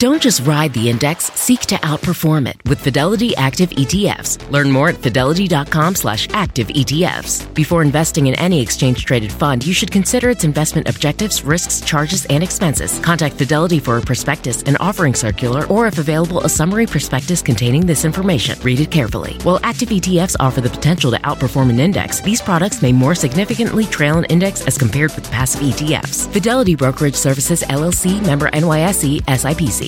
Don't 0.00 0.22
just 0.22 0.46
ride 0.46 0.72
the 0.74 0.88
index, 0.88 1.24
seek 1.32 1.58
to 1.62 1.74
outperform 1.74 2.48
it 2.48 2.54
with 2.66 2.78
Fidelity 2.78 3.34
Active 3.34 3.70
ETFs. 3.70 4.48
Learn 4.48 4.70
more 4.70 4.90
at 4.90 4.98
fidelity.com 4.98 5.96
slash 5.96 6.28
active 6.30 6.68
ETFs. 6.68 7.52
Before 7.52 7.82
investing 7.82 8.28
in 8.28 8.36
any 8.36 8.60
exchange 8.60 9.04
traded 9.04 9.32
fund, 9.32 9.66
you 9.66 9.72
should 9.72 9.90
consider 9.90 10.30
its 10.30 10.44
investment 10.44 10.88
objectives, 10.88 11.42
risks, 11.42 11.80
charges, 11.80 12.26
and 12.26 12.44
expenses. 12.44 13.00
Contact 13.00 13.34
Fidelity 13.34 13.80
for 13.80 13.96
a 13.96 14.00
prospectus, 14.00 14.62
an 14.62 14.76
offering 14.76 15.14
circular, 15.14 15.66
or 15.66 15.88
if 15.88 15.98
available, 15.98 16.42
a 16.42 16.48
summary 16.48 16.86
prospectus 16.86 17.42
containing 17.42 17.84
this 17.84 18.04
information. 18.04 18.56
Read 18.60 18.78
it 18.78 18.92
carefully. 18.92 19.34
While 19.42 19.58
active 19.64 19.88
ETFs 19.88 20.36
offer 20.38 20.60
the 20.60 20.70
potential 20.70 21.10
to 21.10 21.18
outperform 21.22 21.70
an 21.70 21.80
index, 21.80 22.20
these 22.20 22.40
products 22.40 22.82
may 22.82 22.92
more 22.92 23.16
significantly 23.16 23.84
trail 23.84 24.18
an 24.18 24.26
index 24.26 24.64
as 24.64 24.78
compared 24.78 25.12
with 25.16 25.28
passive 25.32 25.62
ETFs. 25.62 26.32
Fidelity 26.32 26.76
Brokerage 26.76 27.16
Services 27.16 27.62
LLC 27.62 28.24
member 28.24 28.48
NYSE 28.50 29.22
SIPC. 29.22 29.87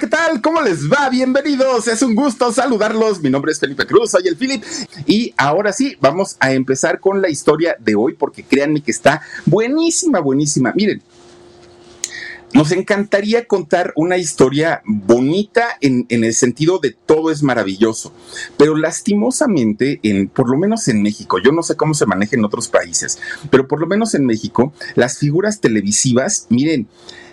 ¿Qué 0.00 0.06
tal? 0.06 0.40
¿Cómo 0.40 0.62
les 0.62 0.90
va? 0.90 1.10
Bienvenidos. 1.10 1.86
Es 1.86 2.00
un 2.00 2.14
gusto 2.14 2.50
saludarlos. 2.50 3.20
Mi 3.20 3.28
nombre 3.28 3.52
es 3.52 3.60
Felipe 3.60 3.84
Cruz, 3.84 4.12
soy 4.12 4.28
el 4.28 4.36
Philip. 4.36 4.64
Y 5.06 5.34
ahora 5.36 5.74
sí, 5.74 5.94
vamos 6.00 6.38
a 6.40 6.52
empezar 6.52 7.00
con 7.00 7.20
la 7.20 7.28
historia 7.28 7.76
de 7.78 7.96
hoy 7.96 8.14
porque 8.14 8.42
créanme 8.42 8.80
que 8.80 8.92
está 8.92 9.20
buenísima, 9.44 10.20
buenísima. 10.20 10.72
Miren, 10.74 11.02
nos 12.52 12.72
encantaría 12.72 13.46
contar 13.46 13.92
una 13.96 14.16
historia 14.16 14.82
bonita 14.84 15.78
en, 15.80 16.06
en, 16.08 16.24
el 16.24 16.34
sentido 16.34 16.78
de 16.78 16.92
todo 16.92 17.30
es 17.30 17.42
maravilloso, 17.42 18.12
pero 18.56 18.76
lastimosamente, 18.76 20.00
en, 20.02 20.28
por 20.28 20.50
lo 20.50 20.58
menos 20.58 20.88
en 20.88 21.02
México, 21.02 21.38
yo 21.38 21.52
no 21.52 21.62
sé 21.62 21.76
cómo 21.76 21.94
se 21.94 22.06
maneja 22.06 22.36
en 22.36 22.44
otros 22.44 22.68
países, 22.68 23.18
pero 23.50 23.68
por 23.68 23.80
lo 23.80 23.86
menos 23.86 24.14
en 24.14 24.26
México, 24.26 24.72
las 24.94 25.18
figuras 25.18 25.60
televisivas, 25.60 26.46
miren, 26.48 26.88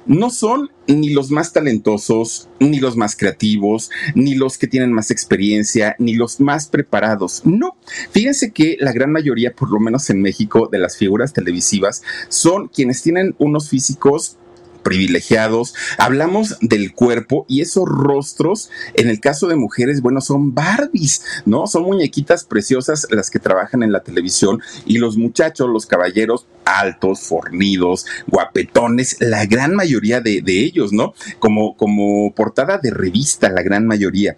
no 0.08 0.30
son 0.30 0.72
ni 0.88 1.10
los 1.10 1.32
más 1.32 1.52
talentosos, 1.52 2.48
ni 2.60 2.80
los 2.80 2.96
más 2.96 3.16
creativos, 3.18 3.92
ni 4.16 4.36
los 4.36 4.58
que 4.58 4.68
tienen 4.68 4.94
más 4.94 5.12
experiencia, 5.12 5.96
ni 6.00 6.16
los 6.16 6.40
más 6.40 6.68
preparados. 6.68 7.42
No, 7.44 7.76
fíjense 8.12 8.52
que 8.52 8.78
la 8.80 8.94
gran 8.94 9.12
mayoría, 9.12 9.54
por 9.54 9.70
lo 9.70 9.80
menos 9.80 10.10
en 10.10 10.22
México, 10.22 10.70
de 10.72 10.80
las 10.80 10.98
figuras 10.98 11.34
televisivas 11.34 12.04
son 12.30 12.70
quienes 12.70 13.02
tienen 13.02 13.36
unos 13.38 13.70
físicos 13.70 14.38
privilegiados, 14.88 15.76
hablamos 15.98 16.56
del 16.62 16.94
cuerpo 16.94 17.46
y 17.50 17.60
esos 17.60 17.84
rostros, 17.90 18.70
en 18.94 19.10
el 19.10 19.20
caso 19.20 19.48
de 19.48 19.58
mujeres, 19.58 20.00
bueno, 20.00 20.22
son 20.22 20.54
Barbies, 20.54 21.24
¿no? 21.46 21.68
Son 21.68 21.84
muñequitas 21.84 22.46
preciosas 22.46 23.06
las 23.10 23.30
que 23.30 23.40
trabajan 23.40 23.84
en 23.84 23.92
la 23.92 24.00
televisión 24.00 24.62
y 24.86 25.00
los 25.00 25.18
muchachos, 25.18 25.68
los 25.68 25.88
caballeros 25.88 26.48
altos, 26.64 27.20
fornidos, 27.20 28.06
guapetones, 28.28 29.18
la 29.20 29.46
gran 29.46 29.76
mayoría 29.76 30.22
de, 30.22 30.42
de 30.42 30.64
ellos, 30.64 30.94
¿no? 30.94 31.14
Como, 31.40 31.76
como 31.76 32.34
portada 32.34 32.78
de 32.78 32.92
revista, 32.92 33.50
la 33.50 33.64
gran 33.64 33.86
mayoría. 33.88 34.38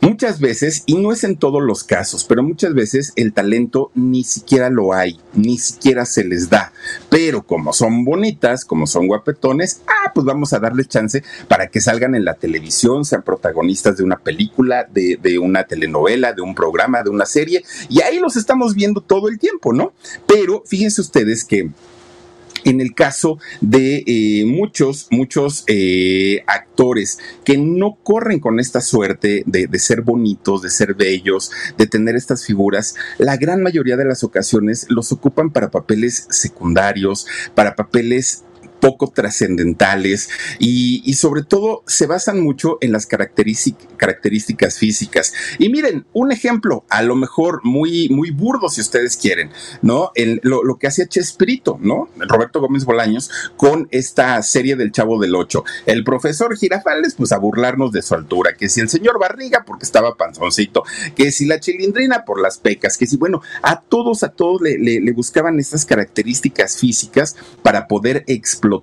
Muchas 0.00 0.40
veces, 0.40 0.82
y 0.86 0.94
no 0.94 1.10
es 1.10 1.24
en 1.24 1.36
todos 1.36 1.62
los 1.62 1.82
casos, 1.82 2.24
pero 2.24 2.42
muchas 2.42 2.74
veces 2.74 3.12
el 3.16 3.32
talento 3.32 3.90
ni 3.94 4.24
siquiera 4.24 4.70
lo 4.70 4.92
hay, 4.92 5.18
ni 5.34 5.58
siquiera 5.58 6.04
se 6.04 6.22
les 6.22 6.50
da. 6.50 6.72
Pero 7.08 7.42
como 7.42 7.72
son 7.72 8.04
bonitas, 8.04 8.64
como 8.64 8.86
son 8.86 9.08
guapetones, 9.08 9.80
ah, 9.86 10.12
pues 10.14 10.26
vamos 10.26 10.52
a 10.52 10.60
darles 10.60 10.88
chance 10.88 11.24
para 11.48 11.68
que 11.68 11.80
salgan 11.80 12.14
en 12.14 12.24
la 12.24 12.34
televisión, 12.34 13.04
sean 13.04 13.22
protagonistas 13.22 13.96
de 13.96 14.04
una 14.04 14.18
película, 14.18 14.84
de, 14.84 15.18
de 15.20 15.38
una 15.38 15.64
telenovela, 15.64 16.32
de 16.34 16.42
un 16.42 16.54
programa, 16.54 17.02
de 17.02 17.10
una 17.10 17.26
serie, 17.26 17.64
y 17.88 18.02
ahí 18.02 18.18
los 18.18 18.36
estamos 18.36 18.74
viendo 18.74 19.00
todo 19.00 19.28
el 19.28 19.38
tiempo, 19.38 19.72
¿no? 19.72 19.92
Pero 20.26 20.62
fíjense 20.66 21.00
ustedes 21.00 21.44
que 21.44 21.70
en 22.66 22.80
el 22.80 22.94
caso 22.94 23.38
de 23.60 24.02
eh, 24.06 24.44
muchos, 24.44 25.06
muchos 25.10 25.64
eh, 25.68 26.42
actores 26.46 27.18
que 27.44 27.56
no 27.56 27.96
corren 28.02 28.40
con 28.40 28.58
esta 28.58 28.80
suerte 28.80 29.44
de, 29.46 29.68
de, 29.68 29.78
ser 29.78 30.02
bonitos, 30.02 30.62
de 30.62 30.70
ser 30.70 30.94
bellos, 30.94 31.52
de 31.78 31.86
tener 31.86 32.16
estas 32.16 32.44
figuras, 32.44 32.96
la 33.18 33.36
gran 33.36 33.62
mayoría 33.62 33.96
de 33.96 34.04
las 34.04 34.24
ocasiones 34.24 34.86
los 34.90 35.12
ocupan 35.12 35.50
para 35.50 35.70
papeles 35.70 36.26
secundarios, 36.28 37.26
para 37.54 37.76
papeles 37.76 38.42
poco 38.80 39.08
trascendentales 39.08 40.28
y, 40.58 41.14
sobre 41.14 41.42
todo 41.42 41.82
se 41.86 42.06
basan 42.06 42.40
mucho 42.40 42.76
en 42.80 42.92
las 42.92 43.06
características 43.06 44.78
físicas. 44.78 45.32
Y 45.58 45.70
miren, 45.70 46.04
un 46.12 46.30
ejemplo, 46.30 46.84
a 46.90 47.02
lo 47.02 47.16
mejor 47.16 47.60
muy, 47.64 48.08
muy 48.10 48.30
burdo 48.30 48.68
si 48.68 48.82
ustedes 48.82 49.16
quieren, 49.16 49.50
¿no? 49.82 50.12
Lo, 50.42 50.76
que 50.78 50.88
hacía 50.88 51.06
Chespirito, 51.06 51.78
¿no? 51.80 52.10
Roberto 52.18 52.60
Gómez 52.60 52.84
Bolaños 52.84 53.30
con 53.56 53.88
esta 53.90 54.42
serie 54.42 54.76
del 54.76 54.92
Chavo 54.92 55.18
del 55.18 55.34
Ocho. 55.34 55.64
El 55.86 56.04
profesor 56.04 56.56
Girafales, 56.56 57.14
pues 57.14 57.32
a 57.32 57.38
burlarnos 57.38 57.92
de 57.92 58.02
su 58.02 58.14
altura, 58.14 58.54
que 58.54 58.68
si 58.68 58.80
el 58.80 58.90
señor 58.90 59.18
Barriga 59.18 59.64
porque 59.66 59.84
estaba 59.84 60.16
panzoncito, 60.16 60.84
que 61.14 61.32
si 61.32 61.46
la 61.46 61.60
chilindrina 61.60 62.24
por 62.26 62.40
las 62.40 62.58
pecas, 62.58 62.98
que 62.98 63.06
si, 63.06 63.16
bueno, 63.16 63.40
a 63.62 63.80
todos, 63.80 64.22
a 64.22 64.28
todos 64.28 64.60
le 64.60 65.12
buscaban 65.12 65.58
estas 65.58 65.86
características 65.86 66.76
físicas 66.76 67.36
para 67.62 67.88
poder 67.88 68.24
explotar 68.26 68.75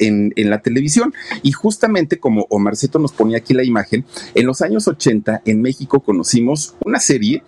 en, 0.00 0.32
en, 0.36 0.50
la 0.50 0.60
televisión. 0.60 1.14
Y 1.42 1.52
justamente 1.52 2.18
como 2.18 2.46
Omarceto 2.50 2.98
nos 2.98 3.12
ponía 3.12 3.38
aquí 3.38 3.54
la 3.54 3.64
imagen, 3.64 4.04
en 4.34 4.46
los 4.46 4.62
años 4.62 4.88
80 4.88 5.42
en 5.44 5.62
México 5.62 6.00
conocimos 6.00 6.74
una 6.84 7.00
serie 7.00 7.42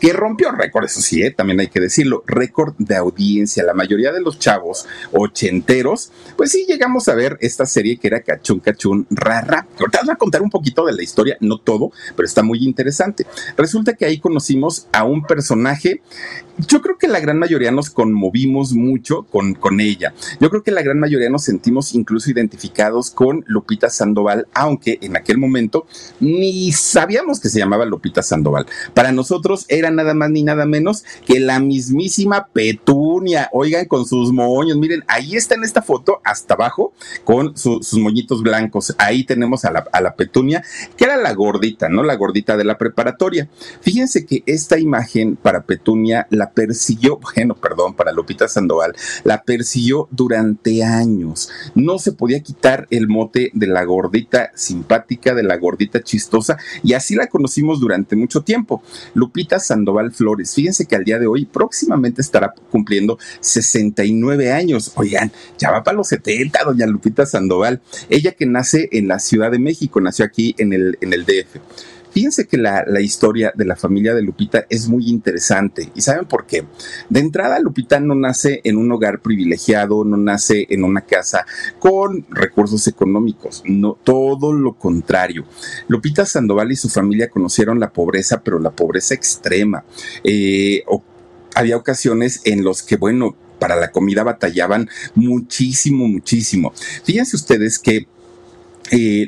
que 0.00 0.12
rompió 0.12 0.50
récord, 0.52 0.84
eso 0.84 1.00
sí, 1.00 1.22
¿eh? 1.22 1.30
también 1.30 1.60
hay 1.60 1.68
que 1.68 1.80
decirlo, 1.80 2.24
récord 2.26 2.74
de 2.78 2.96
audiencia. 2.96 3.64
La 3.64 3.74
mayoría 3.74 4.12
de 4.12 4.20
los 4.20 4.38
chavos 4.38 4.86
ochenteros, 5.12 6.10
pues 6.36 6.52
sí 6.52 6.66
llegamos 6.68 7.08
a 7.08 7.14
ver 7.14 7.38
esta 7.40 7.66
serie 7.66 7.98
que 7.98 8.08
era 8.08 8.22
Cachún 8.22 8.60
Cachún 8.60 9.06
Rara. 9.10 9.66
Ahorita 9.78 10.00
os 10.00 10.06
voy 10.06 10.12
a 10.12 10.16
contar 10.16 10.42
un 10.42 10.50
poquito 10.50 10.84
de 10.84 10.92
la 10.92 11.02
historia, 11.02 11.36
no 11.40 11.58
todo, 11.58 11.92
pero 12.16 12.26
está 12.26 12.42
muy 12.42 12.64
interesante. 12.64 13.26
Resulta 13.56 13.94
que 13.94 14.04
ahí 14.04 14.18
conocimos 14.18 14.86
a 14.92 15.04
un 15.04 15.22
personaje 15.24 16.02
yo 16.58 16.80
creo 16.80 16.98
que 16.98 17.08
la 17.08 17.20
gran 17.20 17.38
mayoría 17.38 17.72
nos 17.72 17.90
conmovimos 17.90 18.74
mucho 18.74 19.24
con, 19.24 19.54
con, 19.54 19.80
ella. 19.80 20.14
Yo 20.40 20.50
creo 20.50 20.62
que 20.62 20.70
la 20.70 20.82
gran 20.82 21.00
mayoría 21.00 21.28
nos 21.28 21.42
sentimos 21.44 21.94
incluso 21.94 22.30
identificados 22.30 23.10
con 23.10 23.44
Lupita 23.48 23.90
Sandoval, 23.90 24.46
aunque 24.54 24.98
en 25.02 25.16
aquel 25.16 25.38
momento 25.38 25.86
ni 26.20 26.70
sabíamos 26.72 27.40
que 27.40 27.48
se 27.48 27.58
llamaba 27.58 27.84
Lupita 27.84 28.22
Sandoval. 28.22 28.66
Para 28.94 29.10
nosotros 29.10 29.66
era 29.68 29.83
nada 29.90 30.14
más 30.14 30.30
ni 30.30 30.42
nada 30.42 30.66
menos 30.66 31.04
que 31.26 31.40
la 31.40 31.60
mismísima 31.60 32.48
Petunia. 32.52 33.48
Oigan, 33.52 33.86
con 33.86 34.06
sus 34.06 34.32
moños. 34.32 34.76
Miren, 34.76 35.04
ahí 35.08 35.36
está 35.36 35.54
en 35.54 35.64
esta 35.64 35.82
foto, 35.82 36.20
hasta 36.24 36.54
abajo, 36.54 36.92
con 37.24 37.56
su, 37.56 37.82
sus 37.82 37.98
moñitos 37.98 38.42
blancos. 38.42 38.94
Ahí 38.98 39.24
tenemos 39.24 39.64
a 39.64 39.72
la, 39.72 39.84
a 39.92 40.00
la 40.00 40.14
Petunia, 40.14 40.62
que 40.96 41.04
era 41.04 41.16
la 41.16 41.32
gordita, 41.34 41.88
¿no? 41.88 42.02
La 42.02 42.16
gordita 42.16 42.56
de 42.56 42.64
la 42.64 42.78
preparatoria. 42.78 43.48
Fíjense 43.80 44.26
que 44.26 44.42
esta 44.46 44.78
imagen 44.78 45.36
para 45.36 45.62
Petunia 45.62 46.26
la 46.30 46.50
persiguió, 46.50 47.18
bueno, 47.36 47.54
perdón, 47.54 47.94
para 47.94 48.12
Lupita 48.12 48.48
Sandoval, 48.48 48.94
la 49.24 49.42
persiguió 49.42 50.08
durante 50.10 50.84
años. 50.84 51.50
No 51.74 51.98
se 51.98 52.12
podía 52.12 52.40
quitar 52.40 52.86
el 52.90 53.08
mote 53.08 53.50
de 53.54 53.66
la 53.66 53.84
gordita 53.84 54.50
simpática, 54.54 55.34
de 55.34 55.42
la 55.42 55.56
gordita 55.56 56.02
chistosa, 56.02 56.56
y 56.82 56.94
así 56.94 57.14
la 57.14 57.26
conocimos 57.26 57.80
durante 57.80 58.16
mucho 58.16 58.42
tiempo. 58.42 58.82
Lupita 59.14 59.58
Sandoval 59.58 59.73
Flores, 60.12 60.54
fíjense 60.54 60.86
que 60.86 60.96
al 60.96 61.04
día 61.04 61.18
de 61.18 61.26
hoy 61.26 61.44
próximamente 61.44 62.20
estará 62.20 62.54
cumpliendo 62.70 63.18
69 63.40 64.52
años. 64.52 64.92
Oigan, 64.96 65.32
ya 65.58 65.70
va 65.70 65.82
para 65.82 65.96
los 65.96 66.08
70, 66.08 66.64
doña 66.64 66.86
Lupita 66.86 67.26
Sandoval. 67.26 67.80
Ella 68.08 68.32
que 68.32 68.46
nace 68.46 68.88
en 68.92 69.08
la 69.08 69.18
Ciudad 69.18 69.50
de 69.50 69.58
México, 69.58 70.00
nació 70.00 70.24
aquí 70.24 70.54
en 70.58 70.72
el, 70.72 70.98
en 71.00 71.12
el 71.12 71.24
DF. 71.24 71.60
Fíjense 72.14 72.46
que 72.46 72.56
la, 72.56 72.84
la, 72.86 73.00
historia 73.00 73.52
de 73.56 73.64
la 73.64 73.74
familia 73.74 74.14
de 74.14 74.22
Lupita 74.22 74.66
es 74.70 74.88
muy 74.88 75.08
interesante. 75.08 75.90
¿Y 75.96 76.00
saben 76.00 76.26
por 76.26 76.46
qué? 76.46 76.64
De 77.10 77.18
entrada, 77.18 77.58
Lupita 77.58 77.98
no 77.98 78.14
nace 78.14 78.60
en 78.62 78.76
un 78.76 78.90
hogar 78.92 79.20
privilegiado, 79.20 80.04
no 80.04 80.16
nace 80.16 80.66
en 80.70 80.84
una 80.84 81.00
casa 81.00 81.44
con 81.80 82.24
recursos 82.30 82.86
económicos, 82.86 83.64
no, 83.66 83.98
todo 84.04 84.52
lo 84.52 84.74
contrario. 84.74 85.44
Lupita 85.88 86.24
Sandoval 86.24 86.70
y 86.70 86.76
su 86.76 86.88
familia 86.88 87.28
conocieron 87.28 87.80
la 87.80 87.92
pobreza, 87.92 88.42
pero 88.42 88.60
la 88.60 88.70
pobreza 88.70 89.14
extrema. 89.14 89.84
Eh, 90.22 90.84
había 91.56 91.76
ocasiones 91.76 92.42
en 92.44 92.62
los 92.62 92.84
que, 92.84 92.96
bueno, 92.96 93.36
para 93.58 93.76
la 93.76 93.92
comida 93.92 94.22
batallaban 94.22 94.88
muchísimo, 95.14 96.06
muchísimo. 96.06 96.72
Fíjense 97.04 97.36
ustedes 97.36 97.78
que 97.78 98.06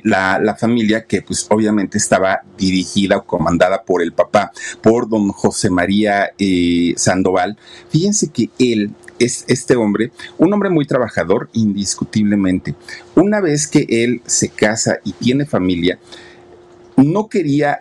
la, 0.04 0.38
la, 0.38 0.54
familia 0.54 1.06
que 1.06 1.22
pues 1.22 1.46
obviamente 1.50 1.98
estaba 1.98 2.42
dirigida 2.56 3.16
o 3.16 3.24
comandada 3.24 3.82
por 3.82 4.02
el 4.02 4.12
papá, 4.12 4.52
por 4.82 5.08
don 5.08 5.28
José 5.28 5.70
María 5.70 6.30
eh, 6.38 6.94
Sandoval. 6.96 7.58
Fíjense 7.90 8.28
que 8.28 8.50
él 8.58 8.94
es 9.18 9.44
este 9.48 9.76
hombre, 9.76 10.12
un 10.38 10.52
hombre 10.52 10.70
muy 10.70 10.86
trabajador, 10.86 11.48
indiscutiblemente. 11.52 12.74
Una 13.14 13.40
vez 13.40 13.66
que 13.66 13.86
él 13.88 14.22
se 14.26 14.50
casa 14.50 14.98
y 15.04 15.12
tiene 15.12 15.46
familia, 15.46 15.98
no 16.96 17.28
quería 17.28 17.80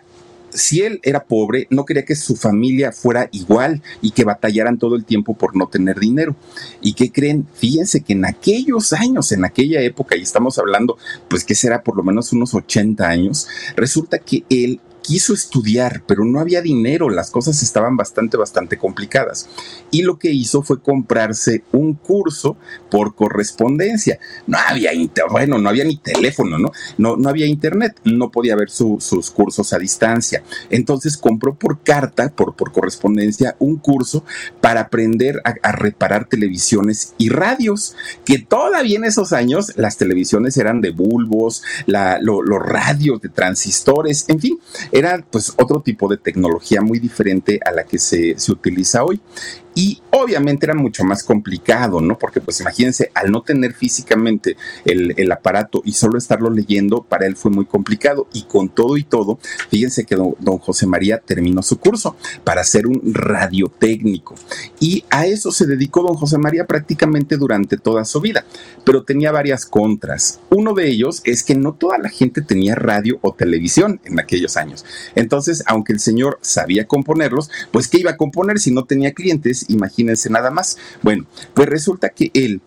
si 0.56 0.82
él 0.82 1.00
era 1.02 1.24
pobre, 1.24 1.66
no 1.70 1.84
quería 1.84 2.04
que 2.04 2.16
su 2.16 2.34
familia 2.34 2.90
fuera 2.90 3.28
igual 3.32 3.82
y 4.00 4.10
que 4.10 4.24
batallaran 4.24 4.78
todo 4.78 4.96
el 4.96 5.04
tiempo 5.04 5.34
por 5.34 5.54
no 5.54 5.68
tener 5.68 6.00
dinero. 6.00 6.34
¿Y 6.80 6.94
qué 6.94 7.12
creen? 7.12 7.46
Fíjense 7.54 8.00
que 8.00 8.14
en 8.14 8.24
aquellos 8.24 8.92
años, 8.92 9.30
en 9.32 9.44
aquella 9.44 9.80
época, 9.82 10.16
y 10.16 10.22
estamos 10.22 10.58
hablando, 10.58 10.96
pues 11.28 11.44
que 11.44 11.54
será 11.54 11.82
por 11.82 11.96
lo 11.96 12.02
menos 12.02 12.32
unos 12.32 12.54
80 12.54 13.06
años, 13.06 13.46
resulta 13.76 14.18
que 14.18 14.44
él 14.48 14.80
quiso 15.06 15.34
estudiar, 15.34 16.02
pero 16.04 16.24
no 16.24 16.40
había 16.40 16.60
dinero, 16.60 17.08
las 17.08 17.30
cosas 17.30 17.62
estaban 17.62 17.96
bastante, 17.96 18.36
bastante 18.36 18.76
complicadas. 18.76 19.48
Y 19.92 20.02
lo 20.02 20.18
que 20.18 20.32
hizo 20.32 20.62
fue 20.62 20.82
comprarse 20.82 21.62
un 21.70 21.94
curso 21.94 22.56
por 22.90 23.14
correspondencia. 23.14 24.18
No 24.48 24.58
había, 24.58 24.90
bueno, 25.30 25.58
no 25.58 25.68
había 25.68 25.84
ni 25.84 25.96
teléfono, 25.96 26.58
¿no? 26.58 26.72
No, 26.98 27.16
no 27.16 27.28
había 27.28 27.46
internet, 27.46 28.00
no 28.02 28.32
podía 28.32 28.56
ver 28.56 28.68
sus 28.68 29.30
cursos 29.30 29.72
a 29.72 29.78
distancia. 29.78 30.42
Entonces 30.70 31.16
compró 31.16 31.54
por 31.54 31.84
carta, 31.84 32.28
por, 32.30 32.56
por 32.56 32.72
correspondencia, 32.72 33.54
un 33.60 33.76
curso 33.76 34.24
para 34.60 34.80
aprender 34.80 35.40
a, 35.44 35.70
reparar 35.70 36.28
televisiones 36.28 37.14
y 37.16 37.28
radios, 37.28 37.94
que 38.24 38.40
todavía 38.40 38.96
en 38.96 39.04
esos 39.04 39.32
años 39.32 39.72
las 39.76 39.98
televisiones 39.98 40.56
eran 40.56 40.80
de 40.80 40.90
bulbos, 40.90 41.62
los 41.86 42.58
radios 42.60 43.20
de 43.20 43.28
transistores, 43.28 44.24
en 44.28 44.40
fin, 44.40 44.58
era 44.98 45.22
pues 45.30 45.52
otro 45.58 45.80
tipo 45.80 46.08
de 46.08 46.16
tecnología 46.16 46.80
muy 46.80 46.98
diferente 46.98 47.60
a 47.64 47.70
la 47.70 47.84
que 47.84 47.98
se, 47.98 48.38
se 48.38 48.52
utiliza 48.52 49.04
hoy 49.04 49.20
y 49.76 50.00
obviamente 50.10 50.64
era 50.64 50.74
mucho 50.74 51.04
más 51.04 51.22
complicado, 51.22 52.00
¿no? 52.00 52.18
Porque 52.18 52.40
pues 52.40 52.60
imagínense, 52.60 53.10
al 53.12 53.30
no 53.30 53.42
tener 53.42 53.74
físicamente 53.74 54.56
el, 54.86 55.30
aparato 55.30 55.82
y 55.84 55.92
solo 55.92 56.16
estarlo 56.16 56.48
leyendo, 56.48 57.02
para 57.02 57.26
él 57.26 57.36
fue 57.36 57.50
muy 57.50 57.66
complicado 57.66 58.26
y 58.32 58.44
con 58.44 58.70
todo 58.70 58.96
y 58.96 59.04
todo, 59.04 59.38
fíjense 59.68 60.06
que 60.06 60.16
don, 60.16 60.34
José 60.58 60.86
María 60.86 61.18
terminó 61.18 61.62
su 61.62 61.78
curso 61.78 62.16
para 62.42 62.64
ser 62.64 62.86
un 62.86 63.02
radiotécnico 63.12 64.34
y 64.80 65.04
a 65.10 65.26
eso 65.26 65.52
se 65.52 65.66
dedicó 65.66 66.02
don 66.02 66.14
José 66.16 66.38
María 66.38 66.66
prácticamente 66.66 67.36
durante 67.36 67.76
toda 67.76 68.06
su 68.06 68.22
vida, 68.22 68.46
pero 68.82 69.02
tenía 69.02 69.30
varias 69.30 69.66
contras. 69.66 70.40
Uno 70.48 70.72
de 70.72 70.88
ellos 70.88 71.20
es 71.24 71.42
que 71.42 71.54
no 71.54 71.74
toda 71.74 71.98
la 71.98 72.08
gente 72.08 72.40
tenía 72.40 72.76
radio 72.76 73.18
o 73.20 73.34
televisión 73.34 74.00
en 74.04 74.18
aquellos 74.20 74.56
años. 74.56 74.86
Entonces, 75.14 75.62
aunque 75.66 75.92
el 75.92 76.00
señor 76.00 76.38
sabía 76.40 76.86
componerlos, 76.86 77.50
pues 77.72 77.88
¿qué 77.88 77.98
iba 77.98 78.12
a 78.12 78.16
componer 78.16 78.58
si 78.58 78.70
no 78.70 78.86
tenía 78.86 79.12
clientes 79.12 79.65
imagínense 79.68 80.30
nada 80.30 80.50
más. 80.50 80.78
Bueno, 81.02 81.26
pues 81.54 81.68
resulta 81.68 82.10
que 82.10 82.30
él 82.34 82.60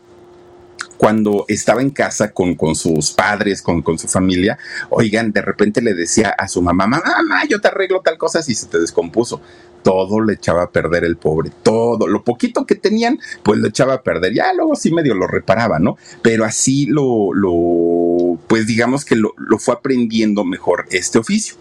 cuando 0.99 1.45
estaba 1.47 1.81
en 1.81 1.91
casa 1.91 2.33
con, 2.33 2.55
con 2.55 2.75
sus 2.75 3.11
padres, 3.11 3.61
con, 3.61 3.81
con, 3.81 3.97
su 3.97 4.09
familia, 4.09 4.59
oigan, 4.89 5.31
de 5.31 5.41
repente 5.41 5.81
le 5.81 5.93
decía 5.93 6.35
a 6.37 6.49
su 6.49 6.61
mamá, 6.61 6.87
mamá, 6.87 7.45
yo 7.49 7.61
te 7.61 7.69
arreglo 7.69 8.01
tal 8.01 8.17
cosa 8.17 8.43
si 8.43 8.53
se 8.53 8.67
te 8.67 8.79
descompuso. 8.79 9.41
Todo 9.81 10.19
le 10.19 10.33
echaba 10.33 10.63
a 10.63 10.71
perder 10.71 11.05
el 11.05 11.15
pobre, 11.15 11.51
todo, 11.63 12.05
lo 12.05 12.25
poquito 12.25 12.65
que 12.65 12.75
tenían, 12.75 13.17
pues 13.43 13.59
lo 13.59 13.69
echaba 13.69 13.93
a 13.93 14.03
perder. 14.03 14.33
Ya 14.33 14.51
luego 14.51 14.75
sí 14.75 14.91
medio 14.91 15.15
lo 15.15 15.25
reparaba, 15.25 15.79
¿no? 15.79 15.95
Pero 16.21 16.43
así 16.43 16.85
lo, 16.85 17.33
lo 17.33 18.37
pues 18.47 18.67
digamos 18.67 19.05
que 19.05 19.15
lo, 19.15 19.33
lo 19.37 19.57
fue 19.57 19.75
aprendiendo 19.75 20.43
mejor 20.43 20.85
este 20.91 21.17
oficio. 21.17 21.55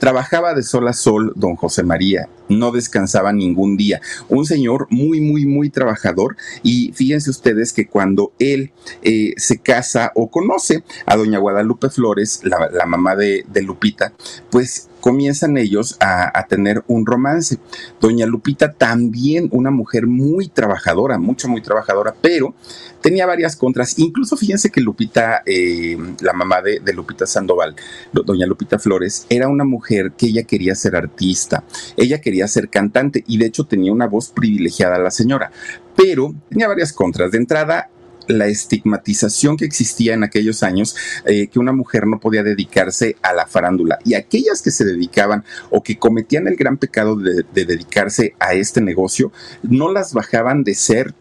Trabajaba 0.00 0.54
de 0.54 0.64
sol 0.64 0.88
a 0.88 0.92
sol 0.92 1.32
don 1.36 1.54
José 1.54 1.84
María, 1.84 2.28
no 2.48 2.72
descansaba 2.72 3.32
ningún 3.32 3.76
día. 3.76 4.00
Un 4.28 4.44
señor 4.44 4.88
muy, 4.90 5.20
muy, 5.20 5.46
muy 5.46 5.70
trabajador 5.70 6.36
y 6.62 6.92
fíjense 6.92 7.30
ustedes 7.30 7.72
que 7.72 7.86
cuando 7.86 8.32
él 8.40 8.72
eh, 9.02 9.34
se 9.36 9.58
casa 9.58 10.10
o 10.16 10.30
conoce 10.30 10.82
a 11.06 11.16
doña 11.16 11.38
Guadalupe 11.38 11.90
Flores, 11.90 12.40
la, 12.42 12.86
mamá 12.86 13.14
de, 13.14 13.44
de 13.48 13.62
Lupita, 13.62 14.12
pues 14.50 14.89
comienzan 15.00 15.56
ellos 15.56 15.96
a, 16.00 16.46
tener 16.48 16.82
un 16.86 17.06
romance. 17.06 17.58
Doña 18.00 18.26
Lupita 18.26 18.72
también 18.72 19.48
una 19.52 19.70
mujer 19.70 20.06
muy 20.06 20.48
trabajadora, 20.48 21.18
mucho, 21.18 21.48
muy 21.48 21.62
trabajadora, 21.62 22.14
pero 22.20 22.54
tenía 23.00 23.26
varias 23.26 23.56
contras. 23.56 23.98
Incluso 23.98 24.36
fíjense 24.36 24.70
que 24.70 24.80
Lupita, 24.80 25.42
eh, 25.46 25.96
la 26.20 26.32
mamá 26.32 26.60
de, 26.62 26.80
de, 26.80 26.92
Lupita 26.92 27.26
Sandoval, 27.26 27.76
doña 28.12 28.46
Lupita 28.46 28.78
Flores, 28.78 29.26
era 29.28 29.48
una 29.48 29.64
mujer 29.64 30.12
que 30.16 30.26
ella 30.26 30.44
quería 30.44 30.74
ser 30.74 30.96
artista, 30.96 31.64
ella 31.96 32.20
quería 32.20 32.48
ser 32.48 32.68
cantante 32.68 33.24
y 33.26 33.38
de 33.38 33.46
hecho 33.46 33.64
tenía 33.64 33.92
una 33.92 34.06
voz 34.06 34.30
privilegiada 34.30 34.98
la 34.98 35.10
señora, 35.10 35.52
pero 35.96 36.34
tenía 36.48 36.68
varias 36.68 36.92
contras. 36.92 37.30
De 37.30 37.38
entrada, 37.38 37.90
la 38.30 38.46
estigmatización 38.46 39.56
que 39.56 39.64
existía 39.64 40.14
en 40.14 40.24
aquellos 40.24 40.62
años, 40.62 40.96
eh, 41.24 41.48
que 41.48 41.58
una 41.58 41.72
mujer 41.72 42.06
no 42.06 42.20
podía 42.20 42.42
dedicarse 42.42 43.16
a 43.22 43.32
la 43.32 43.46
farándula. 43.46 43.98
Y 44.04 44.14
aquellas 44.14 44.62
que 44.62 44.70
se 44.70 44.84
dedicaban 44.84 45.44
o 45.70 45.82
que 45.82 45.98
cometían 45.98 46.48
el 46.48 46.56
gran 46.56 46.76
pecado 46.76 47.16
de 47.16 47.44
dedicarse 47.64 48.34
a 48.38 48.54
este 48.54 48.80
negocio, 48.80 49.32
no 49.62 49.92
las 49.92 50.12
bajaban 50.12 50.64
de 50.64 50.74
ser 50.74 51.14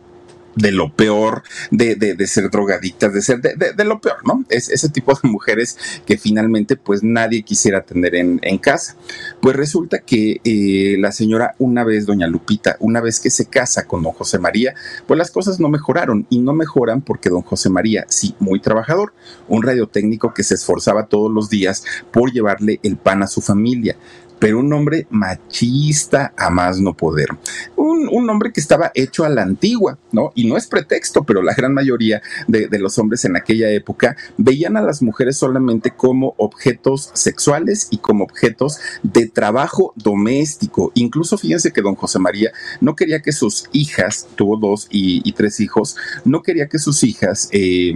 de 0.55 0.71
lo 0.71 0.93
peor, 0.93 1.43
de, 1.71 1.95
de, 1.95 2.27
ser 2.27 2.49
drogadictas, 2.49 3.13
de 3.13 3.21
ser 3.21 3.41
de, 3.41 3.83
lo 3.85 4.01
peor, 4.01 4.17
¿no? 4.25 4.45
Es 4.49 4.69
ese 4.69 4.89
tipo 4.89 5.13
de 5.13 5.29
mujeres 5.29 5.77
que 6.05 6.17
finalmente 6.17 6.75
pues 6.75 7.03
nadie 7.03 7.43
quisiera 7.43 7.83
tener 7.83 8.15
en, 8.15 8.39
casa. 8.59 8.97
Pues 9.41 9.55
resulta 9.55 9.99
que 9.99 10.41
eh, 10.43 10.97
la 10.99 11.11
señora 11.11 11.55
una 11.59 11.83
vez, 11.83 12.05
doña 12.05 12.27
Lupita, 12.27 12.75
una 12.79 12.99
vez 12.99 13.19
que 13.19 13.29
se 13.29 13.45
casa 13.45 13.85
con 13.85 14.03
don 14.03 14.11
José 14.11 14.37
María, 14.37 14.73
pues 15.07 15.17
las 15.17 15.31
cosas 15.31 15.59
no 15.59 15.69
mejoraron 15.69 16.27
y 16.29 16.39
no 16.39 16.53
mejoran 16.53 17.01
porque 17.01 17.29
don 17.29 17.41
José 17.41 17.69
María, 17.69 18.05
sí, 18.09 18.35
muy 18.39 18.59
trabajador, 18.59 19.13
un 19.47 19.63
radiotécnico 19.63 20.33
que 20.33 20.43
se 20.43 20.55
esforzaba 20.55 21.07
todos 21.07 21.31
los 21.31 21.49
días 21.49 21.85
por 22.11 22.31
llevarle 22.31 22.79
el 22.83 22.97
pan 22.97 23.23
a 23.23 23.27
su 23.27 23.41
familia 23.41 23.95
pero 24.39 24.59
un 24.59 24.71
hombre 24.73 25.05
machista 25.09 26.33
a 26.37 26.49
más 26.49 26.79
no 26.79 26.93
poder. 26.93 27.27
Un, 27.75 28.09
un, 28.11 28.29
hombre 28.29 28.51
que 28.53 28.61
estaba 28.61 28.91
hecho 28.93 29.25
a 29.25 29.29
la 29.29 29.41
antigua, 29.41 29.97
¿no? 30.11 30.31
Y 30.35 30.47
no 30.47 30.57
es 30.57 30.67
pretexto, 30.67 31.23
pero 31.23 31.41
la 31.41 31.53
gran 31.53 31.73
mayoría 31.73 32.21
de, 32.47 32.67
de, 32.67 32.79
los 32.79 32.97
hombres 32.97 33.25
en 33.25 33.35
aquella 33.35 33.69
época 33.69 34.15
veían 34.37 34.77
a 34.77 34.81
las 34.81 35.01
mujeres 35.01 35.37
solamente 35.37 35.91
como 35.91 36.35
objetos 36.37 37.11
sexuales 37.13 37.87
y 37.91 37.97
como 37.97 38.23
objetos 38.23 38.79
de 39.03 39.27
trabajo 39.27 39.93
doméstico. 39.95 40.91
Incluso 40.95 41.37
fíjense 41.37 41.71
que 41.71 41.81
don 41.81 41.95
José 41.95 42.19
María 42.19 42.51
no 42.81 42.95
quería 42.95 43.21
que 43.21 43.31
sus 43.31 43.69
hijas, 43.71 44.27
tuvo 44.35 44.57
dos 44.57 44.87
y, 44.89 45.29
tres 45.33 45.59
hijos, 45.59 45.95
no 46.25 46.41
quería 46.41 46.67
que 46.67 46.79
sus 46.79 47.03
hijas 47.03 47.49
eh, 47.51 47.93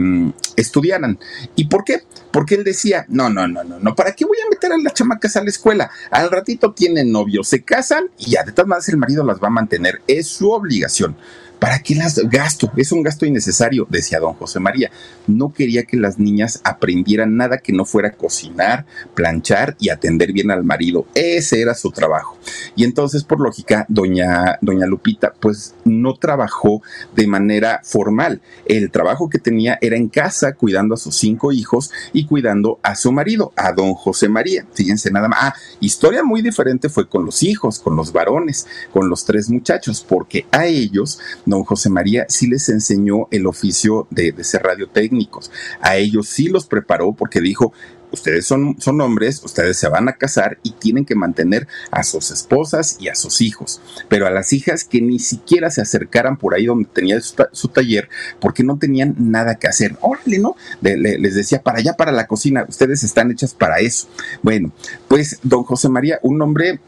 estudiaran. 0.56 1.20
¿Y 1.56 1.66
por 1.66 1.84
qué? 1.84 2.04
Porque 2.32 2.56
él 2.56 2.64
decía, 2.64 3.06
no, 3.10 3.30
no, 3.30 3.48
no, 3.48 3.64
no, 3.64 3.80
no, 3.80 3.96
¿para 3.96 4.14
qué 4.14 4.26
voy 4.26 4.38
a 4.44 4.50
meter 4.50 4.72
a 4.72 4.78
las 4.78 4.94
chamacas 4.94 5.36
a 5.36 5.44
la 5.44 5.50
escuela? 5.50 5.92
Al 6.10 6.32
ratito 6.34 6.74
tienen 6.74 7.12
novio, 7.12 7.44
se 7.44 7.64
casan 7.64 8.06
y 8.18 8.32
ya 8.32 8.44
de 8.44 8.52
todas 8.52 8.68
maneras 8.68 8.90
el 8.90 8.98
marido 8.98 9.24
las 9.24 9.42
va 9.42 9.48
a 9.48 9.52
mantener. 9.52 10.02
Es 10.08 10.28
su 10.28 10.52
obligación. 10.52 11.16
¿Para 11.60 11.80
qué 11.80 11.96
las 11.96 12.18
gasto? 12.30 12.72
Es 12.76 12.92
un 12.92 13.04
gasto 13.04 13.26
innecesario, 13.26 13.88
decía 13.90 14.20
don 14.20 14.34
José 14.34 14.60
María. 14.60 14.92
No 15.28 15.54
quería 15.54 15.84
que 15.84 15.98
las 15.98 16.20
niñas 16.20 16.60
aprendieran 16.64 17.38
nada 17.38 17.58
que 17.58 17.72
no 17.72 17.86
fuera 17.86 18.12
cocinar, 18.12 18.86
planchar 19.14 19.76
y 19.80 19.90
atender 19.90 20.34
bien 20.34 20.52
al 20.52 20.64
marido. 20.64 21.06
Ese 21.16 21.62
era 21.62 21.74
su 21.74 21.92
trabajo. 21.92 22.38
Y 22.76 22.84
entonces, 22.84 23.24
por 23.24 23.40
lógica, 23.40 23.86
doña, 23.88 24.58
doña 24.62 24.86
Lupita, 24.86 25.34
pues 25.40 25.74
no 25.86 26.16
trabajó 26.16 26.82
de 27.16 27.28
manera 27.28 27.82
formal. 27.84 28.42
El 28.66 28.92
trabajo 28.92 29.30
que 29.30 29.40
tenía 29.40 29.78
era 29.82 29.96
en 29.96 30.10
casa, 30.10 30.54
cuidando 30.54 30.96
a 30.96 30.98
sus 30.98 31.16
cinco 31.16 31.52
hijos 31.52 31.92
y 32.12 32.26
cuidando 32.26 32.80
a 32.84 32.96
su 32.96 33.12
marido, 33.12 33.54
a 33.56 33.72
don 33.72 33.94
José 33.94 34.28
María. 34.28 34.66
Fíjense 34.74 35.12
nada 35.12 35.28
más. 35.28 35.40
Ah, 35.42 35.56
historia 35.80 36.24
muy 36.24 36.42
diferente 36.42 36.90
fue 36.90 37.08
con 37.08 37.26
los 37.26 37.44
hijos, 37.44 37.80
con 37.80 37.96
los 37.96 38.12
varones, 38.12 38.68
con 38.92 39.10
los 39.10 39.26
tres 39.26 39.50
muchachos, 39.50 40.06
porque 40.08 40.46
a 40.52 40.66
ellos 40.66 41.20
don 41.54 41.64
José 41.64 41.90
María 41.90 42.26
sí 42.30 42.48
les 42.48 42.68
enseñó 42.70 43.28
el 43.32 43.46
oficio 43.46 44.08
de, 44.10 44.34
ser 44.44 44.64
radiotécnicos. 44.64 45.52
A 45.82 45.98
ellos 45.98 46.28
sí 46.28 46.48
los 46.48 46.66
preparó 46.66 47.14
porque 47.14 47.42
dijo, 47.42 47.74
ustedes 48.12 48.46
son, 48.46 48.76
son, 48.80 49.00
hombres, 49.02 49.42
ustedes 49.44 49.78
se 49.78 49.88
van 49.88 50.10
a 50.10 50.14
casar 50.14 50.58
y 50.64 50.72
tienen 50.72 51.06
que 51.06 51.16
mantener 51.16 51.68
a 51.92 52.04
sus 52.04 52.32
esposas 52.32 52.98
y 53.00 53.08
a 53.08 53.16
sus 53.16 53.42
hijos. 53.42 53.82
Pero 54.10 54.26
a 54.26 54.32
las 54.32 54.52
hijas 54.52 54.84
que 54.84 55.02
ni 55.02 55.20
siquiera 55.20 55.70
se 55.70 55.82
acercaran 55.82 56.38
por 56.38 56.56
ahí 56.56 56.66
donde 56.66 56.90
tenía 56.92 57.20
su, 57.22 57.68
taller 57.68 58.10
porque 58.40 58.64
no 58.64 58.78
tenían 58.78 59.16
nada 59.18 59.56
que 59.56 59.68
hacer. 59.68 59.96
Órale, 60.02 60.40
¿no? 60.40 60.56
les 60.82 61.36
decía, 61.36 61.62
para 61.62 61.80
allá, 61.80 61.94
para 61.94 62.12
la 62.12 62.28
cocina, 62.28 62.66
ustedes 62.68 63.04
están 63.04 63.32
hechas 63.32 63.54
para 63.54 63.80
eso. 63.80 64.08
Bueno, 64.42 64.72
pues 65.08 65.40
don 65.44 65.64
José 65.64 65.90
María, 65.90 66.20
un 66.24 66.42
hombre 66.42 66.80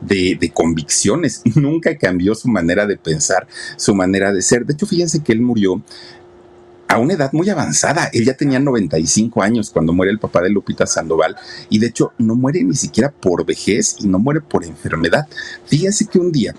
de, 0.00 0.50
convicciones, 0.52 1.42
nunca 1.54 1.96
cambió 1.96 2.34
su 2.34 2.48
manera 2.48 2.86
de 2.86 2.96
pensar, 2.96 3.46
su 3.76 3.94
manera 3.94 4.32
de 4.32 4.42
ser. 4.42 4.66
De 4.66 4.74
hecho, 4.74 4.86
fíjense 4.86 5.22
que 5.22 5.32
él 5.32 5.40
murió 5.40 5.82
a 6.88 6.98
una 6.98 7.14
edad 7.14 7.32
muy 7.32 7.48
avanzada. 7.50 8.10
Él 8.12 8.24
ya 8.24 8.34
tenía 8.34 8.60
95 8.60 9.42
años 9.42 9.70
cuando 9.70 9.92
muere 9.92 10.12
el 10.12 10.18
papá 10.18 10.40
de 10.42 10.50
Lupita 10.50 10.86
Sandoval 10.86 11.36
y 11.68 11.78
de 11.78 11.88
hecho 11.88 12.12
no 12.18 12.36
muere 12.36 12.62
ni 12.62 12.74
siquiera 12.74 13.10
por 13.10 13.44
vejez 13.44 13.96
y 13.98 14.06
no 14.06 14.18
muere 14.18 14.40
por 14.40 14.64
enfermedad. 14.64 15.26
Fíjense 15.66 16.06
que 16.06 16.18
un 16.18 16.30
día 16.30 16.54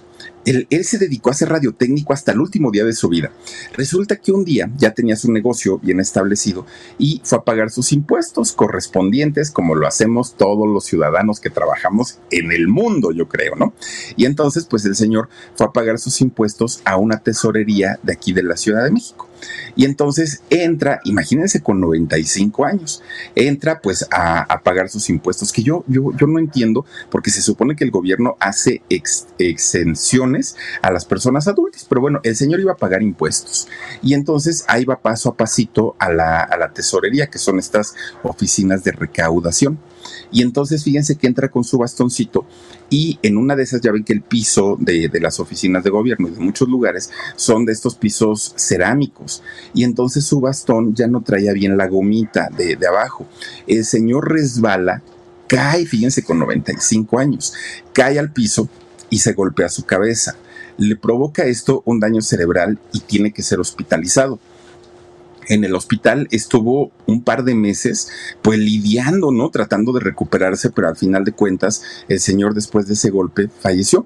él, 0.47 0.85
se 0.85 0.97
dedicó 0.97 1.29
a 1.29 1.33
ser 1.33 1.49
radiotécnico 1.49 2.13
hasta 2.13 2.31
el 2.31 2.39
último 2.39 2.71
día 2.71 2.85
de 2.85 2.93
su 2.93 3.09
vida. 3.09 3.31
Resulta 3.73 4.15
que 4.15 4.31
un 4.31 4.45
día 4.45 4.71
ya 4.77 4.93
tenía 4.93 5.15
su 5.15 5.31
negocio 5.31 5.79
bien 5.79 5.99
establecido 5.99 6.65
y 6.97 7.21
fue 7.23 7.39
a 7.39 7.43
pagar 7.43 7.69
sus 7.69 7.91
impuestos 7.91 8.53
correspondientes, 8.53 9.51
como 9.51 9.75
lo 9.75 9.87
hacemos 9.87 10.35
todos 10.35 10.67
los 10.67 10.85
ciudadanos 10.85 11.39
que 11.39 11.49
trabajamos 11.49 12.19
en 12.31 12.51
el 12.51 12.67
mundo, 12.67 13.11
yo 13.11 13.27
creo, 13.27 13.55
¿no? 13.55 13.73
Y 14.15 14.25
entonces, 14.25 14.65
pues 14.65 14.85
el 14.85 14.95
señor 14.95 15.29
fue 15.55 15.67
a 15.67 15.71
pagar 15.71 15.99
sus 15.99 16.21
impuestos 16.21 16.81
a 16.85 16.97
una 16.97 17.19
tesorería 17.19 17.99
de 18.03 18.13
aquí 18.13 18.33
de 18.33 18.43
la 18.43 18.57
Ciudad 18.57 18.83
de 18.83 18.91
México. 18.91 19.27
Y 19.75 19.85
entonces 19.85 20.41
entra, 20.49 20.99
imagínense 21.03 21.61
con 21.61 21.79
95 21.79 22.65
años, 22.65 23.03
entra 23.35 23.79
pues 23.81 24.07
a, 24.11 24.61
pagar 24.63 24.89
sus 24.89 25.09
impuestos, 25.09 25.53
que 25.53 25.63
yo, 25.63 25.83
yo, 25.87 26.11
yo 26.17 26.27
no 26.27 26.39
entiendo, 26.39 26.85
porque 27.09 27.29
se 27.29 27.41
supone 27.41 27.75
que 27.75 27.83
el 27.83 27.91
gobierno 27.91 28.35
hace 28.39 28.81
exenciones 28.89 30.55
a 30.81 30.91
las 30.91 31.05
personas 31.05 31.47
adultas, 31.47 31.85
pero 31.87 32.01
bueno, 32.01 32.19
el 32.23 32.35
señor 32.35 32.59
iba 32.59 32.73
a 32.73 32.77
pagar 32.77 33.01
impuestos. 33.01 33.67
Y 34.01 34.13
entonces 34.13 34.65
ahí 34.67 34.85
va 34.85 35.01
paso 35.01 35.29
a 35.29 35.37
pasito 35.37 35.95
a 35.99 36.11
la, 36.11 36.39
a 36.41 36.57
la 36.57 36.73
tesorería, 36.73 37.27
que 37.27 37.37
son 37.37 37.59
estas 37.59 37.95
oficinas 38.23 38.83
de 38.83 38.91
recaudación. 38.91 39.79
Y 40.31 40.41
entonces 40.41 40.83
fíjense 40.83 41.15
que 41.15 41.27
entra 41.27 41.49
con 41.49 41.63
su 41.63 41.77
bastoncito 41.77 42.45
y 42.89 43.19
en 43.21 43.37
una 43.37 43.55
de 43.55 43.63
esas 43.63 43.81
ya 43.81 43.91
ven 43.91 44.03
que 44.03 44.13
el 44.13 44.21
piso 44.21 44.77
de, 44.79 45.09
las 45.19 45.39
oficinas 45.39 45.83
de 45.83 45.89
gobierno 45.89 46.27
y 46.27 46.31
de 46.31 46.39
muchos 46.39 46.69
lugares 46.69 47.11
son 47.35 47.65
de 47.65 47.73
estos 47.73 47.95
pisos 47.95 48.53
cerámicos. 48.55 49.26
Y 49.73 49.83
entonces 49.83 50.25
su 50.25 50.39
bastón 50.39 50.95
ya 50.95 51.07
no 51.07 51.21
traía 51.21 51.53
bien 51.53 51.77
la 51.77 51.87
gomita 51.87 52.49
de, 52.55 52.75
de 52.75 52.87
abajo. 52.87 53.25
El 53.65 53.85
señor 53.85 54.31
resbala, 54.31 55.01
cae, 55.47 55.85
fíjense, 55.85 56.23
con 56.23 56.39
95 56.39 57.19
años, 57.19 57.53
cae 57.93 58.19
al 58.19 58.31
piso 58.31 58.69
y 59.09 59.19
se 59.19 59.33
golpea 59.33 59.69
su 59.69 59.85
cabeza. 59.85 60.35
Le 60.77 60.95
provoca 60.95 61.45
esto 61.45 61.81
un 61.85 61.99
daño 61.99 62.21
cerebral 62.21 62.79
y 62.93 62.99
tiene 63.01 63.31
que 63.31 63.43
ser 63.43 63.59
hospitalizado 63.59 64.39
en 65.47 65.63
el 65.63 65.75
hospital 65.75 66.27
estuvo 66.31 66.91
un 67.05 67.23
par 67.23 67.43
de 67.43 67.55
meses 67.55 68.09
pues 68.41 68.59
lidiando, 68.59 69.31
¿no? 69.31 69.49
Tratando 69.49 69.93
de 69.93 70.01
recuperarse, 70.01 70.69
pero 70.69 70.87
al 70.87 70.97
final 70.97 71.23
de 71.23 71.31
cuentas 71.31 71.83
el 72.07 72.19
señor 72.19 72.53
después 72.53 72.87
de 72.87 72.93
ese 72.93 73.09
golpe 73.09 73.49
falleció. 73.59 74.05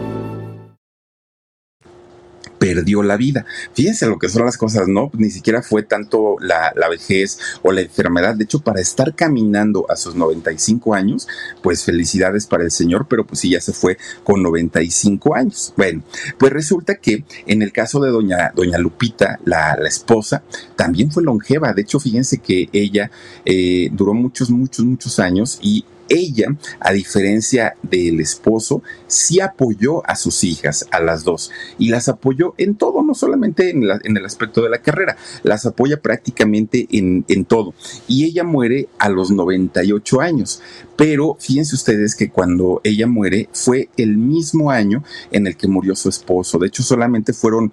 perdió 2.61 3.01
la 3.01 3.17
vida. 3.17 3.43
Fíjense 3.73 4.05
lo 4.05 4.19
que 4.19 4.29
son 4.29 4.45
las 4.45 4.55
cosas, 4.55 4.87
¿no? 4.87 5.09
Ni 5.13 5.31
siquiera 5.31 5.63
fue 5.63 5.81
tanto 5.81 6.35
la, 6.39 6.71
vejez 6.91 7.39
o 7.63 7.71
la 7.71 7.81
enfermedad. 7.81 8.35
De 8.35 8.43
hecho, 8.43 8.59
para 8.59 8.79
estar 8.79 9.15
caminando 9.15 9.87
a 9.89 9.95
sus 9.95 10.13
95 10.13 10.93
años, 10.93 11.27
pues 11.63 11.83
felicidades 11.83 12.45
para 12.45 12.63
el 12.63 12.69
señor, 12.69 13.07
pero 13.09 13.25
pues 13.25 13.39
sí, 13.39 13.49
ya 13.49 13.59
se 13.59 13.73
fue 13.73 13.97
con 14.23 14.43
95 14.43 15.33
años. 15.33 15.73
Bueno, 15.75 16.03
pues 16.37 16.53
resulta 16.53 16.97
que 16.97 17.25
en 17.47 17.63
el 17.63 17.71
caso 17.71 17.99
de 17.99 18.11
doña, 18.11 18.51
doña 18.55 18.77
Lupita, 18.77 19.39
la, 19.43 19.73
esposa, 19.87 20.43
también 20.75 21.11
fue 21.11 21.23
longeva. 21.23 21.73
De 21.73 21.81
hecho, 21.81 21.99
fíjense 21.99 22.37
que 22.37 22.69
ella 22.73 23.09
eh, 23.43 23.89
duró 23.91 24.13
muchos, 24.13 24.51
muchos, 24.51 24.85
muchos 24.85 25.17
años 25.17 25.57
y 25.63 25.83
ella, 26.11 26.55
a 26.79 26.91
diferencia 26.91 27.75
del 27.81 28.19
esposo, 28.19 28.83
sí 29.07 29.39
apoyó 29.39 30.07
a 30.07 30.15
sus 30.15 30.43
hijas, 30.43 30.85
a 30.91 30.99
las 30.99 31.23
dos, 31.23 31.51
y 31.77 31.89
las 31.89 32.09
apoyó 32.09 32.53
en 32.57 32.75
todo, 32.75 33.01
no 33.01 33.13
solamente 33.13 33.69
en, 33.69 33.83
el 33.83 34.25
aspecto 34.25 34.61
de 34.61 34.69
la 34.69 34.81
carrera, 34.81 35.15
las 35.43 35.65
apoya 35.65 36.01
prácticamente 36.01 36.87
en, 36.91 37.25
en 37.27 37.45
todo. 37.45 37.73
Y 38.07 38.25
ella 38.25 38.43
muere 38.43 38.89
a 38.99 39.09
los 39.09 39.31
98 39.31 40.21
años, 40.21 40.61
pero 40.97 41.37
fíjense 41.39 41.75
ustedes 41.75 42.15
que 42.15 42.29
cuando 42.29 42.81
ella 42.83 43.07
muere 43.07 43.49
fue 43.53 43.89
el 43.97 44.17
mismo 44.17 44.69
año 44.69 45.03
en 45.31 45.47
el 45.47 45.55
que 45.55 45.67
murió 45.67 45.95
su 45.95 46.09
esposo. 46.09 46.59
De 46.59 46.67
hecho, 46.67 46.83
solamente 46.83 47.33
fueron 47.33 47.71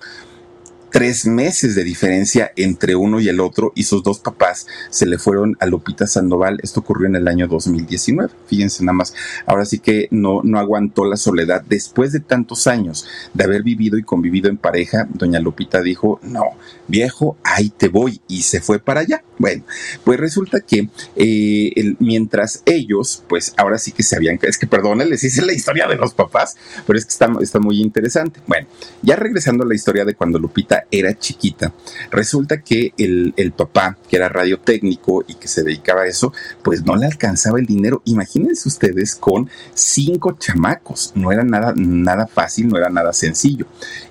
tres 0.90 1.26
meses 1.26 1.74
de 1.74 1.84
diferencia 1.84 2.52
entre 2.56 2.96
uno 2.96 3.20
y 3.20 3.28
el 3.28 3.40
otro 3.40 3.72
y 3.74 3.84
sus 3.84 4.02
dos 4.02 4.18
papás 4.18 4.66
se 4.90 5.06
le 5.06 5.18
fueron 5.18 5.56
a 5.60 5.66
Lupita 5.66 6.06
Sandoval. 6.06 6.58
Esto 6.62 6.80
ocurrió 6.80 7.06
en 7.06 7.16
el 7.16 7.28
año 7.28 7.48
2019. 7.48 8.32
Fíjense 8.46 8.84
nada 8.84 8.94
más. 8.94 9.14
Ahora 9.46 9.64
sí 9.64 9.78
que 9.78 10.08
no, 10.10 10.40
no 10.42 10.58
aguantó 10.58 11.04
la 11.04 11.16
soledad. 11.16 11.62
Después 11.62 12.12
de 12.12 12.20
tantos 12.20 12.66
años 12.66 13.06
de 13.34 13.44
haber 13.44 13.62
vivido 13.62 13.98
y 13.98 14.02
convivido 14.02 14.48
en 14.48 14.56
pareja, 14.56 15.06
doña 15.12 15.40
Lupita 15.40 15.82
dijo, 15.82 16.20
no, 16.22 16.44
viejo, 16.88 17.36
ahí 17.44 17.70
te 17.70 17.88
voy 17.88 18.20
y 18.26 18.42
se 18.42 18.60
fue 18.60 18.78
para 18.78 19.00
allá. 19.00 19.22
Bueno, 19.38 19.62
pues 20.04 20.18
resulta 20.18 20.60
que 20.60 20.88
eh, 21.14 21.94
mientras 22.00 22.62
ellos, 22.66 23.22
pues 23.28 23.54
ahora 23.56 23.78
sí 23.78 23.92
que 23.92 24.02
se 24.02 24.16
habían, 24.16 24.38
es 24.42 24.58
que 24.58 24.66
perdón, 24.66 24.98
les 24.98 25.22
hice 25.22 25.42
la 25.42 25.52
historia 25.52 25.86
de 25.86 25.96
los 25.96 26.12
papás, 26.12 26.56
pero 26.86 26.98
es 26.98 27.04
que 27.04 27.12
está, 27.12 27.30
está 27.40 27.60
muy 27.60 27.80
interesante. 27.80 28.40
Bueno, 28.46 28.66
ya 29.02 29.14
regresando 29.14 29.64
a 29.64 29.68
la 29.68 29.74
historia 29.74 30.04
de 30.04 30.14
cuando 30.14 30.38
Lupita 30.38 30.86
era 30.90 31.16
chiquita, 31.16 31.72
resulta 32.10 32.62
que 32.62 32.92
el, 32.98 33.32
el 33.36 33.52
papá, 33.52 33.96
que 34.08 34.16
era 34.16 34.28
radiotécnico 34.28 35.24
y 35.28 35.34
que 35.34 35.46
se 35.46 35.62
dedicaba 35.62 36.02
a 36.02 36.06
eso, 36.06 36.32
pues 36.64 36.84
no 36.84 36.96
le 36.96 37.06
alcanzaba 37.06 37.60
el 37.60 37.66
dinero. 37.66 38.02
Imagínense 38.06 38.68
ustedes 38.68 39.14
con 39.14 39.48
cinco 39.74 40.36
chamacos, 40.38 41.12
no 41.14 41.30
era 41.30 41.44
nada, 41.44 41.74
nada 41.76 42.26
fácil, 42.26 42.68
no 42.68 42.76
era 42.76 42.88
nada 42.88 43.12
sencillo. 43.12 43.66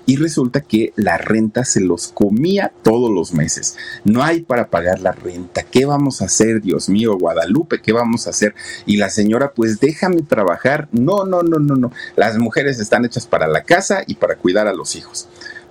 Y 0.06 0.16
resulta 0.16 0.62
que 0.62 0.92
la 0.96 1.18
renta 1.18 1.64
se 1.64 1.80
los 1.80 2.08
comía 2.08 2.67
todos 2.82 3.10
los 3.10 3.32
meses. 3.32 3.76
No 4.04 4.22
hay 4.22 4.42
para 4.42 4.68
pagar 4.68 5.00
la 5.00 5.12
renta. 5.12 5.62
¿Qué 5.62 5.84
vamos 5.84 6.22
a 6.22 6.26
hacer, 6.26 6.60
Dios 6.60 6.88
mío, 6.88 7.16
Guadalupe? 7.18 7.80
¿Qué 7.80 7.92
vamos 7.92 8.26
a 8.26 8.30
hacer? 8.30 8.54
Y 8.86 8.96
la 8.96 9.10
señora, 9.10 9.52
pues 9.52 9.80
déjame 9.80 10.22
trabajar. 10.22 10.88
No, 10.92 11.24
no, 11.24 11.42
no, 11.42 11.58
no, 11.58 11.76
no. 11.76 11.92
Las 12.16 12.38
mujeres 12.38 12.78
están 12.78 13.04
hechas 13.04 13.26
para 13.26 13.46
la 13.46 13.62
casa 13.62 14.02
y 14.06 14.14
para 14.14 14.36
cuidar 14.36 14.66
a 14.66 14.72
los 14.72 14.96
hijos. 14.96 15.28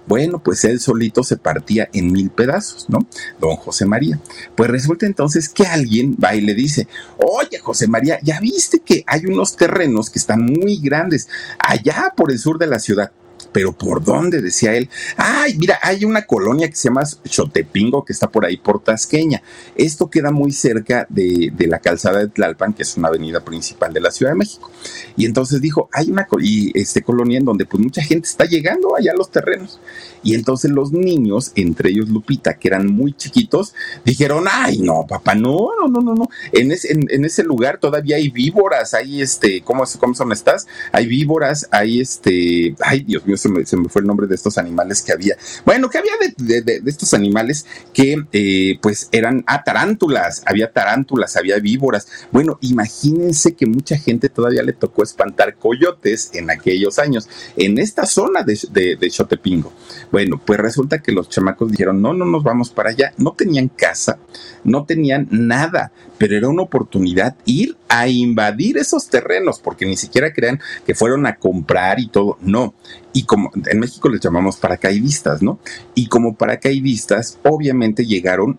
Bueno, 0.07 0.41
pues 0.41 0.63
él 0.63 0.79
solito 0.79 1.21
se 1.21 1.35
partía 1.35 1.89
en 1.91 2.13
mil 2.13 2.29
pedazos, 2.29 2.89
¿no? 2.89 2.99
Don 3.41 3.57
José 3.57 3.85
María. 3.85 4.19
Pues 4.55 4.69
resulta 4.69 5.05
entonces 5.05 5.49
que 5.49 5.67
alguien 5.67 6.15
va 6.23 6.33
y 6.33 6.41
le 6.41 6.53
dice, 6.53 6.87
oye 7.17 7.59
José 7.59 7.87
María, 7.87 8.17
ya 8.23 8.39
viste 8.39 8.79
que 8.79 9.03
hay 9.05 9.25
unos 9.25 9.57
terrenos 9.57 10.09
que 10.09 10.19
están 10.19 10.45
muy 10.45 10.79
grandes 10.79 11.27
allá 11.59 12.13
por 12.15 12.31
el 12.31 12.39
sur 12.39 12.57
de 12.57 12.67
la 12.67 12.79
ciudad 12.79 13.11
pero 13.57 13.73
¿por 13.73 14.03
dónde? 14.03 14.39
Decía 14.39 14.75
él. 14.75 14.87
Ay, 15.15 15.57
mira, 15.57 15.79
hay 15.81 16.05
una 16.05 16.27
colonia 16.27 16.69
que 16.69 16.75
se 16.75 16.89
llama 16.89 17.01
Chotepingo, 17.27 18.05
que 18.05 18.13
está 18.13 18.29
por 18.29 18.45
ahí 18.45 18.57
por 18.57 18.83
Tasqueña. 18.83 19.41
Esto 19.75 20.11
queda 20.11 20.29
muy 20.29 20.51
cerca 20.51 21.07
de, 21.09 21.51
la 21.67 21.79
calzada 21.79 22.19
de 22.19 22.27
Tlalpan, 22.27 22.73
que 22.73 22.83
es 22.83 22.95
una 22.97 23.07
avenida 23.07 23.43
principal 23.43 23.91
de 23.91 23.99
la 23.99 24.11
Ciudad 24.11 24.33
de 24.33 24.37
México. 24.37 24.71
Y 25.15 25.25
entonces 25.25 25.59
dijo, 25.59 25.89
hay 25.91 26.11
una 26.11 26.27
y 26.39 26.79
este 26.79 27.01
colonia 27.01 27.39
en 27.39 27.45
donde 27.45 27.65
pues 27.65 27.81
mucha 27.81 28.03
gente 28.03 28.27
está 28.27 28.45
llegando 28.45 28.95
allá 28.95 29.13
a 29.13 29.15
los 29.15 29.31
terrenos. 29.31 29.79
Y 30.21 30.35
entonces 30.35 30.69
los 30.69 30.91
niños, 30.91 31.51
entre 31.55 31.89
ellos 31.89 32.09
Lupita, 32.09 32.59
que 32.59 32.67
eran 32.67 32.85
muy 32.85 33.13
chiquitos, 33.13 33.73
dijeron, 34.05 34.45
ay, 34.47 34.79
no, 34.79 35.07
papá, 35.07 35.33
no, 35.33 35.69
no, 35.81 35.87
no, 35.87 36.01
no, 36.01 36.13
no. 36.13 36.29
En, 36.51 36.71
en, 36.71 37.25
ese 37.25 37.43
lugar 37.43 37.79
todavía 37.79 38.17
hay 38.17 38.29
víboras, 38.29 38.93
hay 38.93 39.21
este, 39.21 39.61
¿cómo, 39.61 39.83
¿cómo 39.99 40.13
son 40.13 40.31
estas? 40.31 40.67
Hay 40.91 41.07
víboras, 41.07 41.67
hay 41.71 42.01
este, 42.01 42.75
ay, 42.81 43.01
Dios 43.01 43.25
mío, 43.25 43.37
se 43.65 43.77
me, 43.77 43.89
fue 43.89 44.01
el 44.01 44.07
nombre 44.07 44.27
de 44.27 44.35
estos 44.35 44.57
animales 44.57 45.01
que 45.01 45.11
había. 45.11 45.37
Bueno, 45.65 45.89
que 45.89 45.97
había 45.97 46.13
de, 46.37 46.81
estos 46.85 47.13
animales 47.13 47.65
que 47.93 48.23
eh, 48.31 48.79
pues 48.81 49.09
eran 49.11 49.43
ah, 49.47 49.63
tarántulas, 49.63 50.43
había 50.45 50.71
tarántulas, 50.71 51.35
había 51.35 51.59
víboras. 51.59 52.07
Bueno, 52.31 52.57
imagínense 52.61 53.53
que 53.53 53.65
mucha 53.65 53.97
gente 53.97 54.29
todavía 54.29 54.63
le 54.63 54.73
tocó 54.73 55.03
espantar 55.03 55.55
coyotes 55.55 56.31
en 56.33 56.49
aquellos 56.49 56.99
años, 56.99 57.29
en 57.55 57.77
esta 57.77 58.05
zona 58.05 58.43
de, 58.43 58.97
de, 58.99 59.09
Chotepingo. 59.09 59.73
Bueno, 60.11 60.41
pues 60.43 60.59
resulta 60.59 60.99
que 60.99 61.11
los 61.11 61.29
chamacos 61.29 61.71
dijeron, 61.71 62.01
no, 62.01 62.13
no 62.13 62.25
nos 62.25 62.43
vamos 62.43 62.69
para 62.69 62.89
allá. 62.89 63.13
No 63.17 63.33
tenían 63.33 63.69
casa, 63.69 64.19
no 64.63 64.85
tenían 64.85 65.27
nada, 65.31 65.91
pero 66.17 66.37
era 66.37 66.49
una 66.49 66.63
oportunidad 66.63 67.35
ir 67.45 67.77
a 67.89 68.07
invadir 68.07 68.77
esos 68.77 69.07
terrenos, 69.09 69.59
porque 69.59 69.85
ni 69.85 69.95
siquiera 69.95 70.33
crean 70.33 70.59
que 70.85 70.95
fueron 70.95 71.25
a 71.25 71.37
comprar 71.37 71.99
y 71.99 72.07
todo. 72.07 72.37
No, 72.41 72.73
y 73.13 73.23
como 73.23 73.36
en 73.65 73.79
México 73.79 74.09
les 74.09 74.21
llamamos 74.21 74.57
paracaidistas, 74.57 75.41
¿no? 75.41 75.59
Y 75.95 76.07
como 76.07 76.35
paracaidistas, 76.35 77.39
obviamente 77.43 78.05
llegaron 78.05 78.57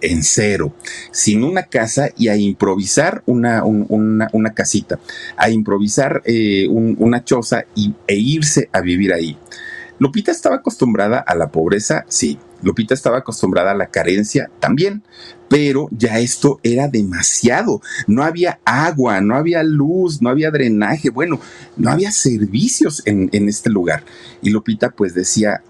en 0.00 0.22
cero, 0.22 0.72
sin 1.10 1.44
una 1.44 1.64
casa 1.64 2.10
y 2.16 2.28
a 2.28 2.36
improvisar 2.36 3.22
una, 3.26 3.64
una, 3.64 4.54
casita, 4.54 4.98
a 5.36 5.50
improvisar 5.50 6.22
eh, 6.24 6.66
una 6.68 7.24
choza 7.24 7.64
y, 7.74 7.94
e 8.06 8.16
irse 8.16 8.68
a 8.72 8.80
vivir 8.80 9.12
ahí. 9.12 9.36
Lupita 9.98 10.32
estaba 10.32 10.56
acostumbrada 10.56 11.18
a 11.18 11.34
la 11.34 11.50
pobreza, 11.50 12.04
sí. 12.08 12.38
Lupita 12.62 12.94
estaba 12.94 13.18
acostumbrada 13.18 13.72
a 13.72 13.74
la 13.74 13.86
carencia 13.86 14.50
también, 14.58 15.02
pero 15.50 15.88
ya 15.90 16.20
esto 16.20 16.60
era 16.62 16.86
demasiado. 16.86 17.82
No 18.06 18.22
había 18.22 18.60
agua, 18.64 19.20
no 19.20 19.34
había 19.34 19.64
luz, 19.64 20.22
no 20.22 20.28
había 20.28 20.52
drenaje, 20.52 21.10
bueno, 21.10 21.40
no 21.76 21.90
había 21.90 22.12
servicios 22.12 23.02
en, 23.04 23.28
en 23.32 23.48
este 23.48 23.68
lugar. 23.68 24.04
Y 24.42 24.50
Lupita 24.50 24.90
pues 24.90 25.12
decía, 25.12 25.60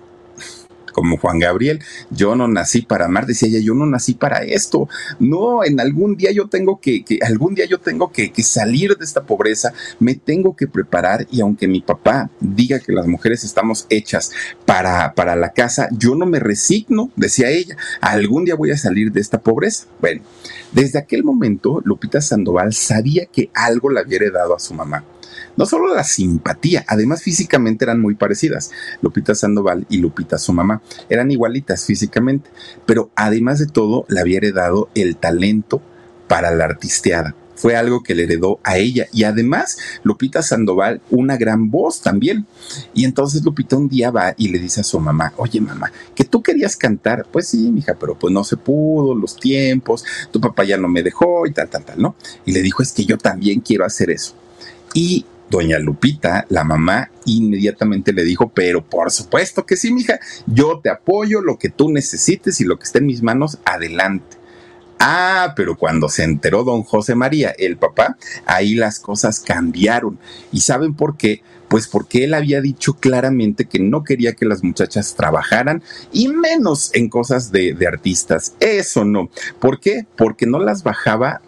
como 0.92 1.16
Juan 1.16 1.38
Gabriel, 1.38 1.80
yo 2.10 2.34
no 2.34 2.48
nací 2.48 2.82
para 2.82 3.06
amar, 3.06 3.26
decía 3.26 3.48
ella, 3.48 3.60
yo 3.60 3.74
no 3.74 3.86
nací 3.86 4.14
para 4.14 4.42
esto, 4.42 4.88
no, 5.18 5.64
en 5.64 5.80
algún 5.80 6.16
día 6.16 6.32
yo 6.32 6.48
tengo 6.48 6.80
que, 6.80 7.04
que 7.04 7.18
algún 7.22 7.54
día 7.54 7.66
yo 7.66 7.78
tengo 7.78 8.12
que, 8.12 8.32
que, 8.32 8.42
salir 8.42 8.96
de 8.96 9.04
esta 9.04 9.24
pobreza, 9.24 9.72
me 9.98 10.14
tengo 10.14 10.56
que 10.56 10.66
preparar 10.66 11.26
y 11.30 11.40
aunque 11.40 11.68
mi 11.68 11.80
papá 11.80 12.30
diga 12.40 12.80
que 12.80 12.92
las 12.92 13.06
mujeres 13.06 13.44
estamos 13.44 13.86
hechas 13.90 14.32
para, 14.64 15.14
para 15.14 15.36
la 15.36 15.52
casa, 15.52 15.88
yo 15.92 16.14
no 16.14 16.26
me 16.26 16.40
resigno, 16.40 17.10
decía 17.16 17.50
ella, 17.50 17.76
algún 18.00 18.44
día 18.44 18.54
voy 18.54 18.70
a 18.70 18.76
salir 18.76 19.12
de 19.12 19.20
esta 19.20 19.40
pobreza. 19.40 19.86
Bueno, 20.00 20.22
desde 20.72 20.98
aquel 20.98 21.24
momento, 21.24 21.80
Lupita 21.84 22.20
Sandoval 22.20 22.72
sabía 22.72 23.26
que 23.26 23.50
algo 23.54 23.90
le 23.90 24.00
había 24.00 24.16
heredado 24.16 24.54
a 24.54 24.60
su 24.60 24.74
mamá 24.74 25.04
no 25.56 25.66
solo 25.66 25.94
la 25.94 26.04
simpatía, 26.04 26.84
además 26.88 27.22
físicamente 27.22 27.84
eran 27.84 28.00
muy 28.00 28.14
parecidas. 28.14 28.70
Lupita 29.02 29.34
Sandoval 29.34 29.86
y 29.88 29.98
Lupita 29.98 30.38
su 30.38 30.52
mamá 30.52 30.82
eran 31.08 31.30
igualitas 31.30 31.84
físicamente, 31.84 32.50
pero 32.86 33.10
además 33.16 33.58
de 33.58 33.66
todo 33.66 34.04
le 34.08 34.20
había 34.20 34.38
heredado 34.38 34.88
el 34.94 35.16
talento 35.16 35.82
para 36.28 36.50
la 36.54 36.64
artisteada 36.64 37.34
fue 37.60 37.76
algo 37.76 38.02
que 38.02 38.14
le 38.14 38.24
heredó 38.24 38.58
a 38.64 38.78
ella. 38.78 39.06
Y 39.12 39.24
además, 39.24 39.76
Lupita 40.02 40.42
Sandoval, 40.42 41.02
una 41.10 41.36
gran 41.36 41.70
voz 41.70 42.00
también. 42.00 42.46
Y 42.94 43.04
entonces 43.04 43.44
Lupita 43.44 43.76
un 43.76 43.88
día 43.88 44.10
va 44.10 44.34
y 44.38 44.48
le 44.48 44.58
dice 44.58 44.80
a 44.80 44.84
su 44.84 44.98
mamá, 44.98 45.34
oye 45.36 45.60
mamá, 45.60 45.92
que 46.14 46.24
tú 46.24 46.42
querías 46.42 46.74
cantar. 46.76 47.26
Pues 47.30 47.48
sí, 47.48 47.70
mija, 47.70 47.96
pero 48.00 48.18
pues 48.18 48.32
no 48.32 48.44
se 48.44 48.56
pudo, 48.56 49.14
los 49.14 49.36
tiempos, 49.36 50.04
tu 50.30 50.40
papá 50.40 50.64
ya 50.64 50.78
no 50.78 50.88
me 50.88 51.02
dejó 51.02 51.46
y 51.46 51.52
tal, 51.52 51.68
tal, 51.68 51.84
tal, 51.84 52.00
¿no? 52.00 52.14
Y 52.46 52.52
le 52.52 52.62
dijo, 52.62 52.82
es 52.82 52.92
que 52.92 53.04
yo 53.04 53.18
también 53.18 53.60
quiero 53.60 53.84
hacer 53.84 54.10
eso. 54.10 54.34
Y 54.94 55.26
doña 55.50 55.78
Lupita, 55.78 56.46
la 56.48 56.64
mamá, 56.64 57.10
inmediatamente 57.26 58.12
le 58.12 58.22
dijo, 58.22 58.50
pero 58.54 58.84
por 58.84 59.10
supuesto 59.10 59.66
que 59.66 59.76
sí, 59.76 59.92
mija, 59.92 60.20
yo 60.46 60.80
te 60.82 60.90
apoyo, 60.90 61.42
lo 61.42 61.58
que 61.58 61.68
tú 61.68 61.90
necesites 61.90 62.60
y 62.60 62.64
lo 62.64 62.78
que 62.78 62.84
esté 62.84 62.98
en 62.98 63.06
mis 63.06 63.22
manos, 63.22 63.58
adelante. 63.64 64.38
Ah, 65.02 65.54
pero 65.56 65.76
cuando 65.76 66.10
se 66.10 66.24
enteró 66.24 66.62
don 66.62 66.82
José 66.82 67.14
María, 67.14 67.54
el 67.58 67.78
papá, 67.78 68.18
ahí 68.44 68.74
las 68.74 69.00
cosas 69.00 69.40
cambiaron. 69.40 70.18
¿Y 70.52 70.60
saben 70.60 70.92
por 70.92 71.16
qué? 71.16 71.42
Pues 71.68 71.88
porque 71.88 72.24
él 72.24 72.34
había 72.34 72.60
dicho 72.60 72.94
claramente 72.94 73.64
que 73.64 73.78
no 73.78 74.04
quería 74.04 74.34
que 74.34 74.44
las 74.44 74.62
muchachas 74.62 75.14
trabajaran 75.14 75.82
y 76.12 76.28
menos 76.28 76.90
en 76.92 77.08
cosas 77.08 77.50
de, 77.50 77.72
de 77.72 77.86
artistas. 77.86 78.54
Eso 78.60 79.06
no. 79.06 79.30
¿Por 79.58 79.80
qué? 79.80 80.06
Porque 80.16 80.46
no 80.46 80.58
las 80.58 80.82
bajaba 80.82 81.40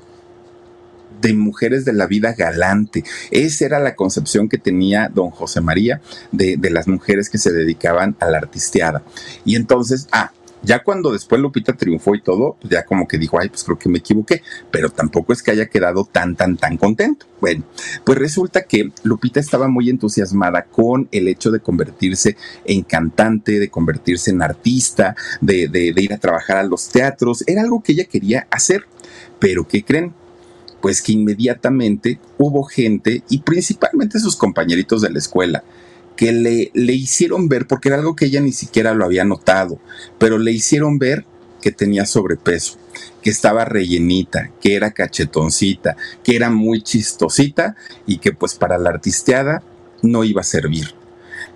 de 1.23 1.33
mujeres 1.35 1.85
de 1.85 1.93
la 1.95 2.07
vida 2.07 2.35
galante. 2.35 3.05
Esa 3.31 3.65
era 3.65 3.79
la 3.79 3.95
concepción 3.95 4.49
que 4.49 4.59
tenía 4.59 5.09
don 5.09 5.31
José 5.31 5.61
María 5.61 6.01
de, 6.33 6.57
de 6.59 6.71
las 6.71 6.89
mujeres 6.89 7.31
que 7.31 7.39
se 7.39 7.53
dedicaban 7.53 8.17
a 8.21 8.27
la 8.27 8.39
artisteada. 8.39 9.03
Y 9.45 9.57
entonces, 9.57 10.09
ah, 10.13 10.33
ya 10.65 10.83
cuando 10.83 11.13
después 11.13 11.41
Lupita 11.41 11.73
triunfó 11.73 12.15
y 12.15 12.23
todo, 12.23 12.57
pues 12.61 12.73
ya 12.73 12.85
como 12.85 13.09
que 13.09 13.19
dijo, 13.19 13.39
ay, 13.41 13.49
pues 13.49 13.65
creo 13.65 13.79
que 13.79 13.89
me 13.89 13.99
equivoqué, 13.99 14.43
pero 14.71 14.91
tampoco 14.91 15.33
es 15.33 15.43
que 15.43 15.51
haya 15.51 15.67
quedado 15.67 16.05
tan, 16.05 16.37
tan, 16.37 16.57
tan 16.57 16.77
contento. 16.77 17.27
Bueno, 17.41 17.65
pues 18.05 18.19
resulta 18.19 18.63
que 18.63 18.93
Lupita 19.03 19.41
estaba 19.41 19.67
muy 19.67 19.91
entusiasmada 19.91 20.65
con 20.65 21.09
el 21.11 21.27
hecho 21.27 21.51
de 21.51 21.61
convertirse 21.61 22.37
en 22.65 22.83
cantante, 22.83 23.59
de 23.59 23.71
convertirse 23.71 24.31
en 24.31 24.43
artista, 24.43 25.17
de, 25.41 25.67
de, 25.67 25.93
de 25.93 26.03
ir 26.03 26.13
a 26.13 26.19
trabajar 26.19 26.59
a 26.59 26.63
los 26.63 26.89
teatros, 26.89 27.43
era 27.49 27.63
algo 27.63 27.83
que 27.83 27.93
ella 27.93 28.05
quería 28.05 28.47
hacer. 28.51 28.85
Pero 29.41 29.67
¿qué 29.67 29.83
creen? 29.83 30.15
Pues 30.83 31.01
que 31.01 31.13
inmediatamente 31.13 32.19
hubo 32.37 32.65
gente 32.65 33.23
y 33.31 33.39
principalmente 33.39 34.19
sus 34.19 34.37
compañeritos 34.37 35.01
de 35.01 35.11
la 35.11 35.19
escuela 35.19 35.65
que 36.17 36.33
le, 36.33 36.71
le 36.75 36.93
hicieron 36.93 37.49
ver, 37.49 37.67
porque 37.67 37.89
era 37.89 37.97
algo 37.97 38.15
que 38.15 38.27
ella 38.27 38.41
ni 38.43 38.53
siquiera 38.53 38.93
lo 38.93 39.05
había 39.07 39.25
notado, 39.25 39.79
pero 40.19 40.39
le 40.39 40.53
hicieron 40.53 40.99
ver 40.99 41.25
que 41.63 41.73
tenía 41.73 42.05
sobrepeso, 42.05 42.77
que 43.23 43.31
estaba 43.31 43.65
rellenita, 43.65 44.51
que 44.61 44.75
era 44.75 44.91
cachetoncita, 44.91 45.97
que 46.23 46.37
era 46.37 46.51
muy 46.51 46.83
chistosita 46.83 47.77
y 48.07 48.19
que 48.19 48.33
pues 48.33 48.55
para 48.55 48.77
la 48.77 48.91
artisteada 48.91 49.63
no 50.03 50.25
iba 50.25 50.43
a 50.43 50.45
servir. 50.45 50.95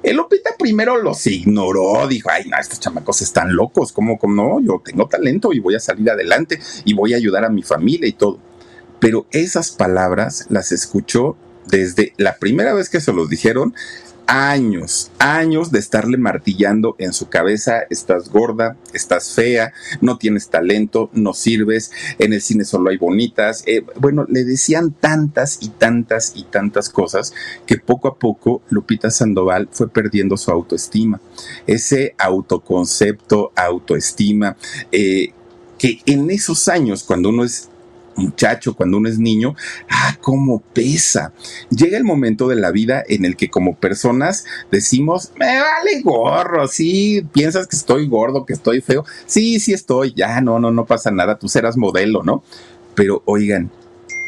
El 0.03 0.17
Lupita 0.17 0.51
primero 0.59 0.97
los 1.03 1.27
ignoró, 1.27 2.07
dijo, 2.07 2.31
ay, 2.31 2.45
no, 2.49 2.57
estos 2.59 2.79
chamacos 2.79 3.23
están 3.23 3.55
locos, 3.55 3.93
¿cómo, 3.93 4.19
cómo 4.19 4.35
no? 4.35 4.61
Yo 4.61 4.81
tengo 4.85 5.09
talento 5.09 5.53
y 5.53 5.59
voy 5.59 5.75
a 5.75 5.81
salir 5.81 6.09
adelante 6.11 6.61
y 6.85 6.95
voy 6.95 7.13
a 7.13 7.17
ayudar 7.17 7.45
a 7.45 7.51
mi 7.51 7.63
familia 7.63 8.09
y 8.09 8.13
todo 8.13 8.39
pero 9.01 9.27
esas 9.31 9.71
palabras 9.71 10.47
las 10.49 10.73
escuchó 10.73 11.37
desde 11.67 12.13
la 12.17 12.37
primera 12.37 12.75
vez 12.75 12.89
que 12.89 13.01
se 13.01 13.13
los 13.13 13.29
dijeron, 13.29 13.75
años, 14.27 15.11
años 15.19 15.71
de 15.71 15.79
estarle 15.79 16.19
martillando 16.19 16.97
en 16.99 17.13
su 17.13 17.29
cabeza, 17.29 17.83
estás 17.91 18.29
gorda, 18.29 18.77
estás 18.93 19.31
fea, 19.35 19.73
no 20.01 20.19
tienes 20.19 20.49
talento, 20.49 21.11
no 21.13 21.33
sirves, 21.33 21.93
en 22.19 22.33
el 22.33 22.43
cine 22.43 22.65
solo 22.65 22.91
hay 22.91 22.97
bonitas. 22.97 23.63
Eh, 23.67 23.85
bueno, 24.01 24.27
le 24.29 24.45
decían 24.45 24.93
tantas 24.93 25.59
y 25.61 25.69
tantas 25.69 26.33
y 26.35 26.45
tantas 26.45 26.91
cosas 26.91 27.33
que 27.67 27.79
poco 27.79 28.09
a 28.09 28.19
poco 28.19 28.63
Lupita 28.69 29.11
Sandoval 29.11 29.69
fue 29.71 29.89
perdiendo 29.89 30.37
su 30.37 30.51
autoestima. 30.51 31.21
Ese 31.67 32.15
autoconcepto, 32.19 33.53
autoestima, 33.55 34.57
eh, 34.93 35.33
que 35.79 36.01
en 36.07 36.31
esos 36.31 36.69
años, 36.69 37.05
cuando 37.05 37.29
uno 37.29 37.45
es 37.45 37.69
muchacho, 38.17 38.75
cuando 38.75 38.99
uno 38.99 39.09
es 39.09 39.19
niño, 39.19 39.55
ah, 39.89 40.17
cómo 40.21 40.61
pesa. 40.61 41.33
Llega 41.71 41.97
el 41.97 42.05
momento 42.05 42.49
de 42.49 42.57
la 42.57 42.71
vida 42.71 43.03
en 43.07 43.25
el 43.25 43.37
que 43.37 43.51
como 43.51 43.77
personas 43.77 44.45
decimos, 44.71 45.33
me 45.39 45.61
vale 45.61 46.01
gorro, 46.03 46.69
sí, 46.69 47.27
piensas 47.33 47.67
que 47.67 47.77
estoy 47.77 48.09
gordo, 48.09 48.47
que 48.47 48.53
estoy 48.53 48.81
feo, 48.81 49.05
sí, 49.27 49.61
sí 49.61 49.73
estoy, 49.73 50.13
ya, 50.15 50.41
no, 50.41 50.59
no, 50.59 50.71
no 50.71 50.87
pasa 50.87 51.11
nada, 51.11 51.39
tú 51.39 51.49
serás 51.49 51.77
modelo, 51.77 52.23
¿no? 52.23 52.43
Pero 52.95 53.23
oigan, 53.27 53.71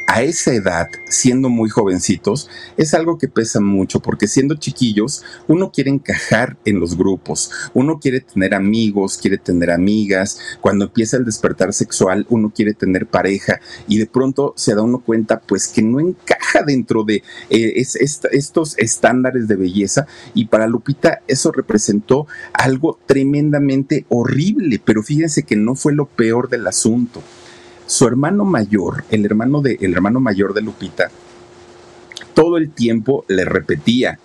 a 0.09 0.23
esa 0.23 0.55
edad, 0.55 0.89
siendo 1.07 1.51
muy 1.51 1.69
jovencitos, 1.69 2.49
es 2.79 2.95
algo 2.95 3.19
que 3.19 3.29
pesa 3.29 3.61
mucho 3.61 4.01
porque 4.01 4.27
siendo 4.27 4.55
chiquillos, 4.55 5.23
uno 5.47 5.71
quiere 5.71 5.91
encajar 5.91 6.57
en 6.65 6.81
los 6.81 6.97
grupos, 6.97 7.51
uno 7.75 8.01
quiere 8.01 8.21
tener 8.21 8.55
amigos, 8.55 9.19
quiere 9.19 9.37
tener 9.37 9.71
amigas, 9.71 10.39
cuando 10.63 10.87
empieza 10.87 11.19
el 11.19 11.27
despertar 11.27 11.75
sexual, 11.75 12.27
uno 12.31 12.51
quiere 12.55 12.73
tener 12.73 13.07
pareja 13.07 13.61
y 13.87 13.99
de 13.99 14.07
pronto 14.07 14.55
se 14.57 14.75
da 14.75 14.81
uno 14.81 15.01
cuenta 15.01 15.41
pues 15.41 15.69
que 15.69 15.83
no 15.83 16.01
encaja 16.01 16.63
dentro 16.67 17.05
de 17.05 17.17
eh, 17.51 17.75
es, 17.77 17.95
es, 17.95 18.23
estos 18.33 18.79
estándares 18.79 19.47
de 19.47 19.57
belleza 19.57 20.07
y 20.33 20.47
para 20.47 20.67
Lupita 20.67 21.21
eso 21.29 21.53
representó 21.53 22.27
algo 22.55 22.99
tremendamente 23.05 24.07
horrible, 24.09 24.81
pero 24.83 25.03
fíjense 25.03 25.43
que 25.43 25.57
no 25.57 25.75
fue 25.75 25.93
lo 25.93 26.07
peor 26.07 26.49
del 26.49 26.67
asunto 26.67 27.23
su 27.89 28.07
hermano 28.07 28.45
mayor, 28.45 29.05
el 29.11 29.25
hermano, 29.25 29.63
de, 29.63 29.79
el 29.81 29.95
hermano 29.95 30.21
mayor 30.21 30.53
de 30.53 30.61
Lupita, 30.61 31.11
todo 32.35 32.59
el 32.59 32.71
tiempo 32.71 33.25
le 33.29 33.47
repetía, 33.47 34.19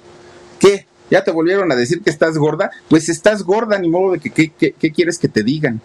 ¿qué? 0.60 0.86
¿Ya 1.10 1.23
te 1.23 1.32
volvieron 1.32 1.71
a 1.71 1.76
decir 1.76 2.02
que 2.02 2.10
estás 2.10 2.38
gorda? 2.38 2.71
Pues 2.89 3.08
estás 3.08 3.43
gorda, 3.43 3.80
ni 3.80 3.89
modo 3.89 4.13
de 4.13 4.19
que 4.19 4.52
qué, 4.52 4.91
quieres 4.91 5.17
que 5.17 5.30
te 5.30 5.43
digan. 5.43 5.80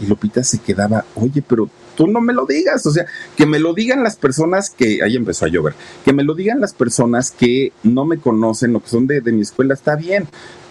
Y 0.00 0.06
Lupita 0.06 0.42
se 0.42 0.60
quedaba, 0.60 1.04
oye, 1.14 1.42
pero 1.46 1.68
tú 1.94 2.06
no 2.06 2.22
me 2.22 2.32
lo 2.32 2.46
digas, 2.46 2.86
o 2.86 2.90
sea, 2.90 3.04
que 3.36 3.44
me 3.44 3.58
lo 3.58 3.74
digan 3.74 4.02
las 4.02 4.16
personas 4.16 4.70
que, 4.70 5.02
ahí 5.02 5.14
empezó 5.14 5.44
a 5.44 5.48
llover, 5.48 5.74
que 6.06 6.14
me 6.14 6.24
lo 6.24 6.34
digan 6.34 6.58
las 6.60 6.72
personas 6.72 7.30
que 7.32 7.72
no 7.82 8.06
me 8.06 8.16
conocen 8.16 8.74
o 8.76 8.82
que 8.82 8.88
son 8.88 9.06
de, 9.06 9.20
de 9.20 9.32
mi 9.32 9.42
escuela, 9.42 9.74
está 9.74 9.94
bien, 9.94 10.26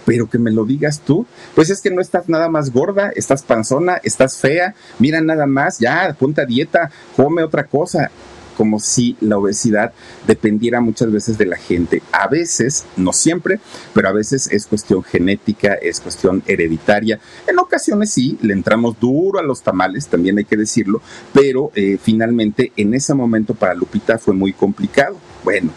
pero 0.09 0.27
que 0.27 0.39
me 0.39 0.49
lo 0.49 0.65
digas 0.65 1.01
tú, 1.05 1.27
pues 1.53 1.69
es 1.69 1.81
que 1.81 1.91
no 1.91 2.01
estás 2.01 2.27
nada 2.29 2.49
más 2.49 2.73
gorda, 2.73 3.11
estás 3.15 3.43
panzona, 3.43 4.01
estás 4.03 4.37
fea, 4.37 4.73
mira 4.97 5.21
nada 5.21 5.45
más, 5.45 5.77
ya, 5.77 6.15
ponte 6.17 6.41
a 6.41 6.47
dieta, 6.47 6.89
come 7.15 7.43
otra 7.43 7.65
cosa 7.65 8.09
como 8.57 8.79
si 8.79 9.15
la 9.21 9.37
obesidad 9.37 9.93
dependiera 10.25 10.81
muchas 10.81 11.11
veces 11.11 11.37
de 11.37 11.45
la 11.45 11.57
gente. 11.57 12.01
A 12.11 12.27
veces, 12.27 12.85
no 12.97 13.13
siempre, 13.13 13.59
pero 13.93 14.09
a 14.09 14.11
veces 14.11 14.49
es 14.51 14.65
cuestión 14.65 15.03
genética, 15.03 15.75
es 15.75 15.99
cuestión 15.99 16.41
hereditaria. 16.47 17.19
En 17.45 17.59
ocasiones 17.59 18.09
sí, 18.09 18.35
le 18.41 18.53
entramos 18.53 18.99
duro 18.99 19.37
a 19.37 19.43
los 19.43 19.61
tamales, 19.61 20.07
también 20.07 20.39
hay 20.39 20.45
que 20.45 20.57
decirlo, 20.57 21.03
pero 21.33 21.71
eh, 21.75 21.99
finalmente 22.01 22.71
en 22.77 22.95
ese 22.95 23.13
momento 23.13 23.53
para 23.53 23.75
Lupita 23.75 24.17
fue 24.17 24.33
muy 24.33 24.53
complicado. 24.53 25.17
Bueno, 25.43 25.69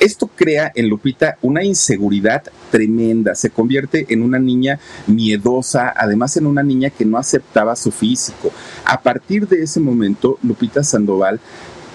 esto 0.00 0.30
crea 0.34 0.72
en 0.74 0.88
Lupita 0.88 1.38
una 1.42 1.64
inseguridad 1.64 2.42
tremenda, 2.70 3.34
se 3.34 3.50
convierte 3.50 4.06
en 4.08 4.22
una 4.22 4.38
niña 4.38 4.78
miedosa, 5.06 5.92
además 5.96 6.36
en 6.36 6.46
una 6.46 6.62
niña 6.62 6.90
que 6.90 7.04
no 7.04 7.18
aceptaba 7.18 7.76
su 7.76 7.90
físico. 7.90 8.50
A 8.84 9.00
partir 9.00 9.48
de 9.48 9.62
ese 9.62 9.80
momento, 9.80 10.38
Lupita 10.42 10.84
Sandoval 10.84 11.40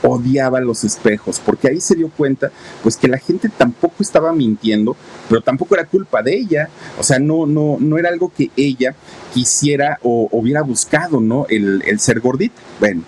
odiaba 0.03 0.59
los 0.59 0.83
espejos, 0.83 1.39
porque 1.39 1.69
ahí 1.69 1.79
se 1.79 1.95
dio 1.95 2.09
cuenta 2.09 2.51
pues 2.81 2.97
que 2.97 3.07
la 3.07 3.17
gente 3.17 3.49
tampoco 3.49 3.95
estaba 4.01 4.33
mintiendo, 4.33 4.95
pero 5.29 5.41
tampoco 5.41 5.75
era 5.75 5.85
culpa 5.85 6.21
de 6.21 6.35
ella, 6.35 6.69
o 6.99 7.03
sea, 7.03 7.19
no, 7.19 7.45
no, 7.45 7.77
no 7.79 7.97
era 7.97 8.09
algo 8.09 8.31
que 8.35 8.51
ella 8.57 8.95
quisiera 9.33 9.99
o 10.03 10.27
hubiera 10.31 10.61
buscado, 10.61 11.21
¿no? 11.21 11.45
El, 11.49 11.81
el 11.85 11.99
ser 11.99 12.19
gordita. 12.19 12.61
Bueno, 12.79 13.03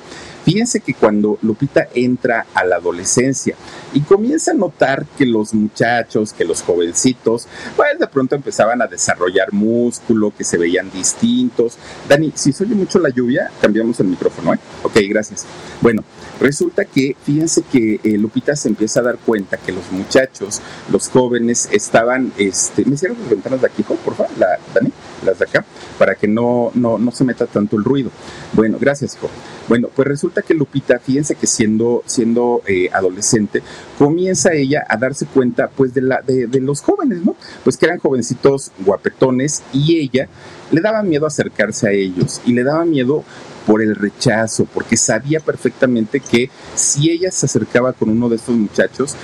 Fíjense 0.45 0.79
que 0.79 0.93
cuando 0.93 1.39
Lupita 1.41 1.88
entra 1.95 2.45
a 2.53 2.63
la 2.63 2.75
adolescencia 2.75 3.55
y 3.93 4.01
comienza 4.01 4.51
a 4.51 4.53
notar 4.53 5.08
que 5.17 5.25
los 5.25 5.55
muchachos, 5.55 6.34
que 6.34 6.45
los 6.45 6.62
jovencitos, 6.62 7.47
pues 7.75 7.97
de 7.97 8.05
pronto 8.05 8.36
empezaban 8.36 8.79
a 8.84 8.88
desarrollar 8.88 9.51
músculo, 9.51 10.31
que 10.38 10.43
se 10.43 10.60
veían 10.60 10.91
distintos. 10.91 11.79
Dani, 12.08 12.31
si 12.36 12.53
se 12.53 12.63
oye 12.63 12.75
mucho 12.75 12.99
la 12.99 13.10
lluvia, 13.10 13.49
cambiamos 13.60 13.99
el 13.99 14.05
micrófono, 14.05 14.53
¿eh? 14.53 14.60
Ok, 14.84 14.97
gracias. 15.10 15.47
Bueno, 15.81 16.03
resulta 16.39 16.86
que, 16.86 17.15
fíjense 17.23 17.63
que 17.63 17.99
eh, 18.03 18.17
Lupita 18.19 18.55
se 18.55 18.67
empieza 18.67 18.99
a 18.99 19.03
dar 19.03 19.17
cuenta 19.17 19.58
que 19.58 19.71
los 19.71 19.91
muchachos, 19.91 20.62
los 20.91 21.10
jóvenes, 21.10 21.69
estaban, 21.71 22.31
este, 22.38 22.86
¿me 22.86 22.97
cierran 22.97 23.19
las 23.19 23.31
ventanas 23.31 23.62
de 23.62 23.67
aquí, 23.67 23.81
por 23.81 24.13
favor, 24.13 24.31
la, 24.38 24.60
Dani? 24.75 24.91
Las 25.25 25.39
de 25.39 25.45
acá, 25.45 25.65
para 25.97 26.15
que 26.15 26.27
no, 26.27 26.71
no, 26.75 26.97
no 26.97 27.11
se 27.11 27.23
meta 27.23 27.45
tanto 27.45 27.77
el 27.77 27.83
ruido. 27.83 28.11
Bueno, 28.53 28.77
gracias, 28.79 29.15
hijo. 29.15 29.29
Bueno, 29.67 29.89
pues 29.95 30.07
resulta 30.07 30.43
que 30.43 30.53
Lupita, 30.53 30.99
fíjense 30.99 31.35
que 31.35 31.47
siendo, 31.47 32.03
siendo 32.05 32.61
eh, 32.67 32.89
adolescente, 32.93 33.63
comienza 33.97 34.53
ella 34.53 34.85
a 34.88 34.97
darse 34.97 35.25
cuenta 35.25 35.69
pues 35.69 35.93
de, 35.93 36.01
la, 36.01 36.21
de, 36.21 36.61
los 36.61 36.81
jóvenes, 36.81 37.25
¿no? 37.25 37.35
Pues 37.63 37.75
que 37.75 37.88
eran 37.88 37.99
jovencitos 37.99 38.71
guapetones 38.79 39.63
y 39.73 39.97
ella 39.97 40.29
le 40.71 40.81
daba 40.81 41.01
miedo 41.01 41.25
acercarse 41.25 41.88
a 41.88 41.91
ellos 41.91 42.41
y 42.45 42.53
le 42.53 42.63
daba 42.63 42.85
miedo 42.85 43.23
por 43.65 43.81
el 43.81 43.95
rechazo, 43.95 44.65
porque 44.71 44.95
sabía 44.95 45.39
perfectamente 45.39 46.19
que 46.19 46.51
si 46.75 47.09
ella 47.09 47.31
se 47.31 47.47
acercaba 47.47 47.93
con 47.93 48.09
uno 48.09 48.29
de 48.29 48.35
estos 48.35 48.55
muchachos, 48.55 49.15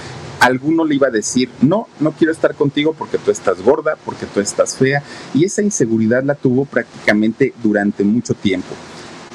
alguno 0.42 0.84
le 0.84 0.96
iba 0.96 1.08
a 1.08 1.12
decir, 1.12 1.50
no, 1.62 1.88
no 2.00 2.12
quiero 2.14 2.34
estar 2.34 2.56
contigo 2.56 2.94
porque 2.98 3.20
tú 3.20 3.30
estás 3.30 3.62
gorda, 3.62 3.96
porque 4.04 4.26
tú 4.26 4.40
estás 4.40 4.76
fea, 4.76 5.04
y 5.36 5.46
esa 5.46 5.62
inseguridad 5.62 6.24
la 6.24 6.34
tuvo 6.34 6.66
prácticamente 6.66 7.54
durante 7.62 8.04
mucho 8.04 8.34
tiempo. 8.34 8.70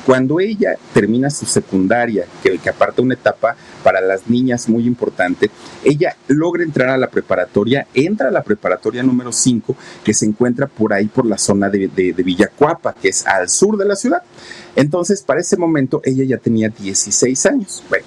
Cuando 0.04 0.40
ella 0.40 0.76
termina 0.92 1.30
su 1.30 1.46
secundaria, 1.46 2.26
que, 2.42 2.58
que 2.58 2.70
aparte 2.70 3.02
una 3.02 3.14
etapa 3.14 3.56
para 3.84 4.00
las 4.00 4.28
niñas 4.28 4.68
muy 4.68 4.84
importante, 4.86 5.50
ella 5.84 6.16
logra 6.26 6.64
entrar 6.64 6.88
a 6.90 6.96
la 6.96 7.08
preparatoria, 7.08 7.86
entra 7.94 8.28
a 8.28 8.32
la 8.32 8.42
preparatoria 8.42 9.02
número 9.02 9.32
5, 9.32 9.76
que 10.04 10.14
se 10.14 10.26
encuentra 10.26 10.66
por 10.66 10.92
ahí 10.92 11.06
por 11.06 11.26
la 11.26 11.38
zona 11.38 11.68
de, 11.70 11.88
de, 11.88 12.12
de 12.12 12.22
Villacuapa, 12.22 12.94
que 12.94 13.08
es 13.08 13.26
al 13.26 13.48
sur 13.48 13.76
de 13.76 13.84
la 13.84 13.96
ciudad. 13.96 14.22
Entonces, 14.74 15.22
para 15.22 15.40
ese 15.40 15.56
momento, 15.56 16.00
ella 16.04 16.24
ya 16.24 16.38
tenía 16.38 16.68
16 16.68 17.46
años. 17.46 17.82
Bueno, 17.88 18.06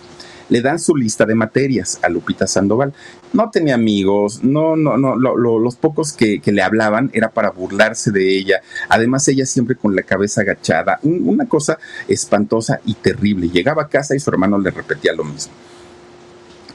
le 0.49 0.61
dan 0.61 0.79
su 0.79 0.95
lista 0.95 1.25
de 1.25 1.35
materias 1.35 1.99
a 2.01 2.09
Lupita 2.09 2.47
Sandoval. 2.47 2.93
No 3.33 3.49
tenía 3.49 3.75
amigos, 3.75 4.43
no, 4.43 4.75
no, 4.75 4.97
no, 4.97 5.15
lo, 5.15 5.37
lo, 5.37 5.59
los 5.59 5.75
pocos 5.75 6.13
que, 6.13 6.41
que, 6.41 6.51
le 6.51 6.61
hablaban 6.61 7.09
era 7.13 7.29
para 7.29 7.51
burlarse 7.51 8.11
de 8.11 8.37
ella. 8.37 8.61
Además, 8.89 9.27
ella 9.27 9.45
siempre 9.45 9.75
con 9.75 9.95
la 9.95 10.03
cabeza 10.03 10.41
agachada, 10.41 10.99
un, 11.03 11.21
una 11.27 11.47
cosa 11.47 11.77
espantosa 12.07 12.81
y 12.85 12.95
terrible. 12.95 13.49
Llegaba 13.49 13.83
a 13.83 13.87
casa 13.87 14.15
y 14.15 14.19
su 14.19 14.29
hermano 14.29 14.57
le 14.59 14.71
repetía 14.71 15.13
lo 15.13 15.23
mismo. 15.23 15.53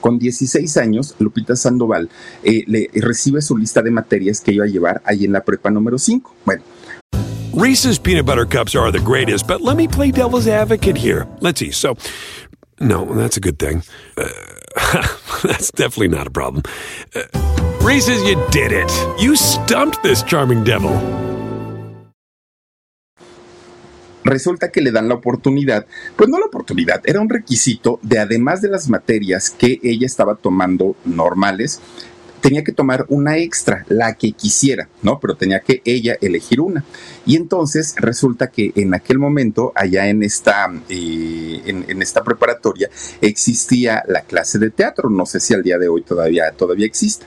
Con 0.01 0.19
16 0.19 0.77
años, 0.77 1.15
Lupita 1.19 1.57
Sandoval 1.57 2.11
eh, 2.43 2.65
le 2.67 2.91
recibe 2.95 3.41
su 3.41 3.57
lista 3.57 3.81
de 3.81 3.91
materias 3.91 4.41
que 4.41 4.53
iba 4.53 4.67
a 4.67 4.69
llevar 4.69 5.01
ahí 5.07 5.25
en 5.25 5.33
la 5.33 5.43
prepa 5.43 5.71
número 5.71 5.99
5. 5.99 6.35
Bueno, 6.45 6.63
Reese's 7.55 8.01
peanut 8.01 8.27
butter 8.27 8.47
cups 8.47 8.75
are 8.75 8.91
the 8.91 8.99
greatest, 8.99 9.47
but 9.47 9.61
let 9.61 9.77
me 9.77 9.87
play 9.87 10.11
devil's 10.11 10.49
advocate 10.49 10.97
here. 10.97 11.29
Let's 11.41 11.61
see. 11.61 11.71
So, 11.71 11.97
no, 12.81 13.05
that's 13.15 13.37
a 13.37 13.41
good 13.41 13.59
thing. 13.59 13.83
Uh, 14.17 14.29
that's 15.43 15.71
definitely 15.71 16.09
not 16.09 16.27
a 16.27 16.31
problem. 16.31 16.63
Uh, 17.15 17.23
Reese's, 17.81 18.23
you 18.25 18.37
did 18.51 18.73
it. 18.73 18.91
You 19.19 19.37
stumped 19.37 20.03
this 20.03 20.23
charming 20.23 20.65
devil. 20.65 20.93
Resulta 24.25 24.73
que 24.73 24.81
le 24.81 24.91
dan 24.91 25.09
la 25.09 25.17
oportunidad, 25.17 25.87
pues 26.17 26.31
no 26.31 26.39
la 26.39 26.47
oportunidad, 26.47 27.03
era 27.05 27.21
un 27.21 27.29
requisito 27.29 27.99
de 28.01 28.19
además 28.19 28.63
de 28.63 28.71
las 28.71 28.89
materias 28.89 29.51
que 29.51 29.79
ella 29.83 30.07
estaba 30.07 30.35
tomando 30.35 30.97
normales, 31.05 31.83
tenía 32.45 32.63
que 32.63 32.73
tomar 32.73 33.07
una 33.09 33.39
extra, 33.39 33.87
la 33.89 34.13
que 34.17 34.33
quisiera, 34.33 34.87
¿no? 35.01 35.19
Pero 35.19 35.35
tenía 35.35 35.61
que 35.61 35.81
ella 35.87 36.19
elegir 36.21 36.61
una. 36.61 36.85
Y 37.25 37.37
entonces 37.37 37.95
resulta 37.97 38.49
que 38.49 38.71
en 38.77 38.93
aquel 38.93 39.19
momento, 39.19 39.73
allá 39.75 40.09
en 40.09 40.23
esta, 40.23 40.71
eh, 40.91 41.63
en, 41.65 42.03
esta 42.03 42.23
preparatoria, 42.23 42.91
existía 43.23 44.03
la 44.09 44.21
clase 44.21 44.59
de 44.59 44.69
teatro. 44.69 45.09
No 45.09 45.25
sé 45.25 45.41
si 45.41 45.55
al 45.55 45.63
día 45.63 45.79
de 45.79 45.89
hoy 45.89 46.03
todavía, 46.03 46.51
todavía 46.51 46.85
existe. 46.85 47.25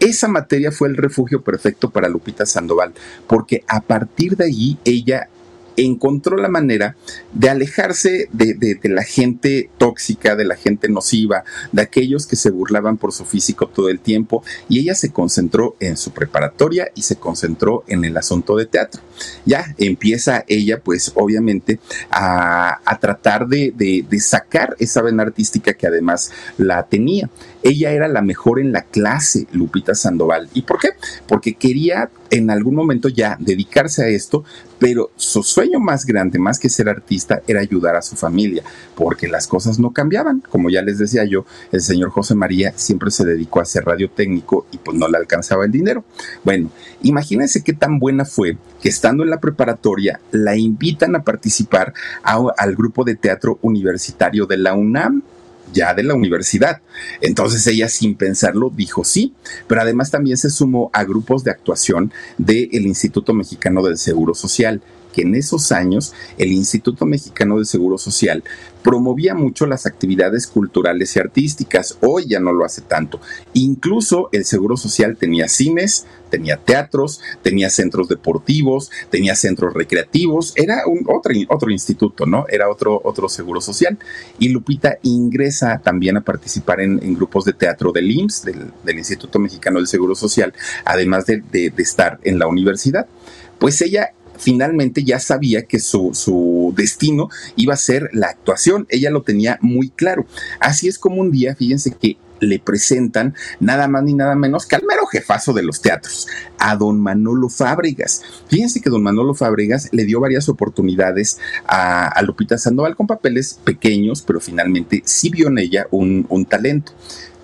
Esa 0.00 0.26
materia 0.26 0.72
fue 0.72 0.88
el 0.88 0.96
refugio 0.96 1.42
perfecto 1.42 1.90
para 1.90 2.08
Lupita 2.08 2.44
Sandoval, 2.44 2.92
porque 3.28 3.62
a 3.68 3.80
partir 3.80 4.36
de 4.36 4.46
allí 4.46 4.76
ella 4.84 5.28
encontró 5.76 6.36
la 6.36 6.48
manera 6.48 6.96
de 7.32 7.50
alejarse 7.50 8.28
de, 8.32 8.54
de, 8.54 8.78
la 8.88 9.02
gente 9.02 9.70
tóxica, 9.78 10.36
de 10.36 10.44
la 10.44 10.56
gente 10.56 10.88
nociva, 10.88 11.44
de 11.72 11.82
aquellos 11.82 12.26
que 12.26 12.36
se 12.36 12.50
burlaban 12.50 12.98
por 12.98 13.12
su 13.12 13.24
físico 13.24 13.68
todo 13.68 13.88
el 13.88 14.00
tiempo, 14.00 14.44
y 14.68 14.80
ella 14.80 14.94
se 14.94 15.10
concentró 15.10 15.76
en 15.80 15.96
su 15.96 16.12
preparatoria 16.12 16.90
y 16.94 17.02
se 17.02 17.16
concentró 17.16 17.84
en 17.86 18.04
el 18.04 18.16
asunto 18.16 18.56
de 18.56 18.66
teatro. 18.66 19.02
Ya 19.44 19.74
empieza 19.78 20.44
ella, 20.48 20.80
pues 20.80 21.12
obviamente, 21.14 21.80
a, 22.10 22.80
a 22.84 22.98
tratar 22.98 23.46
de, 23.46 23.72
de 23.76 24.20
sacar 24.20 24.76
esa 24.78 25.02
vena 25.02 25.22
artística 25.22 25.74
que 25.74 25.86
además 25.86 26.30
la 26.58 26.84
tenía. 26.84 27.30
Ella 27.62 27.92
era 27.92 28.08
la 28.08 28.22
mejor 28.22 28.60
en 28.60 28.72
la 28.72 28.82
clase, 28.82 29.46
Lupita 29.52 29.94
Sandoval. 29.94 30.48
¿Y 30.52 30.62
por 30.62 30.78
qué? 30.78 30.90
Porque 31.26 31.54
quería 31.54 32.10
en 32.30 32.50
algún 32.50 32.74
momento 32.74 33.08
ya 33.08 33.36
dedicarse 33.38 34.02
a 34.02 34.08
esto, 34.08 34.42
pero 34.78 35.10
su 35.16 35.42
sueño 35.42 35.78
más 35.78 36.06
grande, 36.06 36.38
más 36.38 36.58
que 36.58 36.70
ser 36.70 36.88
artista, 36.88 37.42
era 37.46 37.60
ayudar 37.60 37.94
a 37.94 38.02
su 38.02 38.16
familia, 38.16 38.64
porque 38.96 39.28
las 39.28 39.46
cosas 39.46 39.78
no 39.78 39.92
cambiaban. 39.92 40.42
Como 40.48 40.70
ya 40.70 40.82
les 40.82 40.98
decía 40.98 41.24
yo, 41.24 41.44
el 41.70 41.82
señor 41.82 42.10
José 42.10 42.34
María 42.34 42.72
siempre 42.74 43.10
se 43.10 43.24
dedicó 43.24 43.60
a 43.60 43.64
ser 43.64 43.84
radio 43.84 44.10
técnico 44.10 44.66
y 44.72 44.78
pues 44.78 44.96
no 44.96 45.08
le 45.08 45.18
alcanzaba 45.18 45.64
el 45.64 45.70
dinero. 45.70 46.04
Bueno, 46.42 46.70
imagínense 47.02 47.62
qué 47.62 47.74
tan 47.74 47.98
buena 47.98 48.24
fue 48.24 48.56
que 48.80 48.88
estando 48.88 49.22
en 49.22 49.30
la 49.30 49.40
preparatoria 49.40 50.20
la 50.30 50.56
invitan 50.56 51.14
a 51.14 51.22
participar 51.22 51.92
al 52.24 52.74
grupo 52.74 53.04
de 53.04 53.14
teatro 53.14 53.58
universitario 53.62 54.46
de 54.46 54.56
la 54.56 54.74
UNAM 54.74 55.22
ya 55.72 55.94
de 55.94 56.02
la 56.02 56.14
universidad. 56.14 56.80
Entonces 57.20 57.66
ella 57.66 57.88
sin 57.88 58.14
pensarlo 58.14 58.70
dijo 58.74 59.04
sí, 59.04 59.34
pero 59.66 59.80
además 59.80 60.10
también 60.10 60.36
se 60.36 60.50
sumó 60.50 60.90
a 60.92 61.04
grupos 61.04 61.44
de 61.44 61.50
actuación 61.50 62.12
del 62.38 62.86
Instituto 62.86 63.34
Mexicano 63.34 63.82
del 63.82 63.98
Seguro 63.98 64.34
Social 64.34 64.82
que 65.12 65.22
en 65.22 65.34
esos 65.34 65.72
años 65.72 66.12
el 66.38 66.52
Instituto 66.52 67.06
Mexicano 67.06 67.56
del 67.56 67.66
Seguro 67.66 67.98
Social 67.98 68.42
promovía 68.82 69.34
mucho 69.34 69.66
las 69.66 69.86
actividades 69.86 70.46
culturales 70.46 71.14
y 71.16 71.20
artísticas. 71.20 71.98
Hoy 72.00 72.26
ya 72.28 72.40
no 72.40 72.52
lo 72.52 72.64
hace 72.64 72.82
tanto. 72.82 73.20
Incluso 73.54 74.28
el 74.32 74.44
Seguro 74.44 74.76
Social 74.76 75.16
tenía 75.16 75.48
cines, 75.48 76.06
tenía 76.30 76.56
teatros, 76.56 77.20
tenía 77.42 77.70
centros 77.70 78.08
deportivos, 78.08 78.90
tenía 79.10 79.36
centros 79.36 79.74
recreativos. 79.74 80.52
Era 80.56 80.82
otro, 81.08 81.34
otro 81.48 81.70
instituto, 81.70 82.26
¿no? 82.26 82.44
Era 82.48 82.68
otro, 82.68 83.00
otro 83.04 83.28
Seguro 83.28 83.60
Social. 83.60 83.98
Y 84.38 84.48
Lupita 84.48 84.98
ingresa 85.02 85.80
también 85.82 86.16
a 86.16 86.22
participar 86.22 86.80
en, 86.80 87.12
grupos 87.14 87.44
de 87.44 87.52
teatro 87.52 87.92
del 87.92 88.10
IMSS, 88.10 88.44
del, 88.44 88.72
del, 88.84 88.98
Instituto 88.98 89.38
Mexicano 89.38 89.78
del 89.78 89.86
Seguro 89.86 90.14
Social, 90.14 90.52
además 90.84 91.26
de, 91.26 91.42
de, 91.52 91.70
de 91.70 91.82
estar 91.82 92.18
en 92.24 92.38
la 92.38 92.46
universidad. 92.46 93.06
Pues 93.58 93.80
ella 93.82 94.12
finalmente 94.38 95.04
ya 95.04 95.18
sabía 95.18 95.62
que 95.66 95.78
su, 95.78 96.10
su, 96.14 96.72
destino 96.76 97.28
iba 97.56 97.74
a 97.74 97.76
ser 97.78 98.10
la 98.12 98.28
actuación. 98.28 98.86
Ella 98.88 99.10
lo 99.10 99.22
tenía 99.22 99.58
muy 99.60 99.90
claro. 99.90 100.26
Así 100.60 100.88
es 100.88 100.98
como 100.98 101.20
un 101.20 101.30
día, 101.30 101.54
fíjense 101.54 101.92
que 101.92 102.16
le 102.42 102.58
presentan 102.58 103.34
nada 103.60 103.88
más 103.88 104.02
ni 104.02 104.14
nada 104.14 104.34
menos 104.34 104.66
que 104.66 104.76
al 104.76 104.82
mero 104.82 105.06
jefazo 105.06 105.52
de 105.52 105.62
los 105.62 105.80
teatros, 105.80 106.26
a 106.58 106.76
don 106.76 107.00
Manolo 107.00 107.48
Fábregas. 107.48 108.22
Fíjense 108.48 108.80
que 108.80 108.90
don 108.90 109.02
Manolo 109.02 109.34
Fábregas 109.34 109.88
le 109.92 110.04
dio 110.04 110.20
varias 110.20 110.48
oportunidades 110.48 111.38
a, 111.66 112.08
a 112.08 112.22
Lupita 112.22 112.58
Sandoval 112.58 112.96
con 112.96 113.06
papeles 113.06 113.58
pequeños, 113.64 114.22
pero 114.22 114.40
finalmente 114.40 115.02
sí 115.04 115.30
vio 115.30 115.48
en 115.48 115.58
ella 115.58 115.86
un, 115.90 116.26
un 116.28 116.44
talento. 116.44 116.92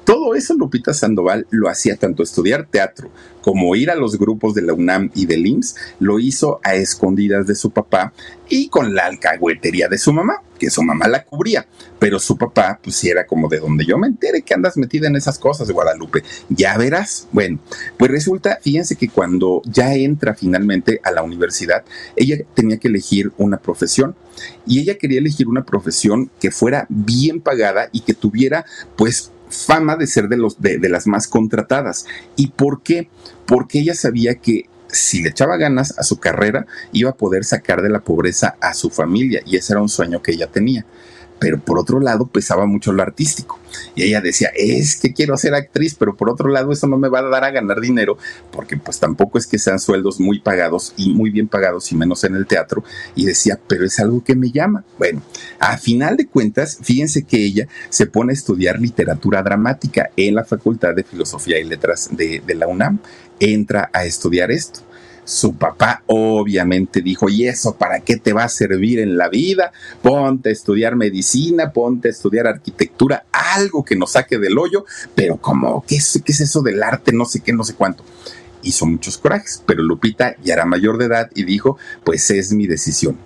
Todo 0.09 0.35
eso 0.35 0.55
Lupita 0.55 0.95
Sandoval 0.95 1.47
lo 1.51 1.69
hacía 1.69 1.97
tanto 1.97 2.23
estudiar 2.23 2.67
teatro 2.67 3.11
como 3.43 3.77
ir 3.77 3.91
a 3.91 3.95
los 3.95 4.19
grupos 4.19 4.55
de 4.55 4.63
la 4.63 4.73
UNAM 4.73 5.11
y 5.15 5.27
del 5.27 5.47
IMSS, 5.47 5.75
lo 6.01 6.19
hizo 6.19 6.61
a 6.63 6.77
escondidas 6.77 7.47
de 7.47 7.55
su 7.55 7.73
papá 7.73 8.15
y 8.49 8.71
con 8.71 8.95
la 8.95 9.05
alcahuetería 9.05 9.87
de 9.89 9.99
su 9.99 10.15
mamá. 10.15 10.43
que 10.59 10.71
su 10.71 10.83
mamá 10.83 11.07
la 11.07 11.23
cubría, 11.25 11.69
pero 12.01 12.19
su 12.19 12.37
papá, 12.37 12.81
pues 12.83 13.05
era 13.05 13.27
como 13.27 13.49
de 13.49 13.61
donde 13.61 13.87
yo 13.87 13.97
me 13.97 14.09
entere 14.09 14.43
que 14.43 14.55
andas 14.55 14.77
metida 14.77 15.07
en 15.07 15.15
esas 15.15 15.39
cosas 15.39 15.69
de 15.69 15.73
Guadalupe. 15.73 16.25
Ya 16.49 16.77
verás. 16.77 17.29
Bueno, 17.31 17.61
pues 17.97 18.11
resulta, 18.11 18.59
fíjense 18.61 18.97
que 18.97 19.09
cuando 19.09 19.63
ya 19.67 19.95
entra 19.95 20.35
finalmente 20.35 21.01
a 21.05 21.13
la 21.13 21.23
universidad, 21.23 21.85
ella 22.17 22.39
tenía 22.55 22.79
que 22.79 22.89
elegir 22.89 23.31
una 23.37 23.59
profesión 23.59 24.17
y 24.67 24.81
ella 24.81 24.99
quería 24.99 25.21
elegir 25.21 25.47
una 25.47 25.65
profesión 25.65 26.29
que 26.41 26.51
fuera 26.51 26.87
bien 26.89 27.41
pagada 27.41 27.89
y 27.93 28.01
que 28.01 28.15
tuviera, 28.15 28.65
pues, 28.97 29.31
fama 29.51 29.97
de 29.97 30.07
ser 30.07 30.29
de, 30.29 30.37
los, 30.37 30.61
de, 30.61 30.79
de 30.79 30.89
las 30.89 31.07
más 31.07 31.29
contratadas. 31.29 32.07
¿Y 32.37 32.49
por 32.49 32.83
qué? 32.83 33.09
Porque 33.47 33.81
ella 33.81 33.95
sabía 33.95 34.37
que 34.37 34.69
si 34.89 35.23
le 35.23 35.31
echaba 35.31 35.57
ganas 35.57 35.99
a 35.99 36.03
su 36.03 36.19
carrera, 36.19 36.67
iba 36.93 37.11
a 37.11 37.17
poder 37.17 37.45
sacar 37.45 37.83
de 37.83 37.91
la 37.91 38.01
pobreza 38.01 38.57
a 38.61 38.75
su 38.75 38.91
familia 38.91 39.43
y 39.45 39.57
ese 39.57 39.75
era 39.75 39.83
un 39.83 39.89
sueño 39.89 40.23
que 40.23 40.33
ella 40.33 40.47
tenía 40.47 40.87
pero 41.39 41.59
por 41.59 41.79
otro 41.79 42.01
lado 42.01 42.27
pesaba 42.27 42.67
mucho 42.67 42.93
lo 42.93 43.03
artístico. 43.03 43.59
Y 43.95 44.03
ella 44.03 44.21
decía, 44.21 44.51
es 44.55 44.97
que 44.97 45.13
quiero 45.13 45.37
ser 45.37 45.55
actriz, 45.55 45.95
pero 45.95 46.17
por 46.17 46.31
otro 46.31 46.49
lado 46.49 46.73
eso 46.73 46.87
no 46.87 46.99
me 46.99 47.09
va 47.09 47.21
a 47.21 47.23
dar 47.23 47.45
a 47.45 47.51
ganar 47.51 47.81
dinero, 47.81 48.19
porque 48.51 48.77
pues 48.77 48.99
tampoco 48.99 49.39
es 49.39 49.47
que 49.47 49.59
sean 49.59 49.79
sueldos 49.79 50.21
muy 50.21 50.41
pagados 50.41 50.95
y 50.97 51.13
muy 51.13 51.31
bien 51.31 51.49
pagados 51.49 51.91
y 51.93 51.97
menos 51.97 52.25
en 52.25 52.35
el 52.35 52.47
teatro. 52.47 52.85
Y 53.15 53.27
decía, 53.27 53.59
pero 53.67 53.85
es 53.85 53.99
algo 54.01 54.23
que 54.25 54.35
me 54.35 54.51
llama. 54.51 54.85
Bueno, 54.99 55.23
a 55.59 55.77
final 55.79 56.17
de 56.17 56.27
cuentas, 56.27 56.79
fíjense 56.83 57.25
que 57.25 57.45
ella 57.45 57.69
se 57.89 58.07
pone 58.07 58.33
a 58.33 58.35
estudiar 58.35 58.81
literatura 58.81 59.43
dramática 59.43 60.11
en 60.17 60.35
la 60.35 60.45
Facultad 60.45 60.95
de 60.95 61.05
Filosofía 61.05 61.59
y 61.59 61.65
Letras 61.65 62.09
de, 62.13 62.43
de 62.45 62.55
la 62.55 62.67
UNAM. 62.67 63.01
Entra 63.41 63.91
a 63.93 64.05
estudiar 64.05 64.51
esto. 64.51 64.88
Su 65.29 65.57
papá 65.57 66.05
obviamente 66.07 67.03
dijo, 67.03 67.29
¿y 67.29 67.47
eso 67.47 67.77
para 67.77 68.01
qué 68.01 68.17
te 68.17 68.33
va 68.33 68.45
a 68.45 68.49
servir 68.49 68.99
en 68.99 69.19
la 69.19 69.29
vida? 69.29 69.73
Ponte 70.01 70.49
a 70.49 70.53
estudiar 70.53 70.97
medicina, 70.97 71.71
ponte 71.71 72.09
a 72.09 72.13
estudiar 72.13 72.47
arquitectura, 72.47 73.27
algo 73.31 73.85
que 73.85 73.95
nos 73.95 74.13
saque 74.13 74.39
del 74.39 74.57
hoyo, 74.57 74.87
pero 75.15 75.37
como, 75.37 75.85
¿qué 75.87 75.97
es, 75.97 76.23
qué 76.25 76.33
es 76.33 76.41
eso 76.41 76.63
del 76.63 76.83
arte? 76.83 77.13
No 77.13 77.27
sé 77.27 77.41
qué, 77.41 77.53
no 77.53 77.63
sé 77.63 77.75
cuánto 77.75 78.05
hizo 78.63 78.87
muchos 78.87 79.19
corajes, 79.19 79.63
pero 79.67 79.83
Lupita 79.83 80.35
ya 80.43 80.55
era 80.55 80.65
mayor 80.65 80.97
de 80.97 81.05
edad 81.05 81.31
y 81.35 81.45
dijo, 81.45 81.77
pues 82.05 82.31
es 82.31 82.53
mi 82.55 82.67
decisión. 82.67 83.19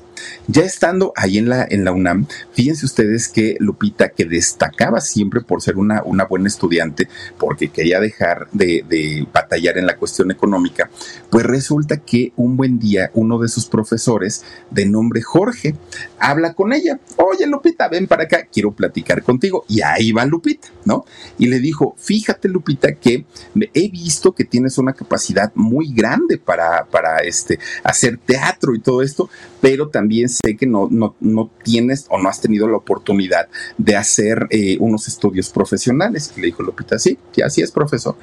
Ya 0.47 0.63
estando 0.63 1.13
ahí 1.17 1.39
en 1.39 1.49
la, 1.49 1.67
en 1.69 1.85
la 1.85 1.93
UNAM, 1.93 2.27
fíjense 2.53 2.87
ustedes 2.87 3.29
que 3.29 3.57
Lupita, 3.61 4.11
que 4.11 4.25
destacaba 4.25 5.01
siempre 5.01 5.41
por 5.41 5.63
ser 5.63 5.77
una, 5.77 6.03
una 6.05 6.25
buena 6.25 6.49
estudiante, 6.49 7.09
porque 7.39 7.69
quería 7.69 8.01
dejar 8.01 8.49
de, 8.53 8.85
de 8.89 9.27
batallar 9.33 9.79
en 9.79 9.87
la 9.87 9.97
cuestión 9.97 10.31
económica, 10.31 10.91
pues 11.31 11.45
resulta 11.45 11.99
que 11.99 12.33
un 12.37 12.57
buen 12.57 12.79
día 12.79 13.11
uno 13.15 13.39
de 13.39 13.49
sus 13.49 13.67
profesores, 13.67 14.45
de 14.71 14.87
nombre 14.87 15.23
Jorge, 15.23 15.75
habla 16.23 16.55
con 16.55 16.73
ella. 16.73 17.01
Oye, 17.17 17.47
Lupita, 17.47 17.89
ven 17.89 18.07
para 18.07 18.25
acá, 18.25 18.47
quiero 18.51 18.73
platicar 18.73 19.23
contigo. 19.23 19.65
Y 19.69 19.83
ahí 19.83 20.13
va 20.13 20.25
Lupita, 20.25 20.69
¿no? 20.85 21.05
Y 21.37 21.49
le 21.49 21.59
dijo, 21.59 21.97
fíjate, 21.99 22.49
Lupita, 22.49 22.95
que 22.95 23.27
he 23.75 23.89
visto 23.89 24.33
que 24.33 24.45
tienes 24.45 24.79
una 24.79 24.93
capacidad 24.93 25.53
muy 25.57 25.93
grande 25.93 26.39
para, 26.39 26.85
para 26.85 27.19
este, 27.19 27.59
hacer 27.83 28.19
teatro 28.19 28.75
y 28.75 28.81
todo 28.81 29.03
esto, 29.03 29.29
pero 29.61 29.89
también 29.89 30.29
sé 30.29 30.57
que 30.57 30.67
no, 30.67 30.89
no, 30.91 31.17
no 31.21 31.51
tienes 31.65 32.07
o 32.09 32.19
no 32.19 32.29
has 32.29 32.41
tenido 32.41 32.69
la 32.69 32.77
oportunidad 32.77 33.49
de 33.77 33.97
hacer 33.97 34.47
eh, 34.51 34.77
unos 34.79 35.09
estudios 35.09 35.51
profesionales. 35.51 36.33
Le 36.37 36.47
dijo 36.47 36.63
Lupita, 36.63 36.99
sí, 37.01 37.19
que 37.33 37.43
así 37.43 37.63
es, 37.63 37.73
profesor. 37.73 38.17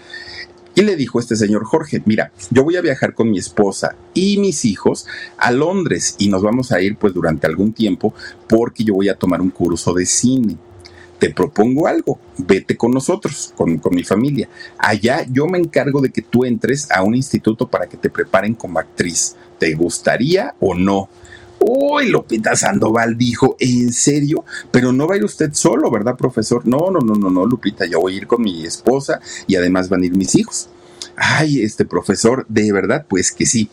Y 0.79 0.81
le 0.81 0.95
dijo 0.95 1.19
este 1.19 1.35
señor 1.35 1.65
Jorge, 1.65 2.01
mira, 2.05 2.31
yo 2.51 2.63
voy 2.63 2.77
a 2.77 2.81
viajar 2.81 3.13
con 3.13 3.29
mi 3.29 3.37
esposa 3.37 3.97
y 4.13 4.37
mis 4.37 4.63
hijos 4.63 5.07
a 5.37 5.51
Londres 5.51 6.15
y 6.19 6.29
nos 6.29 6.41
vamos 6.41 6.71
a 6.71 6.79
ir 6.79 6.95
pues 6.95 7.13
durante 7.13 7.47
algún 7.47 7.73
tiempo 7.73 8.13
porque 8.47 8.85
yo 8.85 8.93
voy 8.93 9.09
a 9.09 9.15
tomar 9.15 9.41
un 9.41 9.49
curso 9.49 9.93
de 9.93 10.05
cine. 10.05 10.55
Te 11.19 11.31
propongo 11.31 11.85
algo, 11.85 12.17
vete 12.37 12.77
con 12.77 12.93
nosotros, 12.93 13.53
con, 13.57 13.77
con 13.79 13.93
mi 13.93 14.05
familia. 14.05 14.47
Allá 14.77 15.25
yo 15.29 15.47
me 15.47 15.57
encargo 15.57 15.99
de 15.99 16.11
que 16.11 16.21
tú 16.21 16.45
entres 16.45 16.89
a 16.91 17.03
un 17.03 17.13
instituto 17.13 17.67
para 17.67 17.89
que 17.89 17.97
te 17.97 18.09
preparen 18.09 18.53
como 18.53 18.79
actriz. 18.79 19.35
¿Te 19.57 19.73
gustaría 19.73 20.55
o 20.61 20.75
no? 20.75 21.09
Uy, 21.61 22.07
Lupita 22.09 22.55
Sandoval 22.55 23.17
dijo, 23.17 23.57
¿en 23.59 23.91
serio? 23.91 24.45
Pero 24.71 24.93
no 24.93 25.07
va 25.07 25.15
a 25.15 25.17
ir 25.17 25.25
usted 25.25 25.53
solo, 25.53 25.91
¿verdad, 25.91 26.15
profesor? 26.15 26.65
No, 26.65 26.89
no, 26.89 26.99
no, 26.99 27.15
no, 27.15 27.29
no, 27.29 27.45
Lupita, 27.45 27.85
yo 27.85 27.99
voy 27.99 28.13
a 28.13 28.17
ir 28.17 28.27
con 28.27 28.41
mi 28.41 28.65
esposa 28.65 29.19
y 29.45 29.55
además 29.55 29.89
van 29.89 30.03
a 30.03 30.05
ir 30.05 30.15
mis 30.15 30.35
hijos. 30.35 30.69
Ay, 31.15 31.61
este 31.61 31.85
profesor, 31.85 32.45
de 32.47 32.71
verdad, 32.71 33.05
pues 33.09 33.31
que 33.31 33.45
sí. 33.45 33.69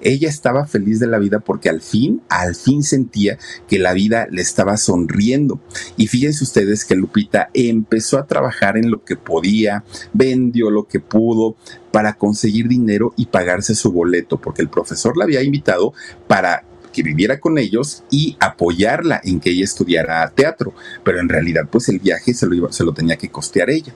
Ella 0.00 0.28
estaba 0.28 0.66
feliz 0.66 1.00
de 1.00 1.06
la 1.06 1.18
vida 1.18 1.40
porque 1.40 1.68
al 1.68 1.80
fin, 1.80 2.22
al 2.28 2.54
fin 2.54 2.82
sentía 2.82 3.38
que 3.66 3.78
la 3.78 3.92
vida 3.92 4.28
le 4.30 4.42
estaba 4.42 4.76
sonriendo. 4.76 5.60
Y 5.96 6.06
fíjense 6.06 6.44
ustedes 6.44 6.84
que 6.84 6.94
Lupita 6.94 7.50
empezó 7.54 8.18
a 8.18 8.26
trabajar 8.26 8.76
en 8.76 8.90
lo 8.90 9.04
que 9.04 9.16
podía, 9.16 9.84
vendió 10.12 10.70
lo 10.70 10.86
que 10.86 11.00
pudo 11.00 11.56
para 11.92 12.14
conseguir 12.14 12.68
dinero 12.68 13.14
y 13.16 13.26
pagarse 13.26 13.74
su 13.74 13.90
boleto, 13.90 14.38
porque 14.38 14.62
el 14.62 14.68
profesor 14.68 15.16
la 15.16 15.24
había 15.24 15.42
invitado 15.42 15.94
para 16.26 16.64
que 16.96 17.02
viviera 17.02 17.38
con 17.40 17.58
ellos 17.58 18.04
y 18.10 18.38
apoyarla 18.40 19.20
en 19.22 19.38
que 19.38 19.50
ella 19.50 19.64
estudiara 19.64 20.26
teatro, 20.30 20.72
pero 21.04 21.20
en 21.20 21.28
realidad 21.28 21.68
pues 21.70 21.90
el 21.90 21.98
viaje 21.98 22.32
se 22.32 22.46
lo, 22.46 22.72
se 22.72 22.84
lo 22.84 22.94
tenía 22.94 23.16
que 23.16 23.28
costear 23.28 23.68
ella. 23.68 23.92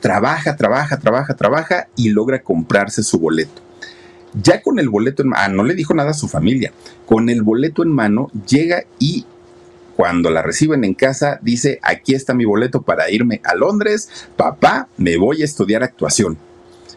Trabaja, 0.00 0.56
trabaja, 0.56 0.98
trabaja, 0.98 1.36
trabaja 1.36 1.86
y 1.94 2.08
logra 2.08 2.42
comprarse 2.42 3.04
su 3.04 3.20
boleto. 3.20 3.62
Ya 4.42 4.62
con 4.62 4.80
el 4.80 4.88
boleto 4.88 5.22
en 5.22 5.28
mano, 5.28 5.42
ah, 5.44 5.48
no 5.48 5.62
le 5.62 5.74
dijo 5.74 5.94
nada 5.94 6.10
a 6.10 6.14
su 6.14 6.26
familia, 6.26 6.72
con 7.06 7.28
el 7.28 7.42
boleto 7.42 7.84
en 7.84 7.92
mano 7.92 8.32
llega 8.48 8.82
y 8.98 9.26
cuando 9.94 10.28
la 10.28 10.42
reciben 10.42 10.82
en 10.82 10.94
casa 10.94 11.38
dice, 11.40 11.78
aquí 11.82 12.16
está 12.16 12.34
mi 12.34 12.44
boleto 12.44 12.82
para 12.82 13.12
irme 13.12 13.40
a 13.44 13.54
Londres, 13.54 14.08
papá, 14.36 14.88
me 14.96 15.16
voy 15.18 15.42
a 15.42 15.44
estudiar 15.44 15.84
actuación. 15.84 16.36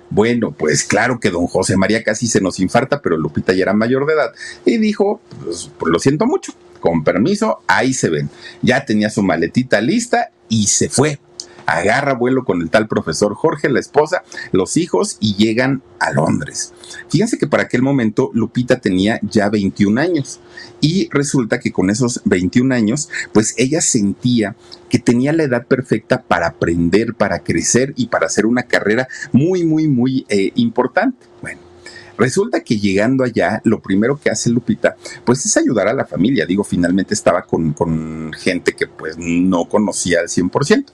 Bueno, 0.10 0.52
pues 0.52 0.84
claro 0.84 1.20
que 1.20 1.30
don 1.30 1.48
José 1.48 1.76
María 1.78 2.04
casi 2.04 2.28
se 2.28 2.42
nos 2.42 2.60
infarta, 2.60 3.02
pero 3.02 3.18
Lupita 3.18 3.54
ya 3.54 3.64
era 3.64 3.74
mayor 3.74 4.06
de 4.06 4.14
edad 4.14 4.32
y 4.66 4.78
dijo, 4.78 5.22
pues, 5.44 5.70
pues, 5.78 5.92
lo 5.92 6.00
siento 6.00 6.26
mucho, 6.26 6.54
con 6.80 7.04
permiso, 7.04 7.60
ahí 7.68 7.94
se 7.94 8.10
ven. 8.10 8.30
Ya 8.62 8.86
tenía 8.86 9.10
su 9.10 9.24
maletita 9.24 9.82
lista 9.82 10.32
y 10.50 10.68
se 10.68 10.90
fue. 10.90 11.20
Agarra 11.66 12.14
vuelo 12.14 12.46
con 12.46 12.62
el 12.62 12.70
tal 12.70 12.88
profesor 12.88 13.36
Jorge, 13.36 13.68
la 13.68 13.82
esposa, 13.82 14.24
los 14.54 14.78
hijos 14.78 15.18
y 15.20 15.36
llegan 15.36 15.82
a 16.00 16.12
Londres. 16.12 16.74
Fíjense 17.10 17.38
que 17.38 17.48
para 17.48 17.64
aquel 17.64 17.82
momento 17.82 18.32
Lupita 18.34 18.80
tenía 18.80 19.20
ya 19.22 19.50
21 19.50 20.00
años 20.00 20.40
y 20.80 21.10
resulta 21.12 21.60
que 21.60 21.74
con 21.74 21.90
esos 21.90 22.22
21 22.24 22.74
años, 22.74 23.10
pues 23.34 23.54
ella 23.58 23.82
sentía 23.82 24.56
que 24.90 25.00
tenía 25.00 25.34
la 25.34 25.44
edad 25.44 25.66
perfecta 25.66 26.22
para 26.22 26.48
aprender, 26.48 27.14
para 27.14 27.40
crecer 27.40 27.94
y 27.96 28.08
para 28.08 28.28
hacer 28.28 28.46
una 28.46 28.64
carrera 28.64 29.08
muy, 29.32 29.64
muy, 29.64 29.88
muy 29.88 30.26
eh, 30.30 30.52
importante. 30.56 31.26
Bueno. 31.42 31.62
Resulta 32.18 32.62
que 32.62 32.80
llegando 32.80 33.24
allá, 33.24 33.62
lo 33.64 33.80
primero 33.80 34.20
que 34.20 34.32
hace 34.32 34.50
Lupita, 34.50 34.96
pues 35.24 35.46
es 35.46 35.56
ayudar 35.56 35.88
a 35.88 35.94
la 35.94 36.04
familia. 36.04 36.48
Digo, 36.48 36.64
finalmente 36.64 37.14
estaba 37.14 37.44
con, 37.44 37.74
con 37.74 38.34
gente 38.34 38.74
que 38.74 38.88
pues 38.88 39.18
no 39.20 39.66
conocía 39.66 40.22
al 40.22 40.28
100% 40.28 40.86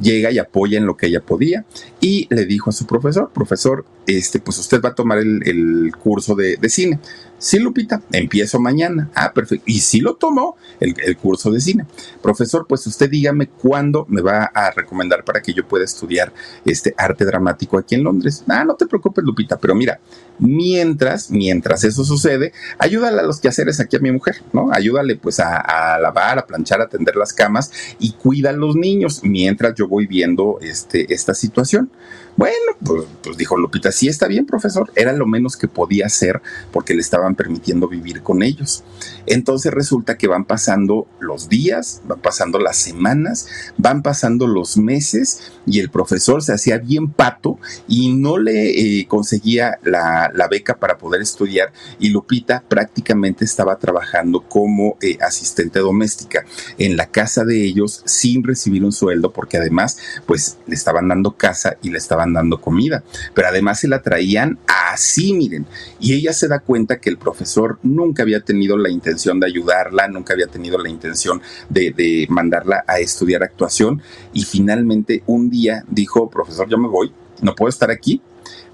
llega 0.00 0.30
y 0.30 0.38
apoya 0.38 0.78
en 0.78 0.86
lo 0.86 0.96
que 0.96 1.06
ella 1.06 1.20
podía 1.20 1.64
y 2.00 2.26
le 2.30 2.44
dijo 2.46 2.70
a 2.70 2.72
su 2.72 2.86
profesor, 2.86 3.30
profesor, 3.32 3.84
este, 4.06 4.38
pues 4.38 4.58
usted 4.58 4.80
va 4.80 4.90
a 4.90 4.94
tomar 4.94 5.18
el, 5.18 5.92
curso 5.98 6.34
de, 6.34 6.56
de, 6.56 6.68
cine. 6.68 7.00
Sí, 7.38 7.60
Lupita, 7.60 8.02
empiezo 8.10 8.58
mañana. 8.58 9.10
Ah, 9.14 9.32
perfecto. 9.32 9.64
Y 9.66 9.78
sí 9.78 10.00
lo 10.00 10.16
tomó 10.16 10.56
el, 10.80 11.16
curso 11.16 11.52
de 11.52 11.60
cine. 11.60 11.86
Profesor, 12.20 12.66
pues 12.68 12.84
usted 12.86 13.08
dígame 13.08 13.46
cuándo 13.48 14.06
me 14.08 14.20
va 14.20 14.50
a 14.52 14.72
recomendar 14.72 15.24
para 15.24 15.40
que 15.40 15.54
yo 15.54 15.66
pueda 15.66 15.84
estudiar 15.84 16.32
este 16.64 16.94
arte 16.96 17.24
dramático 17.24 17.78
aquí 17.78 17.94
en 17.94 18.02
Londres. 18.02 18.44
Ah, 18.48 18.64
no 18.64 18.74
te 18.74 18.86
preocupes, 18.86 19.24
Lupita, 19.24 19.56
pero 19.56 19.76
mira, 19.76 20.00
mientras, 20.40 21.30
mientras 21.30 21.84
eso 21.84 22.04
sucede, 22.04 22.52
ayúdale 22.78 23.20
a 23.20 23.24
los 23.24 23.40
quehaceres 23.40 23.78
aquí 23.78 23.96
a 23.96 24.00
mi 24.00 24.10
mujer, 24.10 24.42
¿no? 24.52 24.70
Ayúdale 24.72 25.14
pues 25.16 25.38
a, 25.38 25.58
a 25.58 25.98
lavar, 26.00 26.40
a 26.40 26.46
planchar, 26.46 26.80
a 26.80 26.88
tender 26.88 27.14
las 27.14 27.32
camas 27.32 27.70
y 28.00 28.12
cuida 28.12 28.50
a 28.50 28.52
los 28.52 28.74
niños 28.74 29.20
mientras 29.22 29.74
yo 29.74 29.86
voy 29.86 30.06
viendo 30.06 30.58
este, 30.60 31.12
esta 31.14 31.34
situación. 31.34 31.90
Bueno, 32.38 32.54
pues, 32.84 33.04
pues, 33.20 33.36
dijo 33.36 33.56
Lupita, 33.56 33.90
sí 33.90 34.06
está 34.06 34.28
bien, 34.28 34.46
profesor. 34.46 34.92
Era 34.94 35.12
lo 35.12 35.26
menos 35.26 35.56
que 35.56 35.66
podía 35.66 36.06
hacer 36.06 36.40
porque 36.70 36.94
le 36.94 37.00
estaban 37.00 37.34
permitiendo 37.34 37.88
vivir 37.88 38.22
con 38.22 38.44
ellos. 38.44 38.84
Entonces 39.28 39.72
resulta 39.72 40.16
que 40.16 40.26
van 40.26 40.44
pasando 40.44 41.06
los 41.20 41.48
días, 41.48 42.02
van 42.06 42.20
pasando 42.20 42.58
las 42.58 42.76
semanas, 42.76 43.48
van 43.76 44.02
pasando 44.02 44.46
los 44.46 44.76
meses 44.76 45.52
y 45.66 45.80
el 45.80 45.90
profesor 45.90 46.42
se 46.42 46.52
hacía 46.52 46.78
bien 46.78 47.10
pato 47.10 47.58
y 47.86 48.14
no 48.14 48.38
le 48.38 49.00
eh, 49.00 49.06
conseguía 49.06 49.78
la, 49.82 50.32
beca 50.50 50.78
para 50.78 50.96
poder 50.96 51.20
estudiar 51.20 51.72
y 51.98 52.08
Lupita 52.08 52.64
prácticamente 52.66 53.44
estaba 53.44 53.78
trabajando 53.78 54.48
como 54.48 54.96
eh, 55.02 55.18
asistente 55.20 55.78
doméstica 55.80 56.46
en 56.78 56.96
la 56.96 57.06
casa 57.10 57.44
de 57.44 57.62
ellos 57.62 58.02
sin 58.06 58.42
recibir 58.42 58.82
un 58.82 58.92
sueldo 58.92 59.30
porque 59.30 59.58
además 59.58 59.98
pues 60.24 60.56
le 60.66 60.74
estaban 60.74 61.08
dando 61.08 61.32
casa 61.32 61.76
y 61.82 61.90
le 61.90 61.98
estaban 61.98 62.32
dando 62.32 62.62
comida, 62.62 63.04
pero 63.34 63.48
además 63.48 63.80
se 63.80 63.88
la 63.88 64.00
traían 64.00 64.58
así, 64.66 65.34
miren, 65.34 65.66
y 66.00 66.14
ella 66.14 66.32
se 66.32 66.48
da 66.48 66.60
cuenta 66.60 66.98
que 66.98 67.10
el 67.10 67.18
profesor 67.18 67.78
nunca 67.82 68.22
había 68.22 68.40
tenido 68.40 68.78
la 68.78 68.88
de 69.18 69.46
ayudarla, 69.46 70.08
nunca 70.08 70.32
había 70.32 70.46
tenido 70.46 70.78
la 70.78 70.88
intención 70.88 71.42
de, 71.68 71.92
de 71.92 72.26
mandarla 72.30 72.84
a 72.86 72.98
estudiar 73.00 73.42
actuación 73.42 74.02
y 74.32 74.44
finalmente 74.44 75.22
un 75.26 75.50
día 75.50 75.84
dijo, 75.88 76.30
profesor, 76.30 76.68
yo 76.68 76.78
me 76.78 76.88
voy, 76.88 77.12
no 77.42 77.54
puedo 77.54 77.68
estar 77.68 77.90
aquí, 77.90 78.22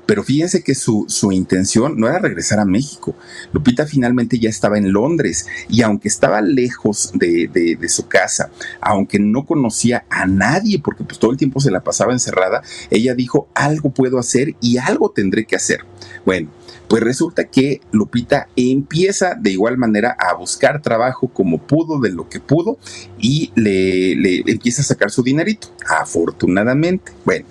pero 0.07 0.23
fíjense 0.23 0.63
que 0.63 0.75
su, 0.75 1.07
su, 1.09 1.33
intención 1.33 1.99
no 1.99 2.09
era 2.09 2.19
regresar 2.19 2.59
a 2.59 2.65
México. 2.65 3.17
Lupita 3.53 3.87
finalmente 3.87 4.39
ya 4.39 4.51
estaba 4.51 4.77
en 4.77 4.93
Londres 4.93 5.47
y 5.69 5.83
aunque 5.83 6.09
estaba 6.09 6.41
lejos 6.43 7.11
de, 7.15 7.49
de, 7.53 7.77
de, 7.77 7.89
su 7.89 8.07
casa, 8.07 8.51
aunque 8.81 9.19
no 9.19 9.47
conocía 9.47 10.05
a 10.11 10.27
nadie 10.27 10.79
porque 10.79 11.05
pues 11.05 11.19
todo 11.19 11.31
el 11.31 11.37
tiempo 11.37 11.61
se 11.61 11.71
la 11.71 11.83
pasaba 11.83 12.13
encerrada, 12.13 12.63
ella 12.91 13.15
dijo 13.15 13.49
algo 13.55 13.91
puedo 13.91 14.19
hacer 14.19 14.55
y 14.61 14.77
algo 14.79 15.11
tendré 15.11 15.47
que 15.47 15.57
hacer. 15.57 15.81
Bueno, 16.27 16.51
pues 16.95 17.03
resulta 17.03 17.43
que 17.43 17.81
Lupita 17.91 18.47
empieza 18.55 19.35
de 19.35 19.51
igual 19.51 19.77
manera 19.77 20.17
a 20.17 20.33
buscar 20.35 20.81
trabajo 20.81 21.27
como 21.27 21.59
pudo, 21.59 21.99
de 21.99 22.13
lo 22.13 22.29
que 22.29 22.39
pudo, 22.39 22.79
y 23.19 23.51
le, 23.57 24.49
empieza 24.49 24.83
a 24.83 24.85
sacar 24.85 25.11
su 25.11 25.25
dinerito, 25.25 25.67
afortunadamente. 25.89 27.11
Bueno, 27.25 27.47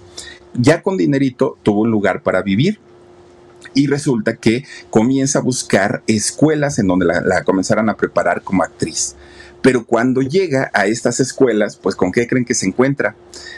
ya 0.53 0.81
con 0.81 0.95
dinerito 0.95 1.57
tuvo 1.61 1.81
un 1.81 1.91
lugar 1.91 2.23
para 2.23 2.41
vivir, 2.41 2.79
y 3.73 3.87
resulta 3.87 4.37
que 4.37 4.63
comienza 4.89 5.39
a 5.39 5.41
buscar 5.41 6.03
escuelas 6.07 6.79
en 6.79 6.87
donde 6.87 7.05
la, 7.05 7.19
la, 7.19 7.43
comenzaran 7.43 7.89
a 7.89 7.97
preparar 7.97 8.43
como 8.43 8.63
actriz. 8.63 9.17
Pero 9.61 9.85
cuando 9.85 10.21
llega 10.21 10.71
a 10.73 10.85
estas 10.85 11.19
escuelas, 11.19 11.75
pues 11.75 11.97
¿con 11.97 12.13
qué 12.13 12.27
creen 12.27 12.45
que 12.45 12.53
se 12.53 12.67
encuentra? 12.67 13.17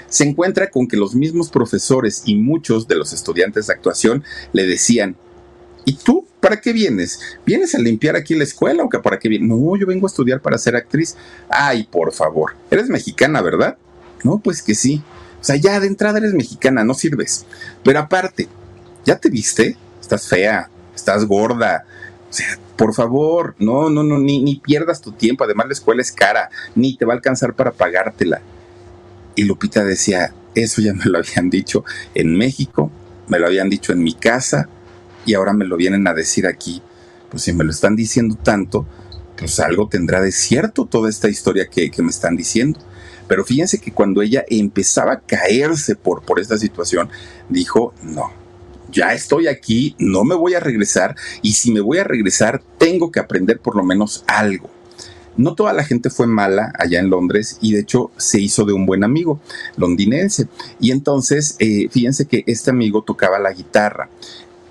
Se 0.10 0.24
encuentra 0.24 0.72
con 0.72 0.88
que 0.88 0.98
los 0.98 1.14
mismos 1.14 1.52
profesores 1.52 2.24
y 2.26 2.38
muchos 2.38 2.88
de 2.88 2.96
los 2.96 3.14
estudiantes 3.14 3.68
de 3.68 3.74
actuación 3.74 4.24
le 4.52 4.66
decían, 4.66 5.16
¿y 5.86 5.94
tú 5.94 6.28
para 6.40 6.60
qué 6.60 6.74
vienes? 6.74 7.20
¿Vienes 7.46 7.74
a 7.76 7.80
limpiar 7.80 8.16
aquí 8.16 8.36
la 8.36 8.44
escuela 8.44 8.84
o 8.84 8.90
que 8.90 9.00
para 9.00 9.20
qué 9.20 9.30
vienes? 9.30 9.48
No, 9.48 9.78
yo 9.78 9.88
vengo 9.88 10.06
a 10.08 10.10
estudiar 10.10 10.42
para 10.42 10.58
ser 10.58 10.76
actriz. 10.76 11.16
Ay, 11.50 11.88
por 11.90 12.12
favor, 12.12 12.56
eres 12.70 12.90
mexicana, 12.90 13.42
¿verdad? 13.42 13.78
No, 14.24 14.40
pues 14.40 14.62
que 14.62 14.76
sí. 14.76 15.02
O 15.40 15.44
sea, 15.44 15.56
ya 15.56 15.80
de 15.80 15.88
entrada 15.88 16.18
eres 16.18 16.34
mexicana, 16.34 16.84
no 16.84 16.94
sirves. 16.94 17.46
Pero 17.84 18.00
aparte, 18.00 18.48
¿ya 19.06 19.18
te 19.18 19.30
viste? 19.30 19.78
Estás 20.02 20.28
fea, 20.28 20.70
estás 20.96 21.26
gorda. 21.26 21.86
O 22.30 22.34
sea, 22.34 22.60
por 22.76 22.94
favor, 22.94 23.56
no, 23.60 23.90
no, 23.90 24.04
no, 24.04 24.18
ni, 24.18 24.42
ni 24.42 24.56
pierdas 24.56 25.02
tu 25.02 25.12
tiempo. 25.12 25.44
Además, 25.44 25.68
la 25.68 25.74
escuela 25.74 26.02
es 26.02 26.12
cara, 26.12 26.50
ni 26.74 26.98
te 26.98 27.06
va 27.06 27.14
a 27.14 27.16
alcanzar 27.16 27.54
para 27.54 27.72
pagártela. 27.72 28.42
Y 29.36 29.44
Lupita 29.44 29.84
decía, 29.84 30.34
eso 30.56 30.82
ya 30.82 30.94
me 30.94 31.06
lo 31.06 31.20
habían 31.20 31.50
dicho 31.50 31.84
en 32.14 32.36
México, 32.36 32.92
me 33.28 33.40
lo 33.40 33.48
habían 33.48 33.70
dicho 33.70 33.94
en 33.94 34.02
mi 34.02 34.14
casa, 34.14 34.70
y 35.26 35.34
ahora 35.34 35.54
me 35.54 35.66
lo 35.66 35.78
vienen 35.78 36.08
a 36.08 36.14
decir 36.14 36.48
aquí. 36.48 36.82
Pues 37.30 37.44
si 37.44 37.54
me 37.54 37.64
lo 37.64 37.72
están 37.72 37.96
diciendo 37.96 38.38
tanto, 38.42 38.86
pues 39.38 39.60
algo 39.60 39.88
tendrá 39.90 40.22
de 40.22 40.32
cierto 40.32 40.86
toda 40.86 41.10
esta 41.10 41.30
historia 41.30 41.68
que, 41.68 41.92
que 41.92 42.02
me 42.02 42.10
están 42.10 42.36
diciendo. 42.36 42.80
Pero 43.28 43.44
fíjense 43.44 43.80
que 43.80 43.92
cuando 43.92 44.22
ella 44.22 44.46
empezaba 44.48 45.14
a 45.14 45.20
caerse 45.20 45.96
por, 45.96 46.24
por 46.24 46.40
esta 46.40 46.58
situación, 46.58 47.10
dijo, 47.50 47.94
no, 48.04 48.32
ya 48.92 49.14
estoy 49.14 49.48
aquí, 49.48 49.96
no 50.00 50.24
me 50.24 50.36
voy 50.36 50.54
a 50.54 50.60
regresar 50.60 51.16
y 51.42 51.54
si 51.54 51.72
me 51.72 51.82
voy 51.82 51.98
a 51.98 52.04
regresar, 52.04 52.62
tengo 52.78 53.12
que 53.12 53.20
aprender 53.20 53.60
por 53.60 53.76
lo 53.76 53.84
menos 53.84 54.24
algo. 54.28 54.70
No 55.38 55.54
toda 55.54 55.74
la 55.74 55.84
gente 55.84 56.10
fue 56.10 56.28
mala 56.28 56.72
allá 56.80 57.00
en 57.00 57.10
Londres 57.10 57.58
y 57.60 57.74
de 57.74 57.82
hecho 57.82 58.10
se 58.16 58.40
hizo 58.40 58.64
de 58.64 58.72
un 58.72 58.86
buen 58.86 59.04
amigo 59.04 59.42
londinense. 59.76 60.48
Y 60.80 60.92
entonces, 60.92 61.58
eh, 61.60 61.90
fíjense 61.92 62.26
que 62.26 62.44
este 62.48 62.70
amigo 62.70 63.04
tocaba 63.04 63.38
la 63.38 63.52
guitarra 63.52 64.10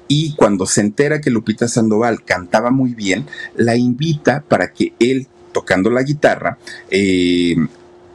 y 0.08 0.34
cuando 0.34 0.66
se 0.66 0.80
entera 0.80 1.20
que 1.20 1.30
Lupita 1.30 1.68
Sandoval 1.68 2.24
cantaba 2.24 2.70
muy 2.70 2.94
bien, 2.94 3.26
la 3.56 3.76
invita 3.76 4.44
para 4.46 4.72
que 4.72 4.92
él, 4.98 5.28
tocando 5.52 5.90
la 5.90 6.02
guitarra, 6.02 6.58
eh, 6.90 7.56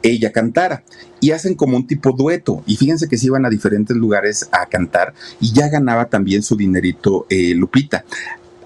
ella 0.02 0.32
cantara. 0.32 0.84
Y 1.20 1.32
hacen 1.32 1.54
como 1.54 1.76
un 1.76 1.86
tipo 1.86 2.12
dueto. 2.12 2.62
Y 2.66 2.76
fíjense 2.76 3.08
que 3.08 3.18
se 3.18 3.26
iban 3.26 3.44
a 3.44 3.50
diferentes 3.50 3.96
lugares 3.96 4.48
a 4.52 4.66
cantar 4.66 5.12
y 5.40 5.52
ya 5.52 5.68
ganaba 5.68 6.06
también 6.06 6.42
su 6.42 6.56
dinerito 6.56 7.26
eh, 7.28 7.54
Lupita. 7.54 8.04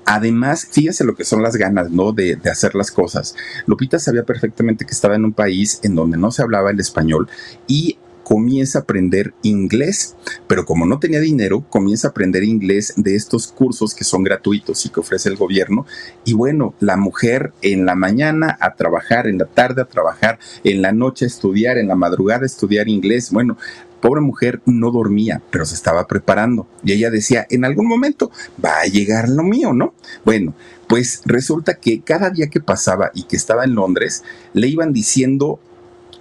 Además, 0.07 0.69
fíjense 0.71 1.03
lo 1.03 1.17
que 1.17 1.25
son 1.25 1.43
las 1.43 1.57
ganas, 1.57 1.91
¿no? 1.91 2.13
De, 2.13 2.37
de, 2.37 2.51
hacer 2.51 2.75
las 2.75 2.91
cosas. 2.91 3.35
Lupita 3.67 3.99
sabía 3.99 4.23
perfectamente 4.23 4.85
que 4.85 4.93
estaba 4.93 5.17
en 5.17 5.25
un 5.25 5.33
país 5.33 5.81
en 5.83 5.95
donde 5.95 6.19
no 6.19 6.31
se 6.31 6.43
hablaba 6.43 6.71
el 6.71 6.79
español 6.79 7.29
y 7.67 7.97
comienza 8.25 8.79
a 8.79 8.83
aprender 8.83 9.35
inglés, 9.43 10.17
pero 10.49 10.65
como 10.65 10.87
no 10.87 10.99
tenía 10.99 11.21
dinero, 11.21 11.65
comienza 11.69 12.09
a 12.09 12.11
aprender 12.11 12.43
inglés 12.43 12.95
de 12.97 13.15
estos 13.15 13.47
cursos 13.49 13.95
que 13.95 14.03
son 14.03 14.25
gratuitos 14.25 14.85
y 14.85 14.89
que 14.89 15.01
ofrece 15.01 15.29
el 15.29 15.37
gobierno. 15.37 15.87
Y 16.25 16.33
bueno, 16.33 16.75
la 16.81 16.97
mujer 16.97 17.53
en 17.63 17.87
la 17.87 17.95
mañana 17.95 18.57
a 18.61 18.75
trabajar, 18.75 19.29
en 19.29 19.39
la 19.39 19.47
tarde 19.47 19.83
a 19.83 19.87
trabajar, 19.87 20.39
en 20.65 20.83
la 20.83 20.93
noche 20.93 21.27
a 21.27 21.29
estudiar, 21.29 21.79
en 21.79 21.87
la 21.87 21.95
madrugada 21.95 22.43
a 22.43 22.47
estudiar 22.47 22.89
inglés. 22.89 23.31
Bueno, 23.31 23.57
pobre 24.01 24.21
mujer 24.21 24.61
no 24.67 24.91
dormía, 24.91 25.41
pero 25.51 25.65
se 25.65 25.75
estaba 25.75 26.07
preparando. 26.07 26.67
Y 26.83 26.93
ella 26.93 27.11
decía, 27.11 27.47
en 27.49 27.65
algún 27.65 27.87
momento 27.87 28.31
va 28.63 28.81
a 28.81 28.87
llegar 28.87 29.29
lo 29.29 29.43
mío, 29.43 29.73
¿no? 29.73 29.95
Bueno, 30.25 30.55
pues 30.89 31.23
resulta 31.25 31.75
que 31.75 32.03
cada 32.03 32.31
día 32.31 32.49
que 32.49 32.61
pasaba 32.61 33.11
y 33.15 33.23
que 33.25 33.37
estaba 33.37 33.65
en 33.65 33.75
Londres, 33.75 34.23
le 34.53 34.69
iban 34.69 34.93
diciendo 34.93 35.59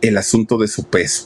el 0.01 0.17
asunto 0.17 0.57
de 0.57 0.67
su 0.67 0.85
peso. 0.85 1.25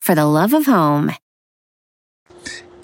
for 0.00 0.14
the 0.14 0.22
love 0.22 0.54
of 0.54 0.68
home. 0.68 1.12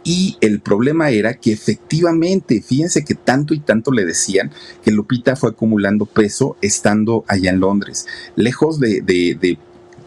Y 0.06 0.36
el 0.42 0.60
problema 0.60 1.08
era 1.08 1.34
que 1.34 1.50
efectivamente, 1.50 2.60
fíjense 2.60 3.04
que 3.04 3.14
tanto 3.14 3.54
y 3.54 3.60
tanto 3.60 3.90
le 3.90 4.04
decían 4.04 4.52
que 4.84 4.90
Lupita 4.90 5.34
fue 5.34 5.50
acumulando 5.50 6.04
peso 6.04 6.58
estando 6.60 7.24
allá 7.26 7.50
en 7.50 7.60
Londres, 7.60 8.06
lejos 8.36 8.78
de, 8.78 9.00
de, 9.00 9.34
de 9.40 9.58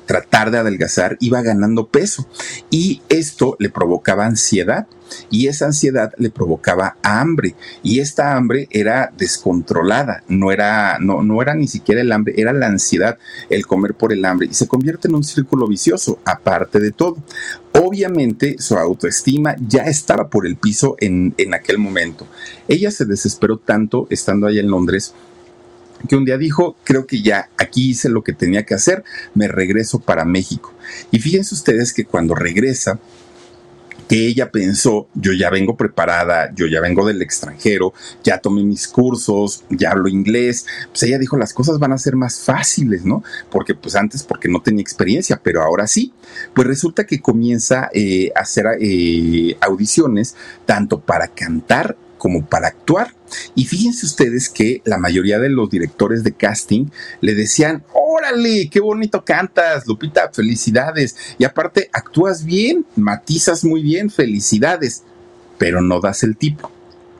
tratar 0.08 0.50
de 0.50 0.58
adelgazar, 0.58 1.17
iba 1.20 1.43
ganando 1.43 1.88
peso. 1.88 2.28
Y 2.72 3.02
esto 3.10 3.56
le 3.60 3.70
provocaba 3.70 4.26
ansiedad 4.26 4.88
y 5.30 5.48
esa 5.48 5.65
ansiedad 5.65 6.13
le 6.17 6.30
provocaba 6.30 6.98
hambre 7.04 7.56
y 7.84 8.00
esta 8.00 8.36
hambre 8.36 8.67
era 8.72 9.13
descontrolada, 9.17 10.24
no 10.28 10.52
era, 10.52 10.98
no, 11.00 11.22
no 11.24 11.41
era 11.41 11.54
ni 11.54 11.67
siquiera 11.67 12.02
el 12.02 12.12
hambre, 12.12 12.34
era 12.38 12.54
la 12.54 12.67
ansiedad, 12.67 13.17
el 13.50 13.65
comer 13.65 13.93
por 13.93 14.13
el 14.13 14.26
hambre 14.26 14.48
y 14.52 14.54
se 14.54 14.67
convierte 14.67 15.08
en 15.08 15.15
un 15.15 15.24
círculo 15.24 15.67
vicioso, 15.67 16.20
aparte 16.26 16.80
de 16.80 16.91
todo. 16.91 17.17
Obviamente 17.74 18.56
su 18.60 18.76
autoestima 18.76 19.56
ya 19.67 19.84
estaba 19.84 20.30
por 20.30 20.48
el 20.48 20.56
piso 20.56 20.96
en, 21.00 21.34
en 21.38 21.54
aquel 21.54 21.78
momento. 21.78 22.28
Ella 22.67 22.91
se 22.91 23.06
desesperó 23.06 23.58
tanto 23.58 24.08
estando 24.10 24.48
allá 24.48 24.62
en 24.62 24.72
Londres 24.72 25.13
que 26.07 26.15
un 26.15 26.25
día 26.25 26.38
dijo, 26.38 26.75
creo 26.83 27.07
que 27.07 27.21
ya 27.21 27.49
aquí 27.57 27.89
hice 27.91 28.10
lo 28.10 28.23
que 28.23 28.33
tenía 28.33 28.65
que 28.65 28.73
hacer, 28.73 29.03
me 29.33 29.47
regreso 29.47 29.99
para 29.99 30.25
México. 30.25 30.73
Y 31.12 31.19
fíjense 31.19 31.55
ustedes 31.55 31.93
que 31.93 32.05
cuando 32.05 32.36
regresa, 32.36 32.99
que 34.07 34.25
ella 34.25 34.51
pensó, 34.51 35.07
yo 35.15 35.33
ya 35.33 35.49
vengo 35.49 35.75
preparada, 35.75 36.53
yo 36.55 36.65
ya 36.67 36.79
vengo 36.79 37.05
del 37.05 37.21
extranjero, 37.21 37.93
ya 38.23 38.38
tomé 38.38 38.63
mis 38.63 38.88
cursos, 38.88 39.63
ya 39.69 39.91
hablo 39.91 40.07
inglés, 40.07 40.65
pues 40.89 41.03
ella 41.03 41.19
dijo, 41.19 41.38
las 41.38 41.53
cosas 41.53 41.77
van 41.79 41.91
a 41.91 41.97
ser 41.97 42.15
más 42.15 42.39
fáciles, 42.39 43.03
¿no? 43.03 43.23
Porque 43.51 43.75
pues 43.75 43.95
antes 43.95 44.23
porque 44.23 44.47
no 44.47 44.62
tenía 44.62 44.81
experiencia, 44.81 45.41
pero 45.43 45.62
ahora 45.62 45.88
sí. 45.88 46.13
Pues 46.53 46.67
resulta 46.67 47.05
que 47.05 47.21
comienza 47.21 47.89
eh, 47.93 48.31
a 48.36 48.41
hacer 48.41 48.65
eh, 48.79 49.57
audiciones 49.60 50.36
tanto 50.65 51.01
para 51.01 51.27
cantar 51.27 51.97
como 52.17 52.45
para 52.45 52.67
actuar. 52.67 53.13
Y 53.56 53.65
fíjense 53.65 54.06
ustedes 54.06 54.49
que 54.49 54.82
la 54.86 54.97
mayoría 54.97 55.39
de 55.39 55.49
los 55.49 55.69
directores 55.69 56.23
de 56.23 56.34
casting 56.34 56.88
le 57.21 57.36
decían, 57.36 57.84
órale, 57.93 58.69
qué 58.69 58.80
bonito 58.80 59.23
cantas, 59.23 59.88
Lupita, 59.88 60.30
felicidades. 60.32 61.15
Y 61.38 61.43
aparte, 61.43 61.89
actúas 61.93 62.43
bien, 62.43 62.86
matizas 62.95 63.63
muy 63.63 63.82
bien, 63.82 64.10
felicidades, 64.10 65.03
pero 65.58 65.82
no 65.82 65.99
das 65.99 66.23
el 66.23 66.38
tipo. 66.38 66.71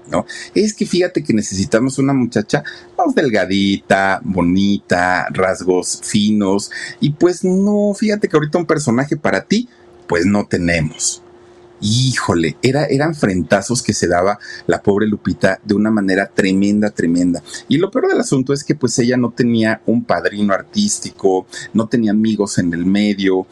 ¿No? 0.10 0.26
Es 0.56 0.74
que 0.74 0.86
fíjate 0.86 1.22
que 1.22 1.34
necesitamos 1.34 2.00
una 2.00 2.14
muchacha 2.14 2.64
más 2.98 3.14
delgadita, 3.14 4.22
bonita, 4.24 5.28
rasgos 5.32 6.00
finos, 6.02 6.72
y 7.02 7.10
pues 7.10 7.44
no, 7.44 7.94
fíjate 7.94 8.30
que 8.30 8.38
ahorita 8.38 8.58
un 8.58 8.66
personaje 8.66 9.18
para 9.18 9.44
ti, 9.44 9.68
pues 10.08 10.26
no 10.26 10.48
tenemos. 10.48 11.22
Híjole, 11.82 12.58
era, 12.62 12.86
eran 12.86 13.16
frentazos 13.16 13.82
que 13.82 13.94
se 13.94 14.08
daba 14.08 14.40
la 14.66 14.82
pobre 14.82 15.08
Lupita 15.08 15.60
de 15.64 15.76
una 15.76 15.92
manera 15.92 16.28
tremenda, 16.28 16.90
tremenda. 16.90 17.44
Y 17.68 17.78
lo 17.78 17.92
peor 17.92 18.08
del 18.08 18.20
asunto 18.20 18.54
es 18.54 18.64
que 18.64 18.76
pues 18.76 18.98
ella 19.00 19.18
no 19.18 19.32
tenía 19.32 19.82
un 19.86 20.04
padrino 20.04 20.54
artístico, 20.54 21.46
no 21.74 21.88
tenía 21.88 22.12
amigos 22.12 22.58
en 22.58 22.74
el 22.74 22.86
medio. 22.86 23.48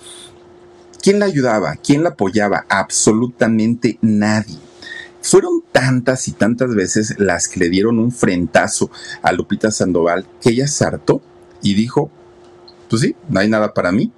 ¿Quién 1.01 1.19
la 1.19 1.25
ayudaba? 1.25 1.75
¿Quién 1.75 2.03
la 2.03 2.09
apoyaba? 2.09 2.65
Absolutamente 2.69 3.99
nadie. 4.01 4.57
Fueron 5.21 5.63
tantas 5.71 6.27
y 6.27 6.33
tantas 6.33 6.75
veces 6.75 7.15
las 7.17 7.47
que 7.47 7.59
le 7.59 7.69
dieron 7.69 7.97
un 7.97 8.11
frentazo 8.11 8.91
a 9.23 9.31
Lupita 9.31 9.71
Sandoval 9.71 10.25
que 10.39 10.51
ella 10.51 10.67
se 10.67 10.85
hartó 10.85 11.21
y 11.63 11.73
dijo, 11.73 12.11
pues 12.89 13.01
sí, 13.01 13.15
no 13.29 13.39
hay 13.39 13.49
nada 13.49 13.73
para 13.73 13.91
mí. 13.91 14.11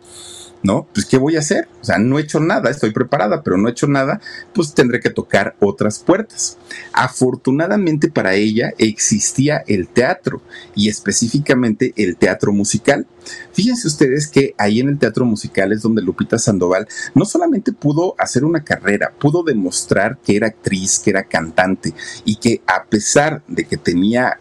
¿No? 0.64 0.88
Pues 0.94 1.06
¿qué 1.06 1.18
voy 1.18 1.36
a 1.36 1.40
hacer? 1.40 1.68
O 1.82 1.86
sea, 1.86 1.98
no 1.98 2.18
he 2.18 2.24
hecho 2.24 2.40
nada, 2.40 2.70
estoy 2.70 2.92
preparada, 2.92 3.44
pero 3.44 3.58
no 3.58 3.68
he 3.68 3.72
hecho 3.72 3.88
nada, 3.88 4.20
pues 4.54 4.74
tendré 4.74 5.00
que 5.00 5.10
tocar 5.10 5.56
otras 5.60 6.00
puertas. 6.00 6.58
Afortunadamente 6.94 8.10
para 8.10 8.34
ella 8.36 8.74
existía 8.78 9.64
el 9.68 9.88
teatro 9.88 10.42
y 10.76 10.90
específicamente 10.90 11.94
el 11.96 12.18
teatro 12.18 12.52
musical. 12.52 13.06
Fíjense 13.52 13.88
ustedes 13.88 14.28
que 14.28 14.54
ahí 14.58 14.80
en 14.80 14.90
el 14.90 15.00
teatro 15.00 15.26
musical 15.26 15.72
es 15.72 15.82
donde 15.82 16.02
Lupita 16.02 16.38
Sandoval 16.38 16.88
no 17.14 17.26
solamente 17.26 17.74
pudo 17.74 18.16
hacer 18.18 18.46
una 18.46 18.64
carrera, 18.64 19.12
pudo 19.18 19.44
demostrar 19.44 20.18
que 20.26 20.36
era 20.36 20.48
actriz, 20.48 21.00
que 21.00 21.10
era 21.10 21.24
cantante 21.24 21.94
y 22.26 22.38
que 22.38 22.62
a 22.68 22.86
pesar 22.86 23.44
de 23.48 23.66
que 23.66 23.78
tenía 23.78 24.40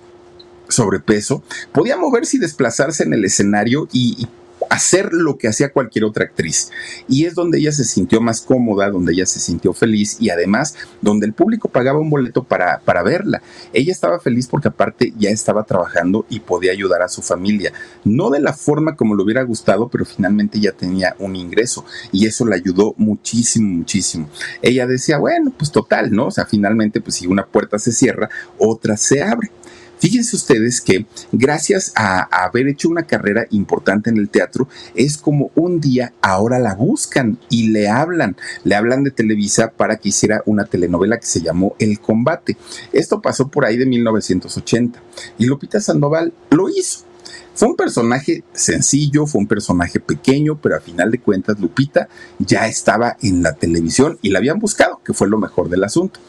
sobrepeso, 0.69 1.43
podía 1.73 1.97
moverse 1.97 2.37
y 2.37 2.41
desplazarse 2.41 3.05
en 3.05 3.15
el 3.15 3.25
escenario 3.25 3.89
y, 3.93 4.17
y 4.19 4.29
hacer 4.71 5.13
lo 5.13 5.39
que 5.39 5.49
hacía 5.49 5.73
cualquier 5.73 6.05
otra 6.05 6.25
actriz. 6.25 6.71
Y 7.09 7.25
es 7.25 7.35
donde 7.35 7.59
ella 7.59 7.73
se 7.73 7.85
sintió 7.85 8.21
más 8.21 8.41
cómoda, 8.41 8.91
donde 8.91 9.13
ella 9.13 9.27
se 9.27 9.41
sintió 9.41 9.73
feliz 9.73 10.17
y 10.21 10.31
además 10.31 10.75
donde 11.01 11.27
el 11.27 11.33
público 11.33 11.69
pagaba 11.69 11.99
un 11.99 12.11
boleto 12.11 12.45
para, 12.45 12.81
para 12.81 13.03
verla. 13.03 13.43
Ella 13.73 13.93
estaba 13.93 14.21
feliz 14.21 14.47
porque 14.47 14.69
aparte 14.69 15.13
ya 15.19 15.31
estaba 15.31 15.65
trabajando 15.65 16.27
y 16.29 16.41
podía 16.41 16.73
ayudar 16.73 17.03
a 17.03 17.09
su 17.09 17.23
familia. 17.23 17.73
No 18.05 18.31
de 18.31 18.41
la 18.41 18.53
forma 18.53 18.97
como 18.97 19.15
le 19.15 19.23
hubiera 19.23 19.43
gustado, 19.43 19.89
pero 19.89 20.05
finalmente 20.05 20.61
ya 20.61 20.73
tenía 20.73 21.15
un 21.19 21.37
ingreso 21.37 21.85
y 22.13 22.27
eso 22.27 22.47
le 22.47 22.57
ayudó 22.57 22.95
muchísimo, 22.97 23.69
muchísimo. 23.69 24.29
Ella 24.63 24.87
decía, 24.87 25.19
bueno, 25.19 25.53
pues 25.57 25.71
total, 25.71 26.13
¿no? 26.13 26.27
O 26.27 26.31
sea, 26.31 26.47
finalmente, 26.47 27.01
pues 27.01 27.17
si 27.17 27.27
una 27.27 27.47
puerta 27.47 27.79
se 27.79 27.93
cierra, 27.93 28.29
otra 28.59 28.97
se 28.97 29.23
abre. 29.23 29.51
Fíjense 29.99 30.37
ustedes 30.37 30.81
que 30.81 31.07
gracias 31.33 31.93
a, 31.97 32.23
haber 32.45 32.69
hecho 32.69 32.89
una 32.89 33.05
carrera 33.05 33.47
importante 33.51 34.11
en 34.11 34.19
el 34.19 34.29
teatro, 34.29 34.69
es 34.95 35.17
como 35.17 35.51
un 35.55 35.81
día 35.81 36.13
ahora 36.21 36.59
la 36.59 36.75
buscan 36.75 37.39
y 37.49 37.69
le 37.69 37.89
hablan, 37.89 38.37
le 38.65 38.75
hablan 38.75 39.05
de 39.05 39.11
Televisa 39.11 39.73
para 39.73 39.97
que 39.97 40.11
hiciera 40.11 40.43
una 40.47 40.65
telenovela 40.65 41.19
que 41.19 41.27
se 41.27 41.41
llamó 41.41 41.75
El 41.79 41.99
Combate. 42.01 42.57
Esto 42.93 43.23
pasó 43.23 43.49
por 43.49 43.65
ahí 43.65 43.77
de 43.77 43.87
1980 43.87 45.03
y 45.39 45.47
Lupita 45.47 45.81
Sandoval 45.81 46.33
lo 46.51 46.69
hizo. 46.69 47.07
Fue 47.55 47.69
un 47.69 47.77
personaje 47.77 48.45
sencillo, 48.53 49.27
fue 49.27 49.41
un 49.41 49.47
personaje 49.47 49.99
pequeño, 49.99 50.59
pero 50.61 50.77
a 50.77 50.81
final 50.81 51.11
de 51.11 51.21
cuentas 51.21 51.59
Lupita 51.59 52.07
ya 52.39 52.67
estaba 52.69 53.17
en 53.23 53.43
la 53.43 53.55
televisión 53.55 54.19
y 54.21 54.29
la 54.29 54.41
habían 54.41 54.59
buscado, 54.59 55.01
que 55.03 55.15
fue 55.15 55.27
lo 55.27 55.39
mejor 55.39 55.71
del 55.71 55.83
asunto. 55.85 56.21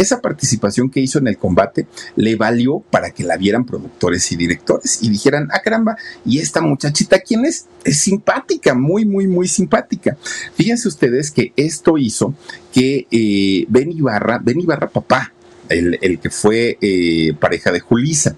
Esa 0.00 0.22
participación 0.22 0.88
que 0.88 1.00
hizo 1.00 1.18
en 1.18 1.28
el 1.28 1.36
combate 1.36 1.86
le 2.16 2.34
valió 2.34 2.78
para 2.78 3.10
que 3.10 3.22
la 3.22 3.36
vieran 3.36 3.66
productores 3.66 4.32
y 4.32 4.36
directores 4.36 5.02
y 5.02 5.10
dijeran, 5.10 5.48
ah 5.52 5.60
caramba, 5.62 5.94
¿y 6.24 6.38
esta 6.38 6.62
muchachita 6.62 7.18
quién 7.18 7.44
es? 7.44 7.66
Es 7.84 7.98
simpática, 7.98 8.72
muy, 8.72 9.04
muy, 9.04 9.26
muy 9.26 9.46
simpática. 9.46 10.16
Fíjense 10.54 10.88
ustedes 10.88 11.30
que 11.30 11.52
esto 11.54 11.98
hizo 11.98 12.34
que 12.72 13.08
eh, 13.10 13.66
Ben 13.68 13.92
Ibarra, 13.92 14.40
Ben 14.42 14.58
Ibarra 14.58 14.88
papá, 14.88 15.34
el, 15.68 16.18
que 16.18 16.30
fue 16.30 16.78
eh, 16.80 17.34
pareja 17.38 17.70
de 17.70 17.80
Julisa, 17.80 18.34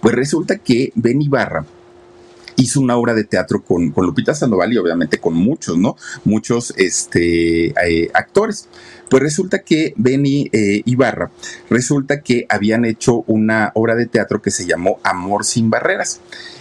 pues 0.00 0.14
resulta 0.14 0.58
que 0.58 0.92
Ben 0.94 1.20
Ibarra 1.20 1.66
hizo 2.60 2.80
una 2.80 2.96
obra 2.96 3.14
de 3.14 3.24
teatro 3.24 3.62
con, 3.62 3.92
Lupita 3.96 4.34
Sandoval 4.34 4.72
y 4.72 4.78
obviamente 4.78 5.18
con 5.18 5.34
muchos, 5.34 5.78
¿no? 5.78 5.96
Muchos 6.24 6.74
este, 6.76 7.68
eh, 7.68 8.10
actores. 8.14 8.68
Pues 9.08 9.22
resulta 9.22 9.62
que 9.62 9.92
Benny 9.96 10.48
eh, 10.52 10.82
Ibarra, 10.84 11.30
resulta 11.68 12.20
que 12.20 12.46
habían 12.48 12.84
hecho 12.84 13.24
una 13.26 13.72
obra 13.74 13.96
de 13.96 14.06
teatro 14.06 14.40
que 14.40 14.50
se 14.50 14.66
llamó 14.66 15.00
Amor 15.02 15.44
sin 15.44 15.68
Barreras. 15.68 16.20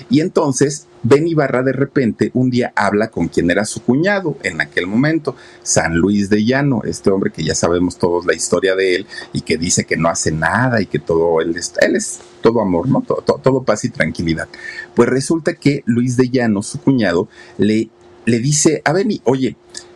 Y 0.10 0.22
entonces 0.22 0.88
Benny 1.04 1.32
Ibarra 1.32 1.64
de 1.64 1.72
repente 1.72 2.32
un 2.34 2.50
día 2.50 2.74
habla 2.76 3.10
con 3.10 3.28
quien 3.30 3.50
era 3.50 3.66
su 3.66 3.82
cuñado 3.82 4.38
en 4.44 4.62
aquel 4.62 4.88
momento, 4.88 5.36
San 5.64 5.96
Luis 5.96 6.30
de 6.30 6.44
Llano, 6.44 6.82
este 6.84 7.10
hombre 7.10 7.32
que 7.32 7.44
ya 7.44 7.56
sabemos 7.56 7.98
todos 7.98 8.26
la 8.26 8.34
historia 8.34 8.76
de 8.76 8.96
él 8.96 9.08
y 9.34 9.42
que 9.42 9.58
dice 9.58 9.86
que 9.86 9.98
no 9.98 10.10
hace 10.10 10.32
nada 10.32 10.82
y 10.82 10.86
que 10.86 11.00
todo 11.00 11.42
él 11.42 11.56
es, 11.56 12.20
todo 12.42 12.62
amor, 12.62 12.88
¿no? 12.88 13.02
Todo, 13.02 13.22
todo, 13.22 13.64
paz 13.64 13.86
y 13.86 13.90
tranquilidad. 13.90 14.48
Pues 14.96 15.10
resulta 15.10 15.54
que 15.54 15.84
Luis 15.86 16.18
de 16.18 16.30
Llano, 16.30 16.62
su 16.64 16.80
cuñado, 16.80 17.28
le, 17.58 17.90
le 18.26 18.40
dice 18.40 18.82
a 18.84 18.94
Benny, 18.94 19.22
oye, 19.24 19.56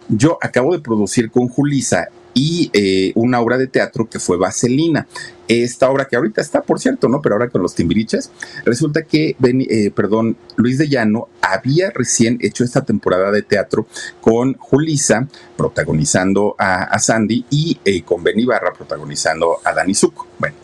yo 0.10 0.38
acabo 0.42 0.74
de 0.74 0.80
producir 0.80 1.32
con 1.32 1.48
Julisa 1.48 2.10
y 2.34 2.70
eh, 2.74 3.12
una 3.16 3.40
obra 3.40 3.58
de 3.58 3.68
teatro 3.68 4.10
que 4.10 4.20
fue 4.20 4.38
Vaselina. 4.38 5.08
Esta 5.48 5.90
obra 5.90 6.06
que 6.06 6.16
ahorita 6.16 6.42
está, 6.42 6.62
por 6.62 6.80
cierto, 6.80 7.10
¿no? 7.10 7.22
Pero 7.22 7.36
ahora 7.36 7.50
con 7.50 7.62
los 7.62 7.76
timbiriches, 7.76 8.32
resulta 8.66 9.04
que, 9.04 9.36
eh, 9.42 9.92
perdón, 9.92 10.38
Luis 10.56 10.78
de 10.78 10.88
Llano 10.88 11.28
había 11.42 11.92
recién 11.92 12.38
hecho 12.42 12.64
esta 12.64 12.86
temporada 12.86 13.30
de 13.32 13.42
teatro 13.42 13.86
con 14.22 14.54
Julisa 14.54 15.28
protagonizando 15.58 16.56
a, 16.58 16.98
Sandy 16.98 17.46
y 17.50 17.78
eh, 17.84 18.04
con 18.04 18.24
Benny 18.24 18.46
Barra 18.46 18.74
protagonizando 18.74 19.58
a 19.64 19.74
Dani 19.74 19.94
Zuko. 19.94 20.28
Bueno. 20.40 20.56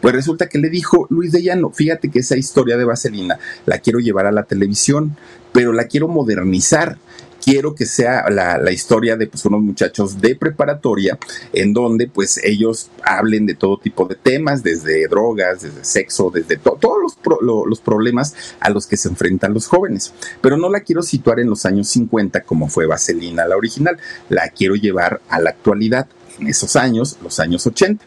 Pues 0.00 0.14
resulta 0.14 0.48
que 0.48 0.58
le 0.58 0.68
dijo 0.68 1.06
Luis 1.08 1.32
de 1.32 1.42
Llano, 1.42 1.70
fíjate 1.70 2.10
que 2.10 2.18
esa 2.18 2.36
historia 2.36 2.76
de 2.76 2.84
Vaselina 2.84 3.38
la 3.64 3.78
quiero 3.78 3.98
llevar 3.98 4.26
a 4.26 4.30
la 4.30 4.42
televisión, 4.42 5.16
pero 5.52 5.72
la 5.72 5.84
quiero 5.84 6.06
modernizar 6.06 6.98
quiero 7.46 7.76
que 7.76 7.86
sea 7.86 8.28
la, 8.28 8.72
historia 8.72 9.16
de 9.16 9.28
pues, 9.28 9.44
unos 9.44 9.62
muchachos 9.62 10.20
de 10.20 10.34
preparatoria 10.34 11.16
en 11.52 11.72
donde 11.72 12.08
pues 12.08 12.40
ellos 12.42 12.90
hablen 13.04 13.46
de 13.46 13.54
todo 13.54 13.78
tipo 13.78 14.04
de 14.04 14.16
temas, 14.16 14.64
desde 14.64 15.06
drogas, 15.06 15.62
desde 15.62 15.84
sexo, 15.84 16.32
desde 16.34 16.56
todos 16.56 16.98
los, 17.00 17.16
los 17.40 17.80
problemas 17.80 18.34
a 18.58 18.68
los 18.68 18.88
que 18.88 18.96
se 18.96 19.08
enfrentan 19.08 19.54
los 19.54 19.68
jóvenes. 19.68 20.12
Pero 20.40 20.56
no 20.56 20.68
la 20.68 20.80
quiero 20.80 21.02
situar 21.02 21.38
en 21.38 21.48
los 21.48 21.64
años 21.66 21.88
50 21.90 22.40
como 22.40 22.68
fue 22.68 22.86
Vaselina 22.86 23.46
la 23.46 23.56
original, 23.56 23.96
la 24.28 24.48
quiero 24.48 24.74
llevar 24.74 25.20
a 25.28 25.40
la 25.40 25.50
actualidad, 25.50 26.08
en 26.40 26.48
esos 26.48 26.76
años, 26.76 27.16
los 27.22 27.40
años 27.40 27.66
80. 27.66 28.04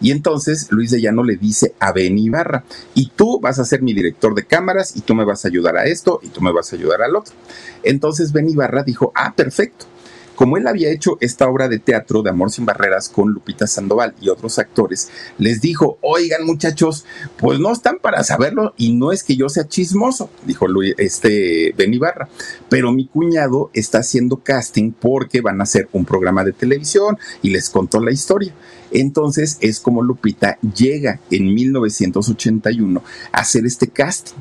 Y 0.00 0.12
entonces 0.12 0.68
Luis 0.70 0.90
de 0.90 1.00
Llano 1.00 1.24
le 1.24 1.36
dice 1.36 1.74
a 1.80 1.92
Ben 1.92 2.18
Ibarra, 2.18 2.64
y 2.94 3.10
tú 3.14 3.40
vas 3.40 3.58
a 3.58 3.64
ser 3.64 3.82
mi 3.82 3.92
director 3.92 4.34
de 4.34 4.44
cámaras, 4.44 4.96
y 4.96 5.00
tú 5.00 5.14
me 5.14 5.24
vas 5.24 5.44
a 5.44 5.48
ayudar 5.48 5.76
a 5.76 5.84
esto, 5.84 6.20
y 6.22 6.28
tú 6.28 6.40
me 6.40 6.52
vas 6.52 6.72
a 6.72 6.76
ayudar 6.76 7.02
al 7.02 7.16
otro. 7.16 7.34
Entonces 7.82 8.32
Ben 8.32 8.48
Ibarra 8.48 8.82
dijo, 8.82 9.12
ah, 9.14 9.34
perfecto. 9.34 9.86
Como 10.38 10.56
él 10.56 10.68
había 10.68 10.92
hecho 10.92 11.18
esta 11.20 11.48
obra 11.48 11.66
de 11.66 11.80
teatro 11.80 12.22
de 12.22 12.30
Amor 12.30 12.52
sin 12.52 12.64
Barreras 12.64 13.08
con 13.08 13.32
Lupita 13.32 13.66
Sandoval 13.66 14.14
y 14.20 14.28
otros 14.28 14.60
actores, 14.60 15.10
les 15.36 15.60
dijo, 15.60 15.98
oigan 16.00 16.46
muchachos, 16.46 17.04
pues 17.38 17.58
no 17.58 17.72
están 17.72 17.98
para 17.98 18.22
saberlo 18.22 18.72
y 18.76 18.92
no 18.92 19.10
es 19.10 19.24
que 19.24 19.34
yo 19.34 19.48
sea 19.48 19.66
chismoso, 19.66 20.30
dijo 20.46 20.68
Luis, 20.68 20.94
este 20.96 21.74
Ben 21.76 21.92
Ibarra, 21.92 22.28
pero 22.68 22.92
mi 22.92 23.08
cuñado 23.08 23.72
está 23.74 23.98
haciendo 23.98 24.36
casting 24.36 24.92
porque 24.92 25.40
van 25.40 25.58
a 25.58 25.64
hacer 25.64 25.88
un 25.90 26.04
programa 26.04 26.44
de 26.44 26.52
televisión 26.52 27.18
y 27.42 27.50
les 27.50 27.68
contó 27.68 27.98
la 27.98 28.12
historia. 28.12 28.54
Entonces 28.92 29.58
es 29.60 29.80
como 29.80 30.04
Lupita 30.04 30.56
llega 30.60 31.18
en 31.32 31.52
1981 31.52 33.02
a 33.32 33.38
hacer 33.40 33.66
este 33.66 33.88
casting. 33.88 34.36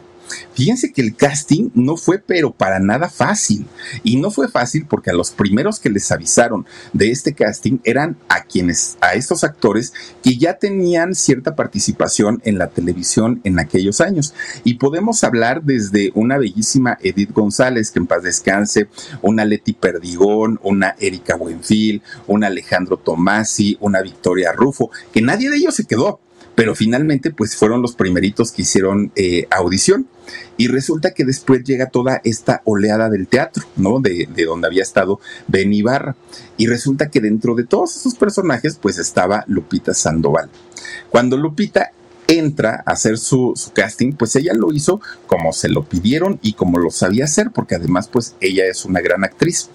Fíjense 0.53 0.91
que 0.91 1.01
el 1.01 1.15
casting 1.15 1.69
no 1.73 1.97
fue 1.97 2.19
pero 2.19 2.51
para 2.51 2.79
nada 2.79 3.09
fácil. 3.09 3.65
Y 4.03 4.17
no 4.17 4.31
fue 4.31 4.47
fácil 4.47 4.85
porque 4.87 5.09
a 5.09 5.13
los 5.13 5.31
primeros 5.31 5.79
que 5.79 5.89
les 5.89 6.11
avisaron 6.11 6.65
de 6.93 7.11
este 7.11 7.33
casting 7.33 7.79
eran 7.83 8.17
a 8.29 8.43
quienes, 8.43 8.97
a 9.01 9.13
estos 9.13 9.43
actores 9.43 9.93
que 10.23 10.37
ya 10.37 10.57
tenían 10.57 11.15
cierta 11.15 11.55
participación 11.55 12.41
en 12.43 12.57
la 12.57 12.67
televisión 12.67 13.41
en 13.43 13.59
aquellos 13.59 14.01
años. 14.01 14.33
Y 14.63 14.75
podemos 14.75 15.23
hablar 15.23 15.63
desde 15.63 16.11
una 16.15 16.37
bellísima 16.37 16.97
Edith 17.01 17.31
González, 17.31 17.91
que 17.91 17.99
en 17.99 18.07
paz 18.07 18.23
descanse, 18.23 18.87
una 19.21 19.45
Leti 19.45 19.73
Perdigón, 19.73 20.59
una 20.63 20.95
Erika 20.99 21.35
Buenfil, 21.35 22.01
una 22.27 22.47
Alejandro 22.47 22.97
Tomasi, 22.97 23.77
una 23.79 24.01
Victoria 24.01 24.51
Rufo, 24.51 24.91
que 25.11 25.21
nadie 25.21 25.49
de 25.49 25.57
ellos 25.57 25.75
se 25.75 25.85
quedó 25.85 26.19
pero 26.57 26.73
finalmente 26.73 27.29
pues 27.29 27.55
fueron 27.55 27.83
los 27.83 27.93
primeritos 27.93 28.51
que 28.51 28.63
hicieron 28.63 29.11
eh, 29.15 29.45
audición. 29.51 30.07
Y 30.57 30.69
resulta 30.69 31.13
que 31.13 31.23
después 31.23 31.63
llega 31.63 31.91
toda 31.91 32.19
esta 32.23 32.63
oleada 32.65 33.11
del 33.11 33.27
teatro, 33.27 33.63
¿no? 33.75 33.99
De, 33.99 34.27
donde 34.43 34.65
había 34.65 34.81
estado 34.81 35.19
Ben 35.47 35.71
Ibarra. 35.71 36.15
Y 36.57 36.65
resulta 36.65 37.11
que 37.11 37.21
dentro 37.21 37.53
de 37.53 37.63
todos 37.63 37.95
esos 37.95 38.15
personajes 38.15 38.79
pues 38.81 38.97
estaba 38.97 39.43
Lupita 39.45 39.93
Sandoval. 39.93 40.49
Cuando 41.11 41.37
Lupita 41.37 41.91
entra 42.27 42.83
a 42.87 42.93
hacer 42.93 43.19
su, 43.19 43.53
su, 43.55 43.71
casting, 43.71 44.13
pues 44.13 44.35
ella 44.35 44.53
lo 44.55 44.73
hizo 44.73 44.99
como 45.27 45.53
se 45.53 45.69
lo 45.69 45.87
pidieron 45.87 46.39
y 46.41 46.53
como 46.53 46.79
lo 46.79 46.89
sabía 46.89 47.25
hacer, 47.25 47.51
porque 47.51 47.75
además 47.75 48.07
pues 48.07 48.35
ella 48.41 48.65
es 48.65 48.83
una 48.83 48.99
gran 48.99 49.23
actriz. 49.23 49.69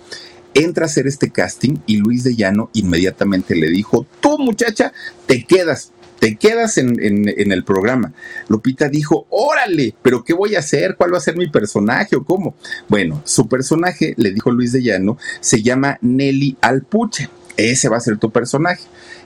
entra 0.52 0.86
a 0.86 0.86
hacer 0.86 1.06
este 1.06 1.30
casting 1.30 1.76
y 1.86 1.98
Luis 1.98 2.24
de 2.24 2.34
Llano 2.34 2.70
inmediatamente 2.72 3.54
le 3.54 3.70
dijo, 3.70 4.04
tú 4.20 4.36
muchacha, 4.36 4.92
te 5.26 5.44
quedas, 5.44 5.92
te 6.22 6.36
quedas 6.36 6.78
en, 6.78 6.94
el 7.26 7.64
programa. 7.64 8.12
Lupita 8.46 8.88
dijo, 8.88 9.26
órale, 9.28 9.92
pero 10.02 10.22
¿qué 10.22 10.32
voy 10.32 10.54
a 10.54 10.60
hacer? 10.60 10.94
¿Cuál 10.94 11.12
va 11.12 11.18
a 11.18 11.20
ser 11.20 11.36
mi 11.36 11.50
personaje 11.50 12.14
o 12.14 12.22
cómo? 12.22 12.54
Bueno, 12.86 13.20
su 13.24 13.48
personaje, 13.48 14.14
le 14.16 14.30
dijo 14.30 14.52
Luis 14.52 14.70
de 14.70 14.84
Llano, 14.84 15.18
se 15.40 15.64
llama 15.64 15.98
Nelly 16.00 16.58
Alpuche. 16.60 17.28
Ese 17.56 17.88
va 17.88 17.96
a 17.96 18.00
ser 18.00 18.18
tu 18.18 18.30
personaje, 18.30 18.84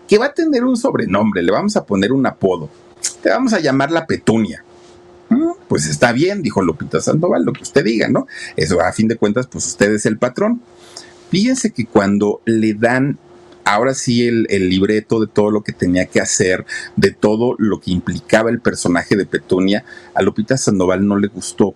que 0.09 0.17
va 0.17 0.29
a 0.29 0.33
tener 0.33 0.65
un 0.65 0.79
sobrenombre, 0.79 1.43
le 1.43 1.53
vamos 1.53 1.77
a 1.77 1.85
poner 1.85 2.15
un 2.15 2.25
apodo. 2.25 2.71
Te 3.23 3.29
vamos 3.29 3.53
a 3.53 3.61
llamar 3.61 3.91
la 3.91 4.07
Petunia. 4.07 4.65
Mm, 5.29 5.51
pues 5.69 5.87
está 5.89 6.13
bien, 6.13 6.41
dijo 6.41 6.63
Lupita 6.63 7.03
Sandoval, 7.03 7.45
lo 7.45 7.53
que 7.53 7.65
usted 7.65 7.85
diga, 7.85 8.09
¿no? 8.09 8.27
Eso 8.57 8.81
a 8.81 8.91
fin 8.93 9.07
de 9.07 9.17
cuentas, 9.17 9.47
pues 9.49 9.67
usted 9.67 9.93
es 9.93 10.07
el 10.07 10.17
patrón. 10.17 10.63
Fíjense 11.29 11.73
que 11.73 11.85
cuando 11.85 12.41
le 12.47 12.73
dan 12.73 13.19
ahora 13.67 13.95
sí 13.95 14.27
el, 14.27 14.47
libreto 14.71 15.21
de 15.21 15.27
todo 15.27 15.51
lo 15.51 15.63
que 15.63 15.73
tenía 15.73 16.07
que 16.07 16.21
hacer, 16.21 16.65
de 16.95 17.11
todo 17.11 17.57
lo 17.59 17.81
que 17.81 17.91
implicaba 17.91 18.49
el 18.49 18.61
personaje 18.61 19.17
de 19.17 19.27
Petunia, 19.27 19.85
a 20.15 20.23
Lupita 20.23 20.57
Sandoval 20.57 21.07
no 21.07 21.19
le 21.19 21.27
gustó. 21.27 21.75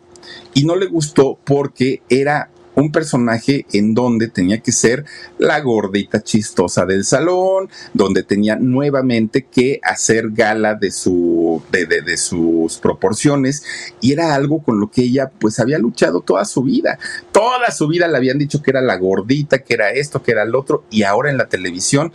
Y 0.55 0.65
no 0.65 0.77
le 0.77 0.87
gustó 0.87 1.39
porque 1.45 2.03
era 2.09 2.51
un 2.75 2.93
personaje 2.93 3.67
en 3.73 3.95
donde 3.95 4.29
tenía 4.29 4.61
que 4.61 4.73
ser 4.73 5.05
la 5.39 5.61
gordita 5.61 6.23
chistosa 6.23 6.87
del 6.87 7.05
salón, 7.05 7.69
donde 7.95 8.23
tenía 8.23 8.57
nuevamente 8.57 9.45
que 9.45 9.81
hacer 9.83 10.31
gala 10.31 10.75
de, 10.75 10.91
su, 10.91 11.63
de, 11.71 11.87
de, 11.87 12.17
sus 12.17 12.79
proporciones 12.79 13.65
y 14.01 14.13
era 14.13 14.35
algo 14.35 14.63
con 14.63 14.81
lo 14.81 14.91
que 14.91 15.03
ella 15.03 15.31
pues 15.39 15.61
había 15.61 15.79
luchado 15.79 16.21
toda 16.21 16.45
su 16.45 16.63
vida. 16.63 16.99
Toda 17.33 17.71
su 17.71 17.89
vida 17.89 18.09
le 18.09 18.17
habían 18.17 18.39
dicho 18.39 18.63
que 18.63 18.71
era 18.71 18.81
la 18.81 18.97
gordita, 18.97 19.59
que 19.59 19.75
era 19.75 19.91
esto, 19.91 20.23
que 20.23 20.33
era 20.33 20.43
el 20.43 20.55
otro 20.55 20.85
y 20.91 21.03
ahora 21.03 21.31
en 21.31 21.39
la 21.39 21.49
televisión 21.49 22.13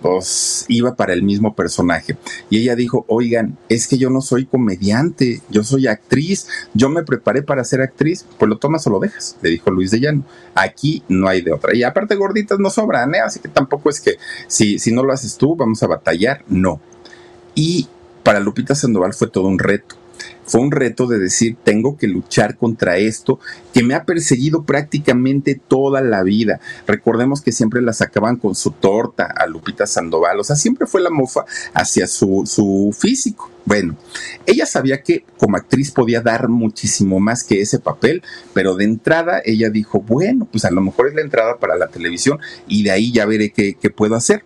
pues 0.00 0.64
iba 0.68 0.94
para 0.94 1.12
el 1.12 1.22
mismo 1.22 1.54
personaje. 1.54 2.16
Y 2.50 2.60
ella 2.60 2.76
dijo, 2.76 3.04
oigan, 3.08 3.58
es 3.68 3.88
que 3.88 3.98
yo 3.98 4.10
no 4.10 4.20
soy 4.20 4.46
comediante, 4.46 5.42
yo 5.50 5.64
soy 5.64 5.86
actriz, 5.86 6.48
yo 6.74 6.88
me 6.88 7.02
preparé 7.02 7.42
para 7.42 7.64
ser 7.64 7.80
actriz, 7.80 8.24
pues 8.38 8.48
lo 8.48 8.58
tomas 8.58 8.86
o 8.86 8.90
lo 8.90 9.00
dejas, 9.00 9.36
le 9.42 9.50
dijo 9.50 9.70
Luis 9.70 9.90
de 9.90 10.00
Llano. 10.00 10.24
Aquí 10.54 11.02
no 11.08 11.28
hay 11.28 11.42
de 11.42 11.52
otra. 11.52 11.74
Y 11.74 11.82
aparte 11.82 12.14
gorditas 12.14 12.58
no 12.58 12.70
sobran, 12.70 13.14
¿eh? 13.14 13.20
así 13.20 13.40
que 13.40 13.48
tampoco 13.48 13.90
es 13.90 14.00
que 14.00 14.16
si, 14.46 14.78
si 14.78 14.92
no 14.92 15.02
lo 15.02 15.12
haces 15.12 15.36
tú, 15.36 15.56
vamos 15.56 15.82
a 15.82 15.86
batallar, 15.86 16.44
no. 16.48 16.80
Y 17.54 17.88
para 18.22 18.40
Lupita 18.40 18.74
Sandoval 18.74 19.14
fue 19.14 19.28
todo 19.28 19.48
un 19.48 19.58
reto 19.58 19.97
fue 20.48 20.62
un 20.62 20.72
reto 20.72 21.06
de 21.06 21.18
decir, 21.18 21.56
tengo 21.62 21.96
que 21.96 22.08
luchar 22.08 22.56
contra 22.56 22.96
esto 22.96 23.38
que 23.72 23.82
me 23.82 23.94
ha 23.94 24.04
perseguido 24.04 24.64
prácticamente 24.64 25.54
toda 25.54 26.00
la 26.00 26.22
vida. 26.22 26.58
Recordemos 26.86 27.42
que 27.42 27.52
siempre 27.52 27.82
la 27.82 27.92
sacaban 27.92 28.36
con 28.36 28.54
su 28.54 28.70
torta 28.70 29.24
a 29.24 29.46
Lupita 29.46 29.86
Sandoval, 29.86 30.40
o 30.40 30.44
sea, 30.44 30.56
siempre 30.56 30.86
fue 30.86 31.02
la 31.02 31.10
mofa 31.10 31.44
hacia 31.74 32.06
su, 32.06 32.44
su 32.46 32.96
físico. 32.98 33.50
Bueno, 33.66 33.96
ella 34.46 34.64
sabía 34.64 35.02
que 35.02 35.24
como 35.36 35.58
actriz 35.58 35.90
podía 35.90 36.22
dar 36.22 36.48
muchísimo 36.48 37.20
más 37.20 37.44
que 37.44 37.60
ese 37.60 37.78
papel, 37.78 38.22
pero 38.54 38.74
de 38.74 38.84
entrada 38.84 39.42
ella 39.44 39.68
dijo, 39.68 40.00
bueno, 40.00 40.48
pues 40.50 40.64
a 40.64 40.70
lo 40.70 40.80
mejor 40.80 41.08
es 41.08 41.14
la 41.14 41.20
entrada 41.20 41.58
para 41.58 41.76
la 41.76 41.88
televisión 41.88 42.38
y 42.66 42.82
de 42.84 42.90
ahí 42.90 43.12
ya 43.12 43.26
veré 43.26 43.50
qué, 43.50 43.76
qué 43.78 43.90
puedo 43.90 44.14
hacer. 44.14 44.44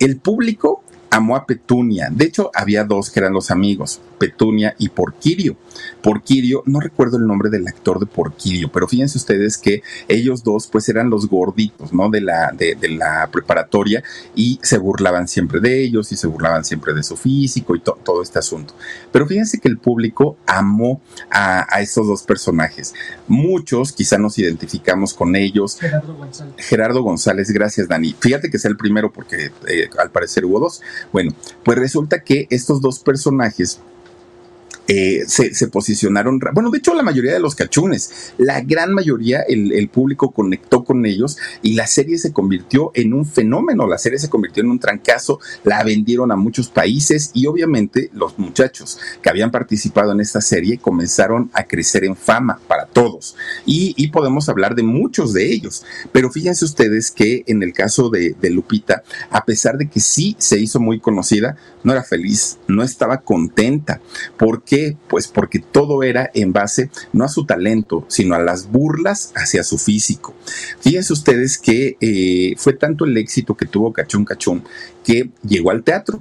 El 0.00 0.16
público 0.18 0.82
amó 1.10 1.36
a 1.36 1.46
Petunia. 1.46 2.08
De 2.10 2.24
hecho, 2.24 2.50
había 2.54 2.84
dos 2.84 3.10
que 3.10 3.20
eran 3.20 3.32
los 3.32 3.50
amigos, 3.50 4.00
Petunia 4.18 4.74
y 4.78 4.88
Porquirio. 4.90 5.56
Porquirio, 6.02 6.62
no 6.66 6.80
recuerdo 6.80 7.16
el 7.16 7.26
nombre 7.26 7.50
del 7.50 7.66
actor 7.66 7.98
de 8.00 8.06
Porquirio, 8.06 8.70
pero 8.70 8.88
fíjense 8.88 9.18
ustedes 9.18 9.58
que 9.58 9.82
ellos 10.08 10.42
dos 10.42 10.66
pues 10.66 10.88
eran 10.88 11.10
los 11.10 11.28
gorditos, 11.28 11.92
¿no? 11.92 12.10
De 12.10 12.20
la, 12.20 12.52
de, 12.52 12.76
la 12.88 13.28
preparatoria 13.30 14.02
y 14.34 14.58
se 14.62 14.78
burlaban 14.78 15.28
siempre 15.28 15.60
de 15.60 15.82
ellos 15.82 16.10
y 16.12 16.16
se 16.16 16.26
burlaban 16.26 16.64
siempre 16.64 16.94
de 16.94 17.02
su 17.02 17.16
físico 17.16 17.76
y 17.76 17.80
todo 17.80 18.22
este 18.22 18.38
asunto. 18.38 18.74
Pero 19.12 19.26
fíjense 19.26 19.58
que 19.58 19.68
el 19.68 19.78
público 19.78 20.36
amó 20.46 21.00
a, 21.30 21.66
estos 21.80 22.06
dos 22.06 22.22
personajes. 22.22 22.94
Muchos 23.28 23.92
quizá 23.92 24.18
nos 24.18 24.38
identificamos 24.38 25.14
con 25.14 25.36
ellos. 25.36 25.78
Gerardo 25.78 26.14
González. 26.14 26.54
Gerardo 26.58 27.02
González, 27.02 27.50
gracias 27.50 27.88
Dani. 27.88 28.14
Fíjate 28.18 28.50
que 28.50 28.56
es 28.56 28.64
el 28.64 28.76
primero 28.76 29.12
porque 29.12 29.50
eh, 29.68 29.88
al 29.98 30.10
parecer 30.10 30.44
hubo 30.44 30.60
dos. 30.60 30.80
Bueno, 31.12 31.32
pues 31.64 31.78
resulta 31.78 32.20
que 32.20 32.46
estos 32.50 32.80
dos 32.80 32.98
personajes 32.98 33.80
eh, 34.90 35.24
se, 35.26 35.68
posicionaron, 35.68 36.40
bueno, 36.54 36.70
de 36.70 36.78
hecho 36.78 36.94
la 36.94 37.02
mayoría 37.02 37.34
de 37.34 37.40
los 37.40 37.54
cachunes, 37.54 38.32
la 38.38 38.62
gran 38.62 38.94
mayoría, 38.94 39.42
el, 39.42 39.86
público 39.90 40.30
conectó 40.30 40.82
con 40.82 41.04
ellos 41.04 41.36
y 41.60 41.74
la 41.74 41.86
serie 41.86 42.16
se 42.16 42.32
convirtió 42.32 42.90
en 42.94 43.12
un 43.12 43.26
fenómeno, 43.26 43.86
la 43.86 43.98
serie 43.98 44.18
se 44.18 44.30
convirtió 44.30 44.62
en 44.62 44.70
un 44.70 44.78
trancazo, 44.78 45.40
la 45.64 45.84
vendieron 45.84 46.32
a 46.32 46.36
muchos 46.36 46.70
países 46.70 47.32
y 47.34 47.44
obviamente 47.44 48.08
los 48.14 48.38
muchachos 48.38 48.98
que 49.20 49.28
habían 49.28 49.50
participado 49.50 50.12
en 50.12 50.20
esta 50.20 50.40
serie 50.40 50.78
comenzaron 50.78 51.50
a 51.52 51.64
crecer 51.64 52.04
en 52.04 52.16
fama 52.16 52.58
para 52.66 52.86
todos 52.86 53.36
y, 53.66 54.08
podemos 54.08 54.48
hablar 54.48 54.74
de 54.74 54.82
muchos 54.82 55.34
de 55.34 55.52
ellos, 55.52 55.84
pero 56.12 56.30
fíjense 56.30 56.64
ustedes 56.64 57.10
que 57.10 57.44
en 57.46 57.62
el 57.62 57.74
caso 57.74 58.08
de, 58.08 58.34
de 58.40 58.48
Lupita, 58.48 59.02
a 59.30 59.44
pesar 59.44 59.76
de 59.76 59.86
que 59.90 60.00
sí 60.00 60.34
se 60.38 60.58
hizo 60.58 60.80
muy 60.80 60.98
conocida, 60.98 61.56
no 61.84 61.92
era 61.92 62.02
feliz, 62.02 62.58
no 62.66 62.82
estaba 62.82 63.20
contenta, 63.20 64.00
porque 64.38 64.77
pues 65.08 65.28
porque 65.28 65.58
todo 65.58 66.02
era 66.02 66.30
en 66.34 66.52
base 66.52 66.90
no 67.12 67.24
a 67.24 67.28
su 67.28 67.44
talento, 67.46 68.04
sino 68.08 68.34
a 68.34 68.42
las 68.42 68.70
burlas 68.70 69.32
hacia 69.34 69.62
su 69.62 69.78
físico. 69.78 70.34
Fíjense 70.80 71.12
ustedes 71.12 71.58
que 71.58 71.96
eh, 72.00 72.54
fue 72.56 72.72
tanto 72.74 73.04
el 73.04 73.16
éxito 73.16 73.56
que 73.56 73.66
tuvo 73.66 73.92
Cachún 73.92 74.24
Cachún 74.24 74.64
que 75.04 75.30
llegó 75.42 75.70
al 75.70 75.82
teatro. 75.82 76.20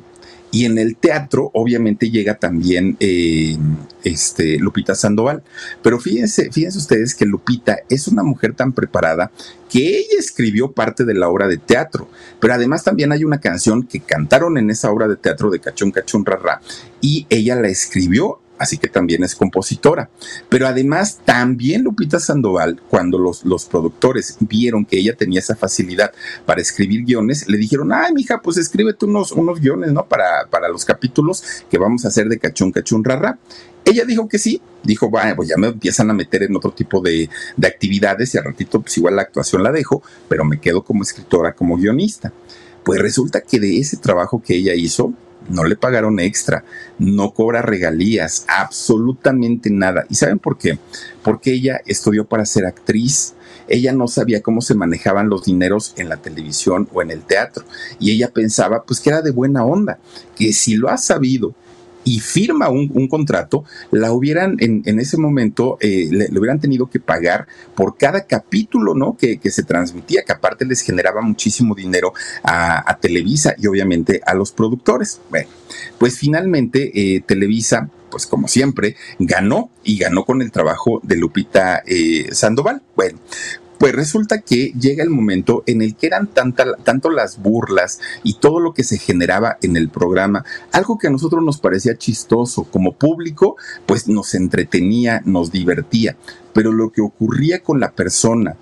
Y 0.50 0.64
en 0.64 0.78
el 0.78 0.96
teatro, 0.96 1.52
obviamente, 1.54 2.10
llega 2.10 2.36
también 2.36 2.96
eh, 3.02 3.58
este, 4.06 4.58
Lupita 4.60 4.96
Sandoval. 4.96 5.44
Pero 5.84 6.00
fíjense, 6.00 6.50
fíjense 6.52 6.78
ustedes 6.78 7.14
que 7.16 7.26
Lupita 7.26 7.80
es 7.90 8.08
una 8.08 8.24
mujer 8.24 8.54
tan 8.54 8.72
preparada 8.72 9.30
que 9.70 9.98
ella 10.00 10.18
escribió 10.18 10.72
parte 10.72 11.04
de 11.04 11.14
la 11.14 11.28
obra 11.28 11.48
de 11.48 11.58
teatro. 11.58 12.10
Pero 12.40 12.54
además 12.54 12.86
también 12.86 13.12
hay 13.12 13.26
una 13.26 13.42
canción 13.42 13.84
que 13.84 14.00
cantaron 14.00 14.58
en 14.58 14.70
esa 14.70 14.90
obra 14.90 15.10
de 15.10 15.18
teatro 15.18 15.50
de 15.50 15.60
Cachón 15.60 15.92
Cachón 15.92 16.26
Rara 16.26 16.62
y 17.02 17.28
ella 17.30 17.56
la 17.56 17.68
escribió 17.68 18.40
así 18.58 18.78
que 18.78 18.88
también 18.88 19.24
es 19.24 19.36
compositora. 19.36 20.10
Pero 20.50 20.68
además, 20.68 21.20
también 21.26 21.84
Lupita 21.84 22.20
Sandoval, 22.20 22.82
cuando 22.90 23.18
los, 23.18 23.46
los 23.46 23.66
productores 23.66 24.38
vieron 24.40 24.86
que 24.86 24.98
ella 24.98 25.16
tenía 25.16 25.40
esa 25.40 25.56
facilidad 25.56 26.12
para 26.46 26.62
escribir 26.62 27.04
guiones, 27.04 27.48
le 27.48 27.58
dijeron, 27.58 27.92
ay, 27.94 28.14
mija, 28.14 28.42
pues 28.42 28.58
escríbete 28.58 29.06
unos, 29.06 29.32
unos 29.32 29.60
guiones, 29.60 29.92
¿no? 29.92 30.06
Para, 30.06 30.48
para 30.50 30.70
los 30.70 30.86
capítulos 30.86 31.44
que 31.70 31.78
vamos 31.78 32.06
a 32.06 32.10
hacer 32.10 32.28
de 32.28 32.40
cachón, 32.40 32.72
cachón, 32.72 33.04
rara. 33.04 33.38
Ella 33.86 34.04
dijo 34.04 34.28
que 34.28 34.38
sí, 34.38 34.62
dijo, 34.84 35.10
bueno, 35.10 35.36
pues 35.36 35.48
ya 35.48 35.56
me 35.58 35.68
empiezan 35.68 36.10
a 36.10 36.14
meter 36.14 36.44
en 36.44 36.56
otro 36.56 36.72
tipo 36.72 37.00
de, 37.00 37.30
de 37.56 37.68
actividades 37.68 38.34
y 38.36 38.38
al 38.38 38.44
ratito, 38.44 38.82
pues 38.82 38.98
igual 38.98 39.16
la 39.16 39.22
actuación 39.22 39.64
la 39.64 39.72
dejo, 39.72 40.04
pero 40.28 40.44
me 40.44 40.60
quedo 40.60 40.84
como 40.84 41.04
escritora, 41.04 41.54
como 41.54 41.78
guionista. 41.78 42.34
Pues 42.84 43.02
resulta 43.02 43.42
que 43.42 43.60
de 43.60 43.80
ese 43.80 43.98
trabajo 43.98 44.42
que 44.42 44.56
ella 44.56 44.74
hizo, 44.74 45.14
no 45.50 45.64
le 45.64 45.76
pagaron 45.76 46.20
extra, 46.20 46.64
no 47.00 47.32
cobra 47.32 47.62
regalías, 47.62 48.46
absolutamente 48.48 49.70
nada. 49.70 50.06
¿Y 50.10 50.16
saben 50.16 50.40
por 50.40 50.58
qué? 50.58 50.80
Porque 51.24 51.54
ella 51.54 51.82
estudió 51.86 52.26
para 52.26 52.46
ser 52.46 52.66
actriz. 52.66 53.34
Ella 53.70 53.92
no 53.92 54.08
sabía 54.08 54.42
cómo 54.42 54.62
se 54.62 54.76
manejaban 54.76 55.30
los 55.30 55.44
dineros 55.44 55.94
en 55.98 56.08
la 56.10 56.18
televisión 56.18 56.88
o 56.94 57.02
en 57.02 57.12
el 57.12 57.22
teatro. 57.22 57.66
Y 58.00 58.12
ella 58.12 58.30
pensaba, 58.32 58.84
pues 58.84 59.02
que 59.02 59.10
era 59.10 59.22
de 59.22 59.32
buena 59.32 59.66
onda, 59.66 60.00
que 60.36 60.54
si 60.54 60.76
lo 60.76 60.90
ha 60.90 60.98
sabido 60.98 61.54
y 62.08 62.22
firma 62.22 62.70
un, 62.70 63.10
contrato, 63.10 63.66
la 63.92 64.14
hubieran 64.14 64.56
en, 64.60 65.00
ese 65.00 65.18
momento, 65.18 65.78
eh, 65.82 66.08
le, 66.10 66.40
hubieran 66.40 66.62
tenido 66.62 66.90
que 66.90 67.02
pagar 67.02 67.48
por 67.76 67.98
cada 67.98 68.26
capítulo, 68.26 68.96
¿no? 68.96 69.18
Que, 69.18 69.38
se 69.52 69.64
transmitía, 69.64 70.24
que 70.24 70.32
aparte 70.32 70.64
les 70.64 70.82
generaba 70.82 71.22
muchísimo 71.22 71.76
dinero 71.76 72.14
a, 72.44 72.98
Televisa 73.02 73.56
y 73.58 73.68
obviamente 73.68 74.22
a 74.26 74.34
los 74.34 74.54
productores. 74.54 75.20
Bueno, 75.30 75.50
pues 75.98 76.18
finalmente 76.18 76.92
eh, 76.96 77.22
Televisa 77.26 77.90
pues 78.10 78.26
como 78.26 78.48
siempre, 78.48 78.96
ganó 79.20 79.70
y 79.84 79.98
ganó 79.98 80.24
con 80.24 80.42
el 80.42 80.50
trabajo 80.50 81.02
de 81.04 81.18
Lupita 81.18 81.84
eh, 81.86 82.30
Sandoval. 82.32 82.82
Bueno, 82.96 83.20
pues 83.78 83.94
resulta 83.94 84.42
que 84.42 84.74
llega 84.80 85.04
el 85.04 85.10
momento 85.10 85.64
en 85.66 85.82
el 85.82 85.96
que 85.96 86.08
eran 86.08 86.28
tanto 86.28 87.10
las 87.10 87.42
burlas 87.42 88.00
y 88.24 88.36
todo 88.36 88.60
lo 88.60 88.74
que 88.74 88.84
se 88.84 88.98
generaba 88.98 89.58
en 89.62 89.78
el 89.78 89.90
programa, 89.90 90.46
algo 90.72 90.98
que 90.98 91.08
a 91.08 91.12
nosotros 91.12 91.44
nos 91.44 91.60
parecía 91.60 91.98
chistoso 91.98 92.64
como 92.64 92.94
público, 92.94 93.56
pues 93.86 94.08
nos 94.08 94.34
entretenía, 94.36 95.22
nos 95.26 95.52
divertía. 95.52 96.18
Pero 96.54 96.72
lo 96.72 96.92
que 96.92 97.02
ocurría 97.02 97.62
con 97.62 97.80
la 97.80 97.92
persona 97.92 98.58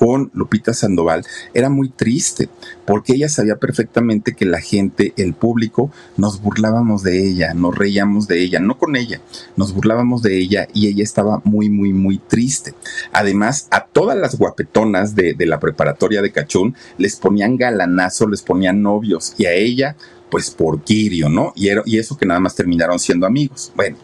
con 0.00 0.30
Lupita 0.32 0.72
Sandoval 0.72 1.26
era 1.52 1.68
muy 1.68 1.90
triste, 1.90 2.48
porque 2.86 3.12
ella 3.12 3.28
sabía 3.28 3.56
perfectamente 3.56 4.34
que 4.34 4.46
la 4.46 4.58
gente, 4.62 5.12
el 5.18 5.34
público, 5.34 5.92
nos 6.16 6.40
burlábamos 6.40 7.02
de 7.02 7.28
ella, 7.28 7.52
nos 7.52 7.76
reíamos 7.76 8.26
de 8.26 8.42
ella, 8.42 8.60
no 8.60 8.78
con 8.78 8.96
ella, 8.96 9.20
nos 9.56 9.74
burlábamos 9.74 10.22
de 10.22 10.38
ella 10.38 10.68
y 10.72 10.88
ella 10.88 11.02
estaba 11.02 11.42
muy, 11.44 11.68
muy, 11.68 11.92
muy 11.92 12.16
triste. 12.16 12.72
Además, 13.12 13.68
a 13.70 13.84
todas 13.84 14.16
las 14.16 14.38
guapetonas 14.38 15.14
de, 15.14 15.34
de 15.34 15.44
la 15.44 15.60
preparatoria 15.60 16.22
de 16.22 16.32
Cachún 16.32 16.74
les 16.96 17.16
ponían 17.16 17.58
galanazo, 17.58 18.26
les 18.26 18.40
ponían 18.40 18.80
novios 18.80 19.34
y 19.36 19.44
a 19.44 19.52
ella 19.52 19.96
pues 20.30 20.50
por 20.50 20.82
Kirio, 20.82 21.28
¿no? 21.28 21.52
Y, 21.56 21.98
eso 21.98 22.16
que 22.16 22.26
nada 22.26 22.40
más 22.40 22.54
terminaron 22.54 22.98
siendo 22.98 23.26
amigos. 23.26 23.72
Bueno, 23.74 23.96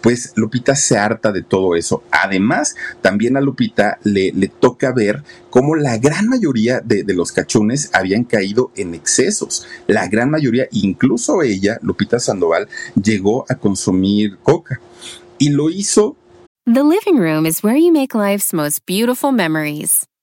pues 0.00 0.32
Lupita 0.36 0.74
se 0.74 0.96
harta 0.96 1.32
de 1.32 1.42
todo 1.42 1.74
eso. 1.74 2.02
Además, 2.10 2.74
también 3.00 3.36
a 3.36 3.40
Lupita 3.40 3.98
le, 4.04 4.32
le 4.32 4.48
toca 4.48 4.92
ver 4.92 5.22
cómo 5.50 5.76
la 5.76 5.98
gran 5.98 6.28
mayoría 6.28 6.80
de, 6.80 7.02
de, 7.02 7.14
los 7.14 7.32
cachones 7.32 7.90
habían 7.92 8.24
caído 8.24 8.70
en 8.76 8.94
excesos. 8.94 9.66
La 9.86 10.08
gran 10.08 10.30
mayoría, 10.30 10.66
incluso 10.70 11.42
ella, 11.42 11.78
Lupita 11.82 12.18
Sandoval, 12.18 12.68
llegó 12.94 13.44
a 13.48 13.56
consumir 13.56 14.38
coca. 14.42 14.80
Y 15.38 15.50
lo 15.50 15.70
hizo. 15.70 16.16
The 16.64 16.84
living 16.84 17.18
room 17.18 17.44
is 17.44 17.64
where 17.64 17.76
you 17.76 17.92
make 17.92 18.14
life's 18.14 18.52
most 18.52 18.86
beautiful 18.86 19.32
memories. 19.32 20.06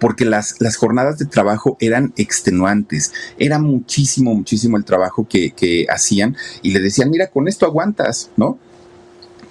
Porque 0.00 0.24
las, 0.24 0.60
las, 0.60 0.76
jornadas 0.76 1.18
de 1.18 1.26
trabajo 1.26 1.76
eran 1.80 2.12
extenuantes, 2.16 3.12
era 3.38 3.58
muchísimo, 3.58 4.34
muchísimo 4.34 4.76
el 4.76 4.84
trabajo 4.84 5.26
que, 5.28 5.52
que 5.52 5.86
hacían 5.88 6.36
y 6.62 6.72
le 6.72 6.80
decían, 6.80 7.10
mira, 7.10 7.28
con 7.28 7.48
esto 7.48 7.66
aguantas, 7.66 8.30
¿no? 8.36 8.58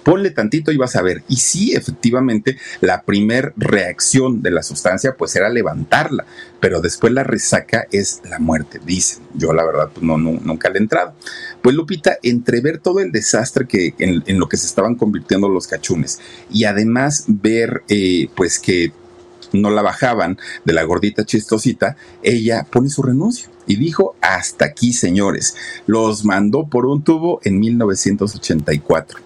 ponle 0.02 0.30
tantito 0.30 0.72
y 0.72 0.76
vas 0.76 0.96
a 0.96 1.02
ver. 1.02 1.22
Y 1.28 1.36
sí, 1.36 1.72
efectivamente, 1.72 2.56
la 2.80 3.02
primer 3.02 3.52
reacción 3.56 4.42
de 4.42 4.50
la 4.50 4.62
sustancia 4.62 5.14
pues 5.16 5.36
era 5.36 5.48
levantarla, 5.48 6.24
pero 6.60 6.80
después 6.80 7.12
la 7.12 7.24
resaca 7.24 7.86
es 7.92 8.20
la 8.28 8.38
muerte, 8.38 8.80
dicen. 8.84 9.22
Yo 9.34 9.52
la 9.52 9.64
verdad 9.64 9.90
pues, 9.92 10.02
no, 10.02 10.18
no, 10.18 10.32
nunca 10.42 10.68
le 10.68 10.78
he 10.78 10.82
entrado. 10.82 11.14
Pues 11.62 11.74
Lupita, 11.74 12.18
entre 12.22 12.60
ver 12.60 12.78
todo 12.78 13.00
el 13.00 13.12
desastre 13.12 13.66
que 13.66 13.94
en, 13.98 14.38
lo 14.38 14.48
que 14.48 14.56
se 14.56 14.66
estaban 14.66 14.94
convirtiendo 14.94 15.48
los 15.48 15.66
cachunes 15.66 16.18
y 16.50 16.64
además 16.64 17.24
ver 17.28 17.82
eh, 17.88 18.28
pues 18.34 18.58
que 18.58 18.92
no 19.52 19.70
la 19.70 19.82
bajaban 19.82 20.38
de 20.64 20.72
la 20.72 20.82
gordita 20.84 21.24
chistosita, 21.24 21.96
ella 22.22 22.66
pone 22.70 22.90
su 22.90 23.02
renuncia 23.02 23.48
y 23.66 23.76
dijo, 23.76 24.16
hasta 24.20 24.66
aquí 24.66 24.92
señores, 24.92 25.56
los 25.86 26.24
mandó 26.24 26.66
por 26.66 26.86
un 26.86 27.02
tubo 27.02 27.40
en 27.44 27.60
1984. 27.60 29.20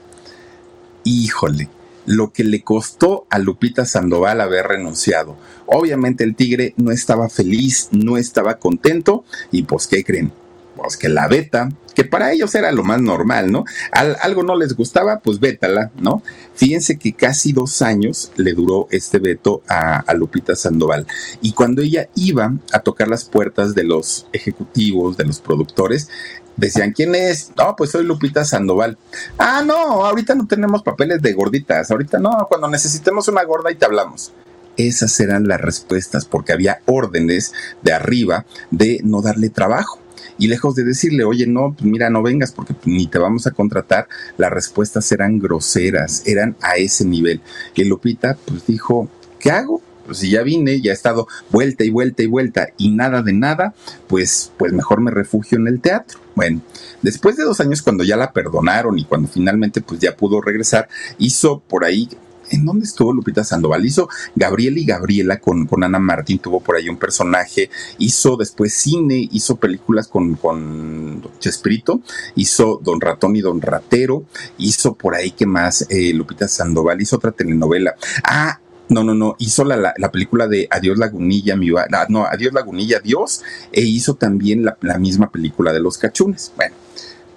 Híjole, 1.05 1.69
lo 2.07 2.33
que 2.33 2.45
le 2.45 2.63
costó 2.63 3.27
a 3.31 3.39
Lupita 3.39 3.85
Sandoval 3.85 4.41
haber 4.41 4.67
renunciado. 4.67 5.37
Obviamente 5.67 6.25
el 6.25 6.35
tigre 6.35 6.75
no 6.77 6.91
estaba 6.91 7.29
feliz, 7.29 7.89
no 7.93 8.17
estaba 8.17 8.59
contento 8.59 9.25
y 9.51 9.63
pues 9.63 9.87
¿qué 9.87 10.05
creen? 10.05 10.33
Pues 10.77 10.97
que 10.97 11.09
la 11.09 11.29
beta, 11.29 11.71
que 11.95 12.05
para 12.05 12.33
ellos 12.33 12.55
era 12.55 12.73
lo 12.73 12.83
más 12.83 13.01
normal, 13.01 13.51
¿no? 13.51 13.65
Al, 13.93 14.17
algo 14.21 14.43
no 14.43 14.57
les 14.57 14.75
gustaba, 14.75 15.21
pues 15.21 15.41
vétala, 15.41 15.91
¿no? 16.01 16.23
Fíjense 16.55 16.99
que 16.99 17.13
casi 17.13 17.53
dos 17.53 17.83
años 17.83 18.33
le 18.37 18.53
duró 18.53 18.89
este 18.91 19.19
veto 19.19 19.63
a, 19.69 20.01
a, 20.01 20.15
Lupita 20.15 20.55
Sandoval. 20.57 21.07
Y 21.41 21.53
cuando 21.53 21.83
ella 21.83 22.09
iba 22.15 22.53
a 22.73 22.81
tocar 22.81 23.09
las 23.09 23.25
puertas 23.25 23.75
de 23.75 23.85
los 23.85 24.27
ejecutivos, 24.33 25.17
de 25.17 25.25
los 25.25 25.41
productores, 25.41 26.09
decían, 26.57 26.93
¿quién 26.93 27.15
es? 27.15 27.53
No, 27.57 27.75
pues 27.77 27.91
soy 27.91 28.05
Lupita 28.05 28.45
Sandoval. 28.45 28.99
Ah, 29.39 29.63
no, 29.65 30.05
ahorita 30.05 30.35
no 30.35 30.47
tenemos 30.47 30.83
papeles 30.83 31.23
de 31.23 31.33
gorditas, 31.33 31.91
ahorita 31.91 32.19
no, 32.19 32.47
cuando 32.49 32.69
necesitemos 32.69 33.29
una 33.29 33.45
gorda 33.45 33.71
y 33.71 33.77
te 33.77 33.85
hablamos 33.85 34.33
esas 34.77 35.21
eran 35.21 35.47
las 35.47 35.61
respuestas, 35.61 36.25
porque 36.25 36.53
había 36.53 36.81
órdenes 36.87 37.53
de 37.83 37.93
arriba 37.93 38.45
de 38.73 39.01
no 39.05 39.23
darle 39.23 39.49
trabajo 39.49 40.01
y 40.39 40.49
lejos 40.49 40.75
de 40.75 40.85
decirle, 40.85 41.25
oye, 41.25 41.47
no, 41.47 41.73
pues 41.73 41.85
mira, 41.85 42.11
no 42.11 42.23
vengas 42.23 42.53
porque 42.53 42.75
ni 42.85 43.07
te 43.07 43.19
vamos 43.19 43.47
a 43.47 43.53
contratar, 43.53 44.09
las 44.37 44.51
respuestas 44.51 45.11
eran 45.13 45.39
groseras, 45.39 46.23
eran 46.27 46.57
a 46.61 46.77
ese 46.77 47.05
nivel. 47.05 47.41
Que 47.75 47.85
Lupita 47.85 48.37
pues 48.45 48.67
dijo, 48.67 49.09
¿qué 49.39 49.51
hago? 49.51 49.83
Pues 50.07 50.19
si 50.19 50.31
ya 50.31 50.43
vine, 50.43 50.81
ya 50.81 50.91
he 50.91 50.95
estado 50.95 51.27
vuelta 51.51 51.85
y 51.85 51.91
vuelta 51.91 52.23
y 52.23 52.27
vuelta 52.27 52.69
y 52.77 52.91
nada 52.91 53.23
de 53.23 53.33
nada, 53.33 53.75
pues, 54.07 54.53
pues 54.59 54.73
mejor 54.73 55.01
me 55.01 55.11
refugio 55.11 55.57
en 55.57 55.67
el 55.67 55.81
teatro. 55.81 56.19
Bueno, 56.35 56.61
después 57.01 57.37
de 57.37 57.45
dos 57.45 57.61
años 57.61 57.81
cuando 57.81 58.05
ya 58.05 58.17
la 58.17 58.33
perdonaron 58.33 58.99
y 58.99 59.05
cuando 59.05 59.29
finalmente 59.29 59.81
pues 59.81 60.01
ya 60.01 60.17
pudo 60.17 60.41
regresar, 60.41 60.89
hizo 61.19 61.61
por 61.61 61.85
ahí 61.85 62.09
¿En 62.51 62.65
dónde 62.65 62.85
estuvo 62.85 63.13
Lupita 63.13 63.45
Sandoval? 63.45 63.85
Hizo 63.85 64.09
Gabriel 64.35 64.79
y 64.79 64.85
Gabriela 64.85 65.39
con, 65.39 65.67
con 65.67 65.85
Ana 65.85 65.99
Martín, 65.99 66.39
tuvo 66.39 66.61
por 66.61 66.77
ahí 66.77 66.89
un 66.89 66.97
personaje, 66.97 67.71
hizo 67.99 68.37
después 68.37 68.75
cine, 68.75 69.29
hizo 69.33 69.57
películas 69.57 70.09
con, 70.09 70.35
con 70.35 71.23
Chespirito, 71.39 72.01
hizo 72.35 72.81
Don 72.83 73.01
Ratón 73.01 73.37
y 73.37 73.41
Don 73.41 73.61
Ratero, 73.61 74.25
hizo 74.59 74.95
por 74.95 75.15
ahí 75.15 75.31
que 75.31 75.47
más 75.47 75.87
eh, 75.89 76.13
Lupita 76.13 76.49
Sandoval, 76.49 77.01
hizo 77.01 77.17
otra 77.17 77.33
telenovela. 77.33 77.95
Ah, 78.25 78.61
no, 78.89 79.03
no, 79.03 79.15
no, 79.15 79.35
hizo 79.39 79.65
la, 79.65 79.77
la, 79.77 79.95
la, 79.97 80.11
película 80.11 80.47
de 80.47 80.69
Adiós 80.71 80.99
Lagunilla, 80.99 81.57
mi 81.57 81.71
no, 82.11 82.27
Adiós 82.27 82.53
Lagunilla, 82.53 83.01
Dios, 83.01 83.43
e 83.73 83.81
hizo 83.81 84.15
también 84.15 84.65
la, 84.65 84.77
la 84.83 84.99
misma 84.99 85.31
película 85.31 85.73
de 85.73 85.81
los 85.81 85.97
cachunes. 85.97 86.53
Bueno, 86.57 86.75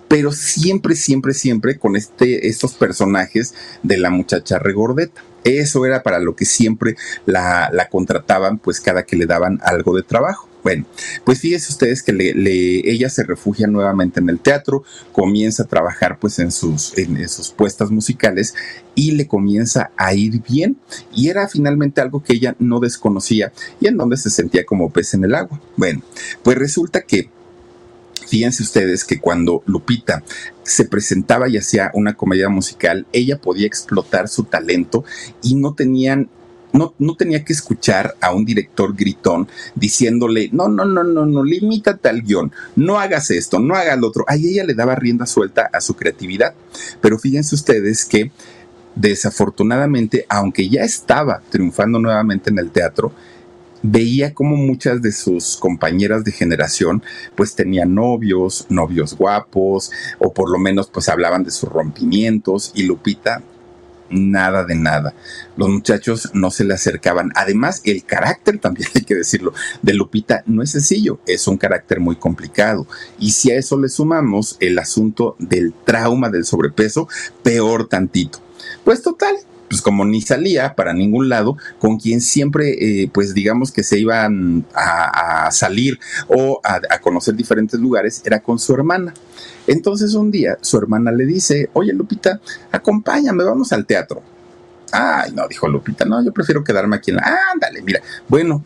pero 0.08 0.32
siempre, 0.32 0.96
siempre, 0.96 1.34
siempre 1.34 1.78
con 1.78 1.96
este, 1.96 2.48
estos 2.48 2.74
personajes 2.74 3.54
de 3.84 3.98
la 3.98 4.10
muchacha 4.10 4.60
regordeta. 4.60 5.24
Eso 5.44 5.86
era 5.86 6.04
para 6.04 6.20
lo 6.20 6.36
que 6.36 6.46
siempre 6.46 6.96
la, 7.26 7.70
la 7.72 7.88
contrataban, 7.88 8.58
pues 8.60 8.82
cada 8.82 9.04
que 9.04 9.16
le 9.16 9.26
daban 9.26 9.60
algo 9.64 9.96
de 9.96 10.04
trabajo. 10.04 10.48
Bueno, 10.68 10.86
pues 11.24 11.40
fíjense 11.40 11.72
ustedes 11.72 12.04
que 12.04 12.12
ella 12.84 13.10
se 13.10 13.24
refugia 13.24 13.68
nuevamente 13.68 14.20
en 14.20 14.28
el 14.28 14.40
teatro, 14.42 14.84
comienza 15.14 15.64
a 15.64 15.68
trabajar 15.68 16.20
pues 16.20 16.40
en 16.40 16.52
sus, 16.52 16.98
en 16.98 17.30
sus 17.30 17.52
puestas 17.52 17.90
musicales 17.90 18.54
y 18.94 19.12
le 19.12 19.28
comienza 19.28 19.92
a 19.96 20.14
ir 20.14 20.42
bien. 20.42 20.78
Y 21.16 21.30
era 21.30 21.48
finalmente 21.48 22.02
algo 22.02 22.22
que 22.22 22.34
ella 22.34 22.54
no 22.60 22.82
desconocía 22.82 23.54
y 23.80 23.88
en 23.88 23.96
donde 23.96 24.18
se 24.18 24.30
sentía 24.30 24.66
como 24.66 24.92
pez 24.92 25.14
en 25.14 25.24
el 25.24 25.36
agua. 25.36 25.62
Bueno, 25.78 26.02
pues 26.44 26.58
resulta 26.58 27.04
que 27.04 27.30
Fíjense 28.28 28.64
ustedes 28.64 29.04
que 29.06 29.20
cuando 29.20 29.64
Lupita 29.66 30.24
se 30.64 30.86
presentaba 30.86 31.48
y 31.48 31.58
hacía 31.58 31.92
una 31.94 32.16
comedia 32.16 32.50
musical, 32.50 33.08
ella 33.14 33.40
podía 33.40 33.68
explotar 33.68 34.28
su 34.28 34.44
talento 34.44 35.06
y 35.42 35.56
no 35.56 35.74
tenían 35.74 36.30
no, 36.74 36.94
no, 37.00 37.16
tenía 37.16 37.44
que 37.46 37.54
escuchar 37.54 38.16
a 38.22 38.34
un 38.34 38.46
director 38.46 38.94
gritón 38.96 39.48
diciéndole, 39.74 40.50
no, 40.52 40.68
no, 40.68 40.84
no, 40.86 41.04
no, 41.04 41.26
no, 41.26 41.44
limítate 41.44 42.10
al 42.10 42.22
guion, 42.22 42.52
no 42.76 43.00
hagas 43.00 43.32
esto, 43.32 43.58
no 43.58 43.74
hagas 43.74 43.98
lo 43.98 44.08
otro. 44.08 44.26
Ahí 44.28 44.48
ella 44.48 44.66
le 44.66 44.74
daba 44.74 44.94
rienda 44.94 45.26
suelta 45.26 45.70
a 45.72 45.82
su 45.82 45.96
creatividad. 45.96 46.54
Pero 47.02 47.18
fíjense 47.18 47.56
ustedes 47.56 48.06
que 48.06 48.32
desafortunadamente, 48.96 50.26
aunque 50.30 50.68
ya 50.70 50.82
estaba 50.82 51.42
triunfando 51.50 52.00
nuevamente 52.00 52.50
en 52.50 52.60
el 52.60 52.70
teatro, 52.70 53.14
veía 53.84 54.34
como 54.34 54.56
muchas 54.56 55.02
de 55.02 55.12
sus 55.12 55.58
compañeras 55.58 56.24
de 56.24 56.32
generación 56.32 57.04
pues 57.36 57.56
tenían 57.56 57.96
novios, 57.96 58.66
novios 58.70 59.16
guapos, 59.16 59.92
o 60.20 60.34
por 60.34 60.50
lo 60.50 60.58
menos 60.58 60.88
pues 60.88 61.10
hablaban 61.10 61.44
de 61.44 61.52
sus 61.52 61.70
rompimientos 61.70 62.72
y 62.76 62.84
Lupita 62.84 63.42
nada 64.10 64.64
de 64.64 64.76
nada. 64.76 65.14
Los 65.56 65.70
muchachos 65.70 66.30
no 66.34 66.52
se 66.52 66.64
le 66.64 66.74
acercaban. 66.74 67.32
Además, 67.36 67.82
el 67.84 68.04
carácter, 68.04 68.60
también 68.60 68.90
hay 68.96 69.02
que 69.02 69.16
decirlo, 69.16 69.54
de 69.82 69.94
Lupita 69.94 70.44
no 70.46 70.62
es 70.62 70.72
sencillo, 70.72 71.20
es 71.28 71.48
un 71.48 71.58
carácter 71.58 72.00
muy 72.00 72.16
complicado. 72.16 72.88
Y 73.20 73.32
si 73.32 73.52
a 73.52 73.58
eso 73.58 73.80
le 73.80 73.90
sumamos 73.90 74.58
el 74.60 74.80
asunto 74.80 75.36
del 75.40 75.74
trauma 75.86 76.30
del 76.30 76.46
sobrepeso, 76.46 77.08
peor 77.44 77.88
tantito. 77.88 78.40
Pues 78.84 79.02
total, 79.02 79.36
pues 79.70 79.82
como 79.82 80.06
ni 80.06 80.22
salía 80.22 80.76
para 80.76 80.94
ningún 80.94 81.30
lado, 81.30 81.58
con 81.80 81.98
quien 81.98 82.22
siempre, 82.22 83.04
eh, 83.04 83.10
pues 83.14 83.34
digamos 83.34 83.72
que 83.72 83.84
se 83.84 84.00
iban 84.00 84.66
a, 84.74 85.50
salir 85.52 86.00
o 86.28 86.60
a, 86.64 86.80
a, 86.90 87.00
conocer 87.00 87.36
diferentes 87.36 87.80
lugares, 87.80 88.22
era 88.26 88.40
con 88.40 88.60
su 88.60 88.74
hermana. 88.74 89.14
Entonces 89.66 90.14
un 90.14 90.32
día 90.32 90.58
su 90.62 90.78
hermana 90.78 91.12
le 91.12 91.26
dice, 91.26 91.70
oye 91.74 91.94
Lupita, 91.94 92.40
acompáñame, 92.72 93.44
vamos 93.44 93.72
al 93.74 93.86
teatro. 93.86 94.22
Ay, 94.92 95.32
no, 95.34 95.48
dijo 95.48 95.68
Lupita, 95.68 96.06
no, 96.06 96.24
yo 96.24 96.32
prefiero 96.32 96.64
quedarme 96.64 96.96
aquí 96.96 97.12
en 97.12 97.18
la... 97.18 97.38
Ándale, 97.54 97.82
mira, 97.82 98.02
bueno, 98.28 98.64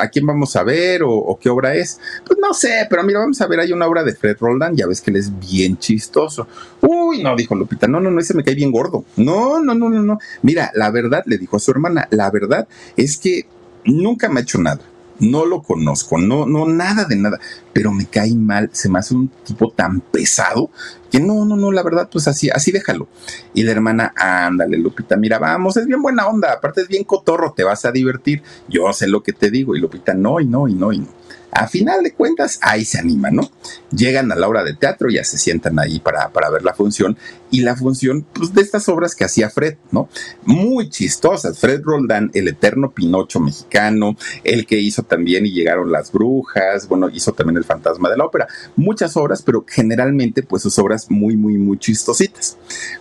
¿a 0.00 0.08
quién 0.08 0.26
vamos 0.26 0.54
a 0.56 0.64
ver 0.64 1.02
o, 1.04 1.38
qué 1.40 1.48
obra 1.48 1.74
es? 1.74 1.98
Pues 2.26 2.38
no 2.40 2.54
sé, 2.54 2.86
pero 2.88 3.02
mira, 3.02 3.20
vamos 3.20 3.40
a 3.40 3.46
ver, 3.46 3.60
hay 3.60 3.72
una 3.72 3.86
obra 3.86 4.04
de 4.04 4.14
Fred 4.14 4.36
Roldán, 4.40 4.76
ya 4.76 4.86
ves 4.86 5.00
que 5.00 5.10
él 5.10 5.16
es 5.16 5.38
bien 5.38 5.78
chistoso. 5.78 6.46
Uy, 6.80 7.22
no, 7.22 7.34
dijo 7.36 7.54
Lupita, 7.54 7.88
no, 7.88 8.00
no, 8.00 8.10
no, 8.10 8.20
ese 8.20 8.34
me 8.34 8.44
cae 8.44 8.54
bien 8.54 8.70
gordo. 8.70 9.04
No, 9.16 9.62
no, 9.62 9.74
no, 9.74 9.88
no, 9.88 10.02
no. 10.02 10.18
Mira, 10.42 10.70
la 10.74 10.90
verdad, 10.90 11.22
le 11.26 11.38
dijo 11.38 11.56
a 11.56 11.60
su 11.60 11.70
hermana, 11.70 12.08
la 12.10 12.30
verdad 12.30 12.68
es 12.96 13.16
que 13.16 13.46
nunca 13.84 14.28
me 14.28 14.40
ha 14.40 14.42
hecho 14.42 14.58
nada 14.58 14.80
no 15.22 15.46
lo 15.46 15.62
conozco, 15.62 16.18
no, 16.18 16.46
no, 16.46 16.66
nada 16.66 17.04
de 17.04 17.16
nada, 17.16 17.38
pero 17.72 17.92
me 17.92 18.06
cae 18.06 18.34
mal, 18.34 18.68
se 18.72 18.88
me 18.88 18.98
hace 18.98 19.14
un 19.14 19.28
tipo 19.28 19.70
tan 19.70 20.00
pesado 20.00 20.70
que 21.10 21.20
no, 21.20 21.44
no, 21.44 21.56
no, 21.56 21.70
la 21.70 21.82
verdad, 21.82 22.08
pues 22.10 22.26
así, 22.26 22.50
así 22.50 22.72
déjalo. 22.72 23.06
Y 23.54 23.62
la 23.62 23.72
hermana, 23.72 24.12
ándale, 24.16 24.78
Lupita, 24.78 25.16
mira, 25.16 25.38
vamos, 25.38 25.76
es 25.76 25.86
bien 25.86 26.02
buena 26.02 26.26
onda, 26.26 26.52
aparte 26.52 26.82
es 26.82 26.88
bien 26.88 27.04
cotorro, 27.04 27.52
te 27.52 27.64
vas 27.64 27.84
a 27.84 27.92
divertir, 27.92 28.42
yo 28.68 28.92
sé 28.92 29.06
lo 29.06 29.22
que 29.22 29.32
te 29.32 29.50
digo, 29.50 29.76
y 29.76 29.80
Lupita, 29.80 30.12
no, 30.12 30.40
y 30.40 30.46
no, 30.46 30.68
y 30.68 30.74
no, 30.74 30.92
y 30.92 30.98
no 30.98 31.21
a 31.52 31.68
final 31.68 32.02
de 32.02 32.12
cuentas, 32.12 32.58
ahí 32.62 32.84
se 32.84 32.98
animan, 32.98 33.36
¿no? 33.36 33.50
Llegan 33.90 34.32
a 34.32 34.36
la 34.36 34.48
hora 34.48 34.64
de 34.64 34.74
teatro, 34.74 35.10
ya 35.10 35.22
se 35.22 35.36
sientan 35.36 35.78
ahí 35.78 36.00
para, 36.00 36.30
para 36.30 36.48
ver 36.48 36.62
la 36.62 36.72
función, 36.72 37.18
y 37.50 37.60
la 37.60 37.76
función, 37.76 38.26
pues, 38.32 38.54
de 38.54 38.62
estas 38.62 38.88
obras 38.88 39.14
que 39.14 39.24
hacía 39.24 39.50
Fred, 39.50 39.76
¿no? 39.90 40.08
Muy 40.44 40.88
chistosas. 40.88 41.58
Fred 41.58 41.82
Roldán, 41.84 42.30
el 42.32 42.48
eterno 42.48 42.90
Pinocho 42.90 43.38
mexicano, 43.38 44.16
el 44.44 44.66
que 44.66 44.80
hizo 44.80 45.02
también 45.02 45.44
y 45.44 45.52
llegaron 45.52 45.92
las 45.92 46.10
brujas, 46.10 46.88
bueno, 46.88 47.10
hizo 47.12 47.32
también 47.32 47.58
el 47.58 47.64
fantasma 47.64 48.08
de 48.08 48.16
la 48.16 48.24
ópera. 48.24 48.48
Muchas 48.74 49.14
obras, 49.18 49.42
pero 49.42 49.66
generalmente, 49.68 50.42
pues, 50.42 50.62
sus 50.62 50.78
obras 50.78 51.10
muy, 51.10 51.36
muy, 51.36 51.58
muy 51.58 51.78
chistositas. 51.78 52.56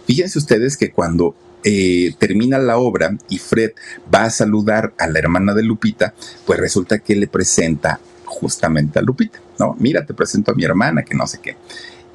Fíjense 0.06 0.38
ustedes 0.38 0.76
que 0.76 0.92
cuando 0.92 1.36
eh, 1.64 2.14
termina 2.20 2.58
la 2.58 2.78
obra 2.78 3.18
y 3.30 3.38
Fred 3.38 3.72
va 4.14 4.24
a 4.24 4.30
saludar 4.30 4.94
a 4.98 5.08
la 5.08 5.20
hermana 5.20 5.54
de 5.54 5.64
Lupita, 5.64 6.14
pues 6.46 6.60
resulta 6.60 7.00
que 7.00 7.16
le 7.16 7.28
presenta 7.28 8.00
justamente 8.32 8.98
a 8.98 9.02
Lupita, 9.02 9.40
¿no? 9.60 9.76
Mira, 9.80 10.06
te 10.06 10.14
presento 10.14 10.52
a 10.52 10.56
mi 10.56 10.64
hermana, 10.64 11.04
que 11.04 11.16
no 11.16 11.28
sé 11.28 11.40
qué. 11.42 11.56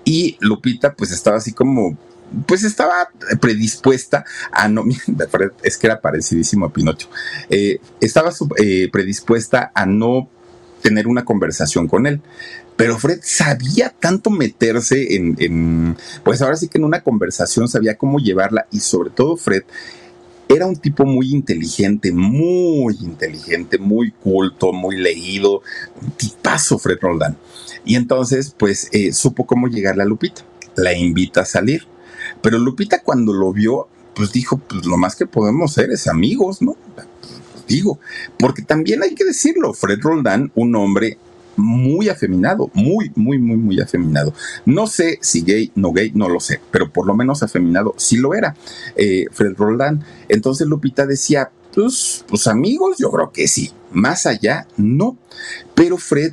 Y 0.04 0.36
Lupita 0.40 0.94
pues 0.94 1.12
estaba 1.12 1.36
así 1.36 1.52
como, 1.52 1.96
pues 2.46 2.64
estaba 2.64 3.08
predispuesta 3.40 4.24
a 4.50 4.68
no, 4.68 4.84
es 5.62 5.76
que 5.76 5.86
era 5.86 6.00
parecidísimo 6.00 6.66
a 6.66 6.72
Pinocho, 6.72 7.08
eh, 7.50 7.80
estaba 8.00 8.32
eh, 8.56 8.88
predispuesta 8.90 9.70
a 9.74 9.86
no 9.86 10.28
tener 10.82 11.06
una 11.06 11.24
conversación 11.24 11.88
con 11.88 12.06
él. 12.06 12.20
Pero 12.76 12.98
Fred 12.98 13.20
sabía 13.22 13.88
tanto 13.88 14.28
meterse 14.28 15.16
en, 15.16 15.34
en, 15.38 15.96
pues 16.22 16.42
ahora 16.42 16.56
sí 16.56 16.68
que 16.68 16.76
en 16.76 16.84
una 16.84 17.02
conversación 17.02 17.68
sabía 17.68 17.96
cómo 17.96 18.18
llevarla 18.18 18.66
y 18.70 18.80
sobre 18.80 19.08
todo 19.08 19.36
Fred 19.38 19.62
era 20.49 20.66
un 20.66 20.76
tipo 20.76 21.05
muy 21.05 21.32
inteligente, 21.32 22.12
muy 22.12 22.97
inteligente, 23.01 23.78
muy 23.78 24.12
culto, 24.12 24.72
muy 24.72 24.97
leído, 24.97 25.62
tipazo 26.16 26.78
Fred 26.78 26.99
Roldán. 27.01 27.36
Y 27.84 27.97
entonces, 27.97 28.55
pues, 28.57 28.88
eh, 28.92 29.12
supo 29.12 29.47
cómo 29.47 29.68
llegarle 29.68 30.03
a 30.03 30.07
Lupita. 30.07 30.42
La 30.76 30.97
invita 30.97 31.42
a 31.42 31.44
salir. 31.44 31.86
Pero 32.42 32.59
Lupita 32.59 33.03
cuando 33.03 33.32
lo 33.32 33.53
vio, 33.53 33.88
pues 34.14 34.32
dijo, 34.32 34.59
pues 34.59 34.86
lo 34.86 34.97
más 34.97 35.16
que 35.16 35.26
podemos 35.26 35.72
ser 35.72 35.90
es 35.90 36.07
amigos, 36.07 36.62
¿no? 36.62 36.76
Digo, 37.68 37.99
porque 38.38 38.62
también 38.62 39.03
hay 39.03 39.14
que 39.14 39.24
decirlo, 39.24 39.72
Fred 39.72 40.01
Roldán, 40.01 40.53
un 40.55 40.74
hombre 40.76 41.18
muy 41.57 42.09
afeminado, 42.09 42.70
muy, 42.74 43.11
muy, 43.14 43.38
muy, 43.38 43.57
muy 43.57 43.80
afeminado. 43.80 44.32
No 44.64 44.86
sé 44.86 45.18
si 45.22 45.42
gay, 45.42 45.72
no 45.74 45.92
gay, 45.92 46.12
no 46.14 46.28
lo 46.28 46.40
sé, 46.40 46.61
pero 46.70 46.92
por 46.92 47.07
lo 47.07 47.14
menos 47.14 47.42
afeminado 47.42 47.94
sí 47.96 48.16
lo 48.16 48.34
era. 48.34 48.57
Eh, 48.96 49.26
Fred 49.32 49.54
Roldán. 49.57 50.04
Entonces 50.28 50.66
Lupita 50.66 51.07
decía, 51.07 51.50
pues, 51.74 52.24
pues 52.28 52.46
amigos, 52.46 52.96
yo 52.98 53.11
creo 53.11 53.32
que 53.32 53.48
sí. 53.48 53.70
Más 53.92 54.26
allá, 54.26 54.66
no. 54.76 55.16
Pero 55.74 55.96
Fred 55.96 56.32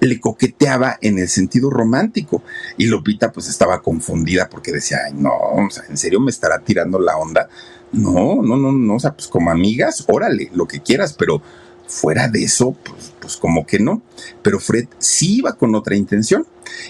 le 0.00 0.20
coqueteaba 0.20 0.98
en 1.00 1.18
el 1.18 1.28
sentido 1.28 1.70
romántico. 1.70 2.42
Y 2.76 2.86
Lupita 2.86 3.32
pues 3.32 3.48
estaba 3.48 3.82
confundida 3.82 4.48
porque 4.48 4.72
decía, 4.72 4.98
ay, 5.06 5.14
no, 5.14 5.32
o 5.32 5.70
sea, 5.70 5.84
¿en 5.88 5.96
serio 5.96 6.20
me 6.20 6.30
estará 6.30 6.58
tirando 6.60 6.98
la 6.98 7.16
onda? 7.16 7.48
No, 7.92 8.42
no, 8.42 8.56
no, 8.56 8.72
no, 8.72 8.94
o 8.96 9.00
sea, 9.00 9.14
pues 9.14 9.28
como 9.28 9.50
amigas, 9.50 10.04
órale, 10.08 10.50
lo 10.52 10.66
que 10.66 10.80
quieras, 10.80 11.14
pero 11.14 11.40
fuera 11.86 12.28
de 12.28 12.44
eso, 12.44 12.76
pues, 12.84 13.12
pues 13.20 13.36
como 13.36 13.66
que 13.66 13.78
no. 13.78 14.02
Pero 14.42 14.60
Fred 14.60 14.86
sí 14.98 15.38
iba 15.38 15.54
con 15.54 15.74
otra 15.74 15.96
intención. 15.96 16.46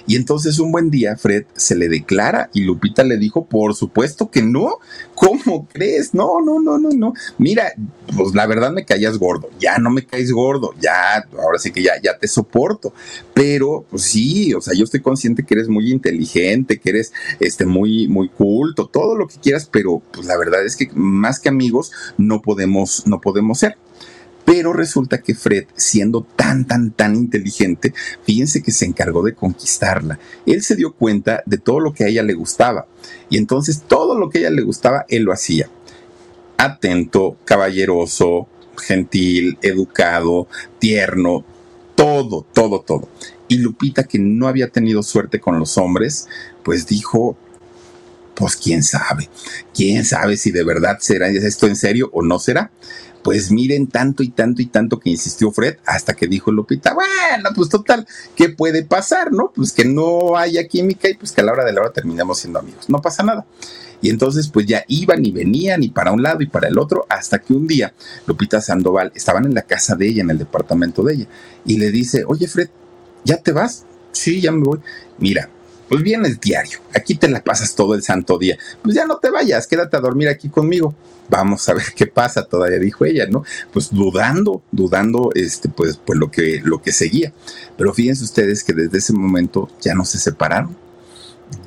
Y 0.06 0.16
entonces 0.16 0.58
un 0.58 0.72
buen 0.72 0.90
día 0.90 1.16
Fred 1.16 1.44
se 1.54 1.74
le 1.74 1.88
declara 1.88 2.50
y 2.54 2.62
Lupita 2.62 3.04
le 3.04 3.16
dijo, 3.16 3.46
por 3.46 3.74
supuesto 3.74 4.30
que 4.30 4.42
no. 4.42 4.78
¿Cómo 5.14 5.68
crees? 5.72 6.14
No, 6.14 6.40
no, 6.40 6.60
no, 6.60 6.78
no, 6.78 6.90
no. 6.90 7.12
Mira, 7.38 7.72
pues 8.16 8.34
la 8.34 8.46
verdad 8.46 8.72
me 8.72 8.84
caías 8.84 9.18
gordo. 9.18 9.48
Ya 9.60 9.78
no 9.78 9.90
me 9.90 10.04
caes 10.06 10.32
gordo. 10.32 10.74
Ya, 10.80 11.26
ahora 11.38 11.58
sí 11.58 11.70
que 11.70 11.82
ya, 11.82 11.92
ya 12.02 12.18
te 12.18 12.28
soporto. 12.28 12.92
Pero, 13.32 13.84
pues 13.90 14.02
sí, 14.02 14.54
o 14.54 14.60
sea, 14.60 14.74
yo 14.74 14.84
estoy 14.84 15.00
consciente 15.00 15.44
que 15.44 15.54
eres 15.54 15.68
muy 15.68 15.90
inteligente, 15.90 16.78
que 16.78 16.90
eres 16.90 17.12
este, 17.40 17.66
muy, 17.66 18.08
muy 18.08 18.28
culto, 18.28 18.86
todo 18.86 19.16
lo 19.16 19.26
que 19.26 19.38
quieras, 19.38 19.68
pero 19.70 20.02
pues 20.12 20.26
la 20.26 20.36
verdad 20.36 20.64
es 20.64 20.76
que 20.76 20.88
más 20.94 21.40
que 21.40 21.48
amigos 21.48 21.92
no 22.16 22.42
podemos, 22.42 23.06
no 23.06 23.20
podemos 23.20 23.58
ser. 23.58 23.76
Pero 24.44 24.72
resulta 24.72 25.22
que 25.22 25.34
Fred, 25.34 25.64
siendo 25.74 26.22
tan, 26.36 26.66
tan, 26.66 26.90
tan 26.90 27.16
inteligente, 27.16 27.94
fíjense 28.24 28.62
que 28.62 28.72
se 28.72 28.84
encargó 28.84 29.22
de 29.22 29.34
conquistarla. 29.34 30.18
Él 30.44 30.62
se 30.62 30.76
dio 30.76 30.92
cuenta 30.92 31.42
de 31.46 31.58
todo 31.58 31.80
lo 31.80 31.92
que 31.92 32.04
a 32.04 32.08
ella 32.08 32.22
le 32.22 32.34
gustaba. 32.34 32.86
Y 33.30 33.38
entonces 33.38 33.82
todo 33.86 34.18
lo 34.18 34.28
que 34.28 34.38
a 34.38 34.40
ella 34.42 34.50
le 34.50 34.62
gustaba, 34.62 35.06
él 35.08 35.22
lo 35.22 35.32
hacía. 35.32 35.70
Atento, 36.58 37.38
caballeroso, 37.44 38.48
gentil, 38.76 39.58
educado, 39.62 40.46
tierno, 40.78 41.44
todo, 41.94 42.46
todo, 42.52 42.80
todo. 42.80 43.08
Y 43.48 43.58
Lupita, 43.58 44.04
que 44.04 44.18
no 44.18 44.48
había 44.48 44.68
tenido 44.68 45.02
suerte 45.02 45.40
con 45.40 45.58
los 45.58 45.78
hombres, 45.78 46.28
pues 46.62 46.86
dijo, 46.86 47.36
pues 48.34 48.56
quién 48.56 48.82
sabe, 48.82 49.28
quién 49.74 50.04
sabe 50.04 50.36
si 50.36 50.50
de 50.50 50.64
verdad 50.64 50.98
será 51.00 51.28
esto 51.28 51.66
en 51.66 51.76
serio 51.76 52.10
o 52.12 52.22
no 52.22 52.38
será. 52.38 52.70
Pues 53.24 53.50
miren 53.50 53.86
tanto 53.86 54.22
y 54.22 54.28
tanto 54.28 54.60
y 54.60 54.66
tanto 54.66 55.00
que 55.00 55.08
insistió 55.08 55.50
Fred 55.50 55.78
hasta 55.86 56.14
que 56.14 56.26
dijo 56.26 56.52
Lupita, 56.52 56.92
bueno, 56.92 57.48
pues 57.56 57.70
total, 57.70 58.06
¿qué 58.36 58.50
puede 58.50 58.84
pasar, 58.84 59.32
no? 59.32 59.50
Pues 59.54 59.72
que 59.72 59.86
no 59.86 60.36
haya 60.36 60.68
química 60.68 61.08
y 61.08 61.14
pues 61.14 61.32
que 61.32 61.40
a 61.40 61.44
la 61.44 61.52
hora 61.52 61.64
de 61.64 61.72
la 61.72 61.80
hora 61.80 61.90
terminamos 61.90 62.38
siendo 62.38 62.58
amigos. 62.58 62.90
No 62.90 63.00
pasa 63.00 63.22
nada. 63.22 63.46
Y 64.02 64.10
entonces 64.10 64.48
pues 64.48 64.66
ya 64.66 64.84
iban 64.88 65.24
y 65.24 65.32
venían 65.32 65.82
y 65.82 65.88
para 65.88 66.12
un 66.12 66.22
lado 66.22 66.42
y 66.42 66.46
para 66.46 66.68
el 66.68 66.78
otro 66.78 67.06
hasta 67.08 67.38
que 67.38 67.54
un 67.54 67.66
día 67.66 67.94
Lupita 68.26 68.60
Sandoval 68.60 69.10
estaban 69.14 69.46
en 69.46 69.54
la 69.54 69.62
casa 69.62 69.96
de 69.96 70.06
ella, 70.06 70.22
en 70.22 70.30
el 70.30 70.36
departamento 70.36 71.02
de 71.02 71.14
ella, 71.14 71.26
y 71.64 71.78
le 71.78 71.90
dice, 71.90 72.24
oye 72.26 72.46
Fred, 72.46 72.68
¿ya 73.24 73.38
te 73.38 73.52
vas? 73.52 73.86
Sí, 74.12 74.42
ya 74.42 74.52
me 74.52 74.62
voy. 74.62 74.80
Mira, 75.16 75.48
pues 75.88 76.02
vienes 76.02 76.40
diario, 76.40 76.78
aquí 76.94 77.14
te 77.14 77.28
la 77.28 77.42
pasas 77.42 77.74
todo 77.74 77.94
el 77.94 78.02
santo 78.02 78.38
día. 78.38 78.58
Pues 78.82 78.94
ya 78.94 79.06
no 79.06 79.18
te 79.18 79.30
vayas, 79.30 79.66
quédate 79.66 79.96
a 79.96 80.00
dormir 80.00 80.28
aquí 80.28 80.48
conmigo. 80.48 80.94
Vamos 81.28 81.68
a 81.68 81.74
ver 81.74 81.84
qué 81.96 82.06
pasa, 82.06 82.44
todavía 82.44 82.78
dijo 82.78 83.04
ella, 83.04 83.26
¿no? 83.26 83.44
Pues 83.72 83.90
dudando, 83.90 84.62
dudando, 84.70 85.30
este, 85.34 85.68
pues, 85.68 85.98
pues 86.04 86.18
lo 86.18 86.30
que, 86.30 86.60
lo 86.64 86.82
que 86.82 86.92
seguía. 86.92 87.32
Pero 87.76 87.92
fíjense 87.92 88.24
ustedes 88.24 88.64
que 88.64 88.72
desde 88.72 88.98
ese 88.98 89.12
momento 89.12 89.70
ya 89.80 89.94
no 89.94 90.04
se 90.04 90.18
separaron. 90.18 90.76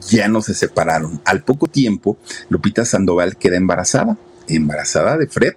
Ya 0.09 0.27
no 0.27 0.41
se 0.41 0.53
separaron. 0.53 1.21
Al 1.25 1.43
poco 1.43 1.67
tiempo, 1.67 2.17
Lupita 2.49 2.85
Sandoval 2.85 3.37
queda 3.37 3.57
embarazada, 3.57 4.17
embarazada 4.47 5.17
de 5.17 5.27
Fred 5.27 5.53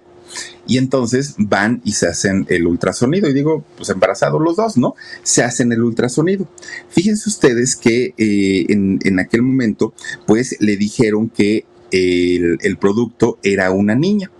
y 0.67 0.77
entonces 0.77 1.35
van 1.37 1.81
y 1.83 1.93
se 1.93 2.07
hacen 2.07 2.45
el 2.49 2.67
ultrasonido. 2.67 3.29
Y 3.29 3.33
digo, 3.33 3.65
pues 3.77 3.89
embarazados 3.89 4.41
los 4.41 4.55
dos, 4.55 4.77
¿no? 4.77 4.95
Se 5.23 5.43
hacen 5.43 5.71
el 5.71 5.81
ultrasonido. 5.81 6.47
Fíjense 6.89 7.29
ustedes 7.29 7.75
que 7.75 8.13
eh, 8.17 8.65
en, 8.69 9.19
aquel 9.19 9.41
momento, 9.41 9.93
pues 10.25 10.55
le 10.59 10.77
dijeron 10.77 11.29
que 11.29 11.65
el, 11.91 12.57
el 12.61 12.77
producto 12.77 13.37
era 13.43 13.71
una 13.71 13.95
niña. 13.95 14.31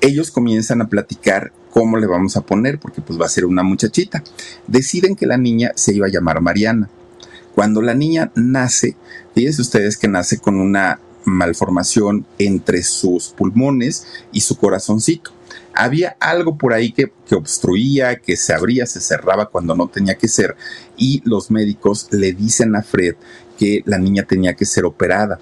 Ellos 0.00 0.30
comienzan 0.30 0.82
a 0.82 0.88
platicar 0.88 1.52
cómo 1.70 1.96
le 1.96 2.06
vamos 2.06 2.36
a 2.36 2.42
poner, 2.42 2.78
porque 2.78 3.00
pues 3.00 3.20
va 3.20 3.26
a 3.26 3.28
ser 3.28 3.44
una 3.44 3.64
muchachita. 3.64 4.22
Deciden 4.68 5.16
que 5.16 5.26
la 5.26 5.36
niña 5.36 5.72
se 5.74 5.92
iba 5.92 6.06
a 6.06 6.10
llamar 6.10 6.40
Mariana. 6.40 6.88
Cuando 7.54 7.82
la 7.82 7.94
niña 7.94 8.30
nace, 8.36 8.96
fíjense 9.34 9.62
ustedes 9.62 9.96
que 9.96 10.08
nace 10.08 10.38
con 10.38 10.60
una 10.60 11.00
malformación 11.24 12.26
entre 12.38 12.82
sus 12.82 13.28
pulmones 13.28 14.06
y 14.32 14.40
su 14.40 14.56
corazoncito. 14.56 15.32
Había 15.74 16.16
algo 16.20 16.56
por 16.56 16.72
ahí 16.72 16.92
que, 16.92 17.10
obstruía, 17.34 18.16
que 18.16 18.36
se 18.36 18.54
abría, 18.54 18.86
se 18.86 19.00
cerraba 19.00 19.46
cuando 19.46 19.74
no 19.74 19.88
tenía 19.88 20.14
que 20.14 20.28
ser, 20.28 20.56
y 20.96 21.20
los 21.24 21.50
médicos 21.50 22.08
le 22.12 22.32
dicen 22.32 22.76
a 22.76 22.82
Fred 22.82 23.16
que 23.58 23.82
la 23.84 23.98
niña 23.98 24.22
tenía 24.22 24.54
que 24.54 24.66
ser 24.66 24.84
operada. 24.84 25.40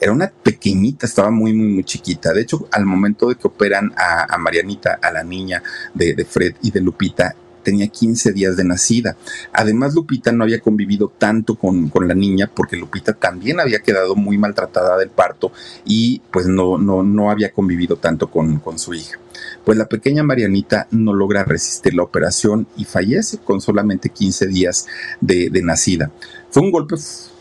Era 0.00 0.12
una 0.12 0.28
pequeñita, 0.28 1.06
estaba 1.06 1.30
muy, 1.30 1.52
muy, 1.52 1.68
muy 1.68 1.84
chiquita. 1.84 2.32
De 2.32 2.42
hecho, 2.42 2.68
al 2.70 2.84
momento 2.84 3.28
de 3.28 3.36
que 3.36 3.48
operan 3.48 3.92
a, 3.96 4.36
Marianita, 4.38 4.98
a 5.00 5.10
la 5.10 5.24
niña 5.24 5.62
de, 5.94 6.14
de 6.14 6.24
Fred 6.24 6.54
y 6.62 6.70
de 6.70 6.80
Lupita, 6.80 7.34
tenía 7.66 7.88
15 7.88 8.30
días 8.30 8.56
de 8.56 8.62
nacida. 8.62 9.16
Además, 9.52 9.92
Lupita 9.92 10.30
no 10.30 10.44
había 10.44 10.60
convivido 10.60 11.12
tanto 11.18 11.56
con, 11.56 11.90
la 12.06 12.14
niña 12.14 12.48
porque 12.54 12.76
Lupita 12.76 13.12
también 13.12 13.58
había 13.58 13.80
quedado 13.80 14.14
muy 14.14 14.38
maltratada 14.38 14.96
del 14.96 15.10
parto 15.10 15.50
y 15.84 16.20
pues 16.30 16.46
no, 16.46 16.78
no, 16.78 17.02
no 17.02 17.28
había 17.32 17.50
convivido 17.50 17.96
tanto 17.96 18.30
con, 18.30 18.62
su 18.78 18.94
hija. 18.94 19.18
Pues 19.64 19.76
la 19.76 19.86
pequeña 19.86 20.22
Marianita 20.22 20.86
no 20.92 21.12
logra 21.12 21.42
resistir 21.42 21.94
la 21.94 22.04
operación 22.04 22.68
y 22.76 22.84
fallece 22.84 23.38
con 23.38 23.60
solamente 23.60 24.10
15 24.10 24.46
días 24.46 24.86
de, 25.20 25.50
nacida. 25.64 26.12
Fue 26.50 26.62
un 26.62 26.70
golpe 26.70 26.94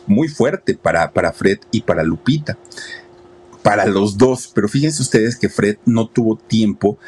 muy 0.08 0.28
fuerte 0.28 0.74
para, 0.74 1.12
para 1.12 1.34
Fred 1.34 1.60
y 1.70 1.82
para 1.82 2.02
Lupita 2.04 2.58
para 3.66 3.88
los 3.88 4.16
dos, 4.16 4.52
pero 4.54 4.68
fíjense 4.70 5.02
ustedes 5.02 5.36
que 5.36 5.50
Fred 5.50 5.78
no 5.86 6.08
tuvo 6.08 6.36
tiempo 6.38 7.00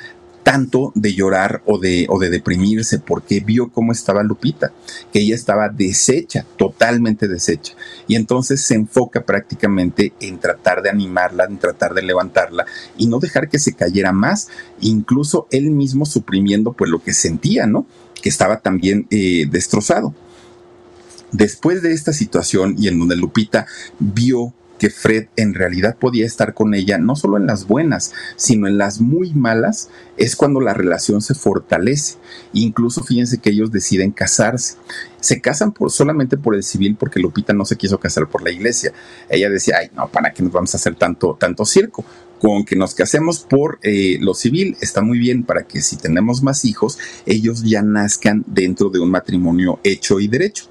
tanto 0.48 0.94
de 0.96 1.14
llorar 1.14 1.62
o 1.66 1.78
de, 1.78 2.06
o 2.08 2.20
de 2.20 2.30
deprimirse 2.30 3.00
porque 3.00 3.42
vio 3.42 3.70
cómo 3.70 3.92
estaba 3.92 4.24
Lupita, 4.24 4.72
que 5.12 5.20
ella 5.20 5.36
estaba 5.36 5.68
deshecha, 5.68 6.46
totalmente 6.56 7.28
deshecha. 7.28 7.74
Y 8.08 8.16
entonces 8.16 8.62
se 8.62 8.76
enfoca 8.76 9.26
prácticamente 9.26 10.14
en 10.22 10.40
tratar 10.40 10.82
de 10.82 10.90
animarla, 10.90 11.44
en 11.44 11.58
tratar 11.58 11.94
de 11.94 12.02
levantarla 12.02 12.66
y 12.98 13.08
no 13.08 13.20
dejar 13.20 13.50
que 13.50 13.60
se 13.60 13.74
cayera 13.74 14.14
más, 14.14 14.48
incluso 14.80 15.48
él 15.52 15.70
mismo 15.72 16.06
suprimiendo 16.06 16.72
pues 16.72 16.90
lo 16.90 17.04
que 17.04 17.12
sentía, 17.12 17.68
¿no? 17.68 17.86
Que 18.22 18.30
estaba 18.30 18.62
también 18.62 19.06
eh, 19.10 19.48
destrozado. 19.52 20.16
Después 21.34 21.82
de 21.82 21.92
esta 21.92 22.14
situación 22.14 22.76
y 22.78 22.88
en 22.88 23.00
donde 23.00 23.18
Lupita 23.18 23.66
vio 24.00 24.54
que 24.78 24.90
Fred 24.90 25.28
en 25.36 25.54
realidad 25.54 25.98
podía 25.98 26.26
estar 26.26 26.54
con 26.54 26.74
ella, 26.74 26.98
no 26.98 27.16
solo 27.16 27.38
en 27.38 27.48
las 27.48 27.68
buenas, 27.68 28.14
sino 28.36 28.68
en 28.68 28.78
las 28.78 29.02
muy 29.02 29.34
malas, 29.34 29.90
es 30.18 30.36
cuando 30.36 30.60
la 30.62 30.74
relación 30.74 31.22
se 31.22 31.34
fortalece. 31.34 32.16
Incluso 32.54 33.04
fíjense 33.04 33.40
que 33.40 33.50
ellos 33.50 33.72
deciden 33.72 34.12
casarse. 34.12 34.76
Se 35.20 35.42
casan 35.42 35.72
por, 35.72 35.92
solamente 35.92 36.38
por 36.38 36.56
el 36.56 36.64
civil 36.64 36.96
porque 37.00 37.20
Lupita 37.20 37.54
no 37.54 37.66
se 37.66 37.76
quiso 37.76 38.00
casar 38.00 38.28
por 38.28 38.44
la 38.44 38.52
iglesia. 38.52 38.94
Ella 39.30 39.50
decía, 39.50 39.78
ay, 39.80 39.90
no, 39.96 40.08
¿para 40.08 40.32
qué 40.32 40.44
nos 40.44 40.52
vamos 40.52 40.74
a 40.74 40.78
hacer 40.78 40.96
tanto, 40.96 41.38
tanto 41.40 41.66
circo? 41.66 42.06
Con 42.40 42.66
que 42.66 42.76
nos 42.76 42.94
casemos 42.94 43.40
por 43.40 43.80
eh, 43.82 44.18
lo 44.22 44.36
civil 44.36 44.78
está 44.80 45.02
muy 45.02 45.18
bien 45.18 45.44
para 45.44 45.64
que 45.64 45.82
si 45.82 45.98
tenemos 45.98 46.44
más 46.44 46.66
hijos, 46.66 47.00
ellos 47.26 47.64
ya 47.64 47.82
nazcan 47.82 48.44
dentro 48.46 48.90
de 48.90 49.00
un 49.00 49.10
matrimonio 49.10 49.80
hecho 49.84 50.20
y 50.20 50.28
derecho. 50.28 50.66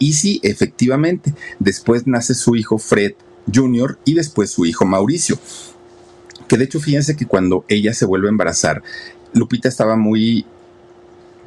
Y 0.00 0.14
sí, 0.14 0.40
efectivamente, 0.42 1.34
después 1.58 2.06
nace 2.06 2.34
su 2.34 2.56
hijo 2.56 2.78
Fred, 2.78 3.12
Junior 3.52 3.98
y 4.04 4.14
después 4.14 4.50
su 4.50 4.66
hijo 4.66 4.84
Mauricio. 4.84 5.38
Que 6.48 6.56
de 6.56 6.64
hecho, 6.64 6.80
fíjense 6.80 7.16
que 7.16 7.26
cuando 7.26 7.64
ella 7.68 7.94
se 7.94 8.06
vuelve 8.06 8.28
a 8.28 8.30
embarazar, 8.30 8.82
Lupita 9.32 9.68
estaba 9.68 9.96
muy 9.96 10.44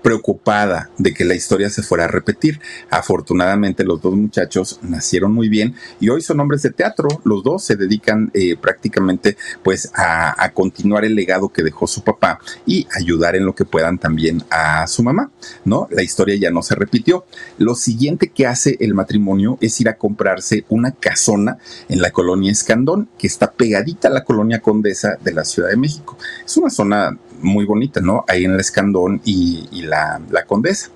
preocupada 0.03 0.91
de 0.97 1.13
que 1.13 1.25
la 1.25 1.33
historia 1.33 1.69
se 1.69 1.81
fuera 1.81 2.05
a 2.05 2.09
repetir. 2.09 2.59
Afortunadamente 2.91 3.83
los 3.83 4.01
dos 4.01 4.15
muchachos 4.15 4.79
nacieron 4.83 5.33
muy 5.33 5.49
bien 5.49 5.75
y 5.99 6.09
hoy 6.09 6.21
son 6.21 6.39
hombres 6.41 6.61
de 6.61 6.71
teatro. 6.71 7.07
Los 7.23 7.43
dos 7.43 7.63
se 7.63 7.75
dedican 7.75 8.29
eh, 8.33 8.55
prácticamente 8.57 9.37
pues 9.63 9.89
a, 9.95 10.43
a, 10.43 10.53
continuar 10.53 11.05
el 11.05 11.15
legado 11.15 11.49
que 11.49 11.63
dejó 11.63 11.87
su 11.87 12.03
papá 12.03 12.39
y 12.65 12.85
ayudar 12.95 13.35
en 13.35 13.45
lo 13.45 13.55
que 13.55 13.65
puedan 13.65 13.97
también 13.97 14.43
a 14.51 14.85
su 14.87 15.01
mamá, 15.03 15.31
¿no? 15.65 15.87
La 15.89 16.03
historia 16.03 16.35
ya 16.35 16.51
no 16.51 16.61
se 16.61 16.75
repitió. 16.75 17.25
Lo 17.57 17.73
siguiente 17.73 18.29
que 18.29 18.45
hace 18.45 18.77
el 18.81 18.93
matrimonio 18.93 19.57
es 19.61 19.79
ir 19.79 19.87
a 19.87 19.97
comprarse 19.97 20.65
una 20.69 20.91
casona 20.91 21.57
en 21.87 22.01
la 22.01 22.11
colonia 22.11 22.51
Escandón, 22.51 23.09
que 23.17 23.27
está 23.27 23.51
pegadita 23.51 24.09
a 24.09 24.11
la 24.11 24.25
colonia 24.25 24.59
Condesa 24.59 25.17
de 25.23 25.31
la 25.31 25.45
Ciudad 25.45 25.69
de 25.69 25.77
México. 25.77 26.17
Es 26.45 26.57
una 26.57 26.69
zona 26.69 27.17
muy 27.43 27.65
bonita, 27.65 28.01
¿no? 28.01 28.25
Ahí 28.27 28.45
en 28.45 28.53
el 28.53 28.59
Escandón 28.59 29.21
y, 29.23 29.81
la, 29.83 30.21
Condesa. 30.47 30.89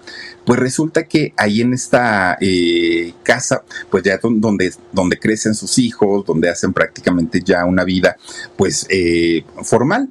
Pues 0.46 0.60
resulta 0.60 1.04
que 1.04 1.34
ahí 1.38 1.62
en 1.62 1.74
esta 1.74 2.38
eh, 2.40 3.14
casa, 3.24 3.64
pues 3.90 4.04
ya 4.04 4.18
donde, 4.18 4.74
donde 4.92 5.20
crecen 5.20 5.54
sus 5.54 5.78
hijos, 5.78 6.26
donde 6.26 6.50
hacen 6.50 6.74
prácticamente 6.74 7.42
ya 7.44 7.66
una 7.66 7.84
vida, 7.84 8.18
pues 8.56 8.86
eh, 8.90 9.44
formal. 9.64 10.10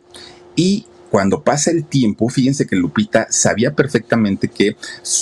Y 0.55 0.87
cuando 1.11 1.43
pasa 1.43 1.71
el 1.71 1.87
tiempo, 1.87 2.29
fíjense 2.29 2.67
que 2.67 2.77
Lupita 2.77 3.27
sabía 3.31 3.75
perfectamente 3.75 4.49
que 4.49 4.77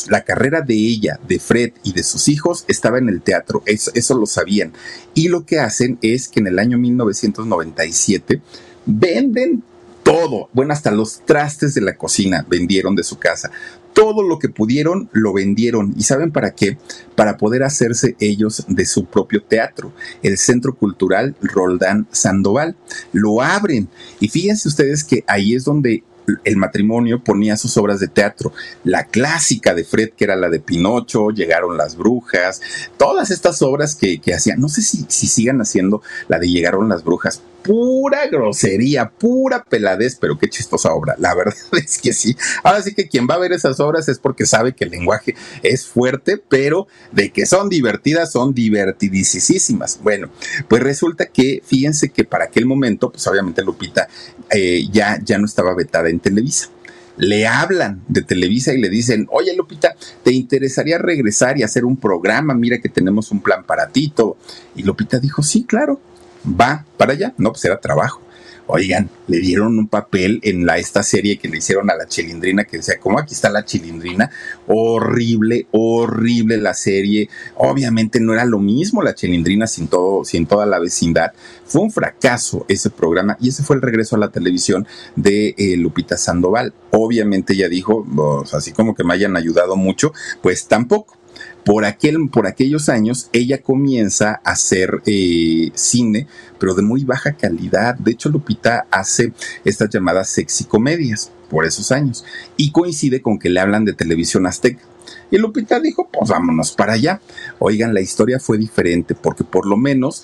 la 0.08 0.24
carrera 0.24 0.60
de 0.60 0.74
ella, 0.74 1.20
de 1.28 1.38
Fred 1.38 1.72
y 1.84 1.92
de 1.92 2.02
sus 2.02 2.28
hijos 2.28 2.64
estaba 2.68 2.98
en 2.98 3.08
el 3.08 3.22
teatro, 3.22 3.62
eso, 3.66 3.90
eso 3.94 4.18
lo 4.18 4.26
sabían. 4.26 4.72
Y 5.14 5.28
lo 5.28 5.44
que 5.44 5.60
hacen 5.60 5.98
es 6.02 6.28
que 6.28 6.40
en 6.40 6.48
el 6.48 6.58
año 6.58 6.78
1997 6.78 8.40
venden 8.86 9.62
todo, 10.04 10.50
bueno, 10.52 10.72
hasta 10.72 10.90
los 10.90 11.22
trastes 11.24 11.74
de 11.74 11.80
la 11.80 11.96
cocina 11.96 12.46
vendieron 12.48 12.94
de 12.94 13.02
su 13.02 13.18
casa. 13.18 13.50
Todo 13.94 14.22
lo 14.22 14.38
que 14.38 14.48
pudieron 14.48 15.08
lo 15.12 15.32
vendieron. 15.32 15.94
¿Y 15.96 16.02
saben 16.02 16.30
para 16.30 16.54
qué? 16.54 16.78
Para 17.14 17.38
poder 17.38 17.62
hacerse 17.62 18.14
ellos 18.20 18.64
de 18.68 18.86
su 18.86 19.06
propio 19.06 19.42
teatro. 19.42 19.92
El 20.22 20.36
Centro 20.36 20.74
Cultural 20.74 21.34
Roldán 21.40 22.06
Sandoval. 22.10 22.76
Lo 23.12 23.40
abren. 23.40 23.88
Y 24.20 24.28
fíjense 24.28 24.68
ustedes 24.68 25.04
que 25.04 25.24
ahí 25.26 25.54
es 25.54 25.64
donde 25.64 26.02
el 26.44 26.56
matrimonio 26.56 27.22
ponía 27.22 27.56
sus 27.56 27.76
obras 27.76 28.00
de 28.00 28.08
teatro. 28.08 28.52
La 28.84 29.04
clásica 29.04 29.74
de 29.74 29.84
Fred, 29.84 30.10
que 30.16 30.24
era 30.24 30.36
la 30.36 30.48
de 30.48 30.60
Pinocho, 30.60 31.30
Llegaron 31.30 31.76
las 31.76 31.96
Brujas, 31.96 32.60
todas 32.96 33.30
estas 33.30 33.62
obras 33.62 33.94
que, 33.94 34.20
hacían. 34.34 34.60
No 34.60 34.68
sé 34.68 34.82
si, 34.82 35.04
si 35.08 35.26
sigan 35.26 35.60
haciendo 35.60 36.02
la 36.28 36.38
de 36.38 36.48
Llegaron 36.48 36.88
las 36.88 37.04
Brujas, 37.04 37.42
pura 37.64 38.26
grosería, 38.26 39.08
pura 39.08 39.64
peladez, 39.64 40.16
pero 40.20 40.38
qué 40.38 40.48
chistosa 40.48 40.92
obra. 40.92 41.16
La 41.18 41.34
verdad 41.34 41.56
es 41.72 41.98
que 41.98 42.12
sí. 42.12 42.36
Ahora 42.62 42.82
sí 42.82 42.94
que 42.94 43.08
quien 43.08 43.26
va 43.28 43.34
a 43.34 43.38
ver 43.38 43.52
esas 43.52 43.80
obras 43.80 44.08
es 44.08 44.18
porque 44.18 44.46
sabe 44.46 44.74
que 44.74 44.84
el 44.84 44.90
lenguaje 44.90 45.34
es 45.62 45.86
fuerte, 45.86 46.36
pero 46.36 46.86
de 47.10 47.32
que 47.32 47.46
son 47.46 47.68
divertidas, 47.68 48.30
son 48.30 48.54
divertidísimas. 48.54 49.98
Bueno, 50.02 50.28
pues 50.68 50.82
resulta 50.82 51.26
que, 51.26 51.62
fíjense 51.64 52.10
que 52.10 52.24
para 52.24 52.44
aquel 52.44 52.66
momento, 52.66 53.10
pues 53.10 53.26
obviamente 53.26 53.62
Lupita 53.62 54.08
eh, 54.50 54.86
ya, 54.92 55.18
ya 55.24 55.38
no 55.38 55.46
estaba 55.46 55.74
vetada 55.74 56.10
en 56.14 56.20
Televisa 56.20 56.70
le 57.16 57.46
hablan 57.46 58.02
de 58.08 58.22
Televisa 58.22 58.74
y 58.74 58.80
le 58.80 58.88
dicen, 58.88 59.28
oye 59.30 59.54
Lupita, 59.54 59.94
¿te 60.24 60.32
interesaría 60.32 60.98
regresar 60.98 61.56
y 61.56 61.62
hacer 61.62 61.84
un 61.84 61.96
programa? 61.96 62.54
Mira 62.54 62.80
que 62.80 62.88
tenemos 62.88 63.30
un 63.30 63.40
plan 63.40 63.62
para 63.62 63.86
ti 63.86 64.12
todo. 64.12 64.36
Y 64.74 64.82
Lupita 64.82 65.20
dijo, 65.20 65.40
sí, 65.40 65.62
claro 65.62 66.00
va 66.44 66.84
para 66.96 67.12
allá. 67.12 67.34
No, 67.38 67.50
pues 67.52 67.64
era 67.64 67.80
trabajo. 67.80 68.20
Oigan, 68.66 69.10
le 69.26 69.40
dieron 69.40 69.78
un 69.78 69.88
papel 69.88 70.40
en 70.42 70.64
la, 70.64 70.78
esta 70.78 71.02
serie 71.02 71.38
que 71.38 71.48
le 71.48 71.58
hicieron 71.58 71.90
a 71.90 71.96
la 71.96 72.06
chilindrina, 72.06 72.64
que 72.64 72.78
decía, 72.78 72.98
¿cómo 72.98 73.18
aquí 73.18 73.34
está 73.34 73.50
la 73.50 73.64
chilindrina? 73.64 74.30
Horrible, 74.66 75.66
horrible 75.70 76.56
la 76.56 76.72
serie. 76.72 77.28
Obviamente 77.56 78.20
no 78.20 78.32
era 78.32 78.46
lo 78.46 78.58
mismo 78.58 79.02
la 79.02 79.14
chilindrina 79.14 79.66
sin, 79.66 79.88
todo, 79.88 80.24
sin 80.24 80.46
toda 80.46 80.64
la 80.64 80.78
vecindad. 80.78 81.32
Fue 81.66 81.82
un 81.82 81.90
fracaso 81.90 82.64
ese 82.68 82.88
programa 82.88 83.36
y 83.38 83.50
ese 83.50 83.62
fue 83.62 83.76
el 83.76 83.82
regreso 83.82 84.16
a 84.16 84.20
la 84.20 84.30
televisión 84.30 84.86
de 85.14 85.54
eh, 85.58 85.76
Lupita 85.76 86.16
Sandoval. 86.16 86.72
Obviamente 86.90 87.52
ella 87.52 87.68
dijo, 87.68 88.06
pues, 88.14 88.54
así 88.54 88.72
como 88.72 88.94
que 88.94 89.04
me 89.04 89.12
hayan 89.12 89.36
ayudado 89.36 89.76
mucho, 89.76 90.12
pues 90.40 90.66
tampoco 90.66 91.18
por, 91.64 91.84
aquel, 91.84 92.28
por 92.30 92.46
aquellos 92.46 92.88
años 92.88 93.28
ella 93.32 93.62
comienza 93.62 94.40
a 94.44 94.52
hacer 94.52 95.02
eh, 95.06 95.70
cine, 95.74 96.26
pero 96.58 96.74
de 96.74 96.82
muy 96.82 97.04
baja 97.04 97.32
calidad. 97.32 97.96
De 97.96 98.12
hecho, 98.12 98.28
Lupita 98.28 98.86
hace 98.90 99.32
estas 99.64 99.90
llamadas 99.90 100.28
sexy 100.28 100.64
comedias 100.64 101.32
por 101.48 101.64
esos 101.64 101.92
años 101.92 102.24
y 102.56 102.70
coincide 102.70 103.22
con 103.22 103.38
que 103.38 103.48
le 103.48 103.60
hablan 103.60 103.84
de 103.84 103.92
televisión 103.92 104.46
azteca. 104.46 104.82
Y 105.30 105.38
Lupita 105.38 105.80
dijo, 105.80 106.08
pues 106.12 106.30
vámonos 106.30 106.72
para 106.72 106.94
allá. 106.94 107.20
Oigan, 107.58 107.94
la 107.94 108.00
historia 108.00 108.38
fue 108.38 108.58
diferente 108.58 109.14
porque 109.14 109.44
por 109.44 109.66
lo 109.66 109.76
menos 109.76 110.22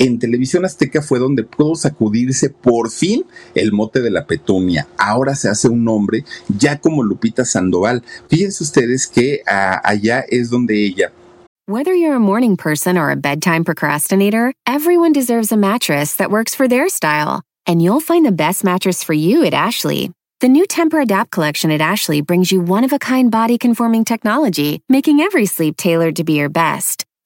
en 0.00 0.18
Televisión 0.18 0.64
Azteca 0.64 1.02
fue 1.02 1.18
donde 1.18 1.44
pudo 1.44 1.74
sacudirse 1.74 2.48
por 2.48 2.90
fin 2.90 3.24
el 3.54 3.72
mote 3.72 4.00
de 4.00 4.10
la 4.10 4.26
petunia. 4.26 4.88
Ahora 4.98 5.34
se 5.34 5.48
hace 5.48 5.68
un 5.68 5.84
nombre 5.84 6.24
ya 6.48 6.80
como 6.80 7.02
Lupita 7.02 7.44
Sandoval. 7.44 8.02
Fíjense 8.28 8.64
ustedes 8.64 9.06
que 9.06 9.42
uh, 9.46 9.78
allá 9.84 10.24
es 10.28 10.50
donde 10.50 10.74
ella 10.74 11.12
Whether 11.66 11.94
you're 11.94 12.16
a 12.16 12.18
morning 12.18 12.56
person 12.56 12.98
or 12.98 13.10
a 13.10 13.16
bedtime 13.16 13.62
procrastinator, 13.62 14.52
everyone 14.66 15.12
deserves 15.12 15.52
a 15.52 15.56
mattress 15.56 16.16
that 16.16 16.28
works 16.28 16.52
for 16.52 16.66
their 16.66 16.88
style. 16.88 17.42
And 17.64 17.80
you'll 17.80 18.00
find 18.00 18.26
the 18.26 18.32
best 18.32 18.64
mattress 18.64 19.04
for 19.04 19.12
you 19.12 19.44
at 19.44 19.54
Ashley. 19.54 20.10
The 20.40 20.48
new 20.48 20.66
Temper 20.66 21.00
Adapt 21.00 21.30
collection 21.30 21.70
at 21.70 21.80
Ashley 21.80 22.22
brings 22.22 22.50
you 22.50 22.60
one 22.60 22.82
of 22.82 22.92
a 22.92 22.98
kind 22.98 23.30
body 23.30 23.56
conforming 23.56 24.04
technology, 24.04 24.82
making 24.88 25.20
every 25.20 25.46
sleep 25.46 25.76
tailored 25.76 26.16
to 26.16 26.24
be 26.24 26.32
your 26.32 26.48
best. 26.48 27.04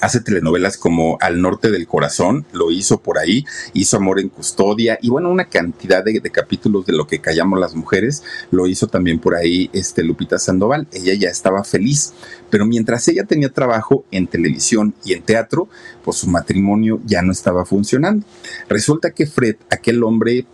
Hace 0.00 0.20
telenovelas 0.20 0.76
como 0.76 1.18
Al 1.20 1.40
Norte 1.40 1.70
del 1.70 1.86
Corazón, 1.86 2.46
lo 2.52 2.70
hizo 2.70 3.00
por 3.00 3.18
ahí, 3.18 3.44
hizo 3.72 3.96
Amor 3.96 4.20
en 4.20 4.28
Custodia 4.28 4.98
y 5.00 5.10
bueno, 5.10 5.30
una 5.30 5.48
cantidad 5.48 6.04
de, 6.04 6.20
capítulos 6.30 6.86
de 6.86 6.92
lo 6.92 7.06
que 7.06 7.20
callamos 7.20 7.58
las 7.58 7.74
mujeres, 7.74 8.22
lo 8.50 8.66
hizo 8.66 8.86
también 8.86 9.18
por 9.18 9.34
ahí 9.34 9.70
este 9.72 10.02
Lupita 10.02 10.38
Sandoval, 10.38 10.86
ella 10.92 11.14
ya 11.14 11.28
estaba 11.28 11.64
feliz, 11.64 12.12
pero 12.50 12.66
mientras 12.66 13.06
ella 13.08 13.24
tenía 13.24 13.48
trabajo 13.48 14.04
en 14.10 14.26
televisión 14.26 14.94
y 15.04 15.12
en 15.12 15.22
teatro, 15.22 15.68
pues 16.04 16.18
su 16.18 16.28
matrimonio 16.28 17.00
ya 17.04 17.22
no 17.22 17.32
estaba 17.32 17.64
funcionando. 17.64 18.26
Resulta 18.68 19.10
que 19.10 19.26
Fred, 19.26 19.56
aquel 19.70 20.02
hombre 20.04 20.46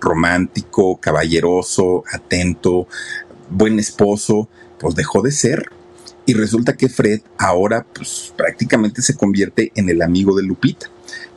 romántico, 0.00 0.98
caballeroso, 0.98 2.04
atento, 2.12 2.86
buen 3.50 3.78
esposo, 3.78 4.48
pues 4.78 4.94
dejó 4.94 5.22
de 5.22 5.32
ser 5.32 5.70
y 6.28 6.34
resulta 6.34 6.76
que 6.76 6.90
Fred 6.90 7.22
ahora 7.38 7.86
pues 7.94 8.34
prácticamente 8.36 9.00
se 9.00 9.16
convierte 9.16 9.72
en 9.74 9.88
el 9.88 10.02
amigo 10.02 10.36
de 10.36 10.42
Lupita, 10.42 10.90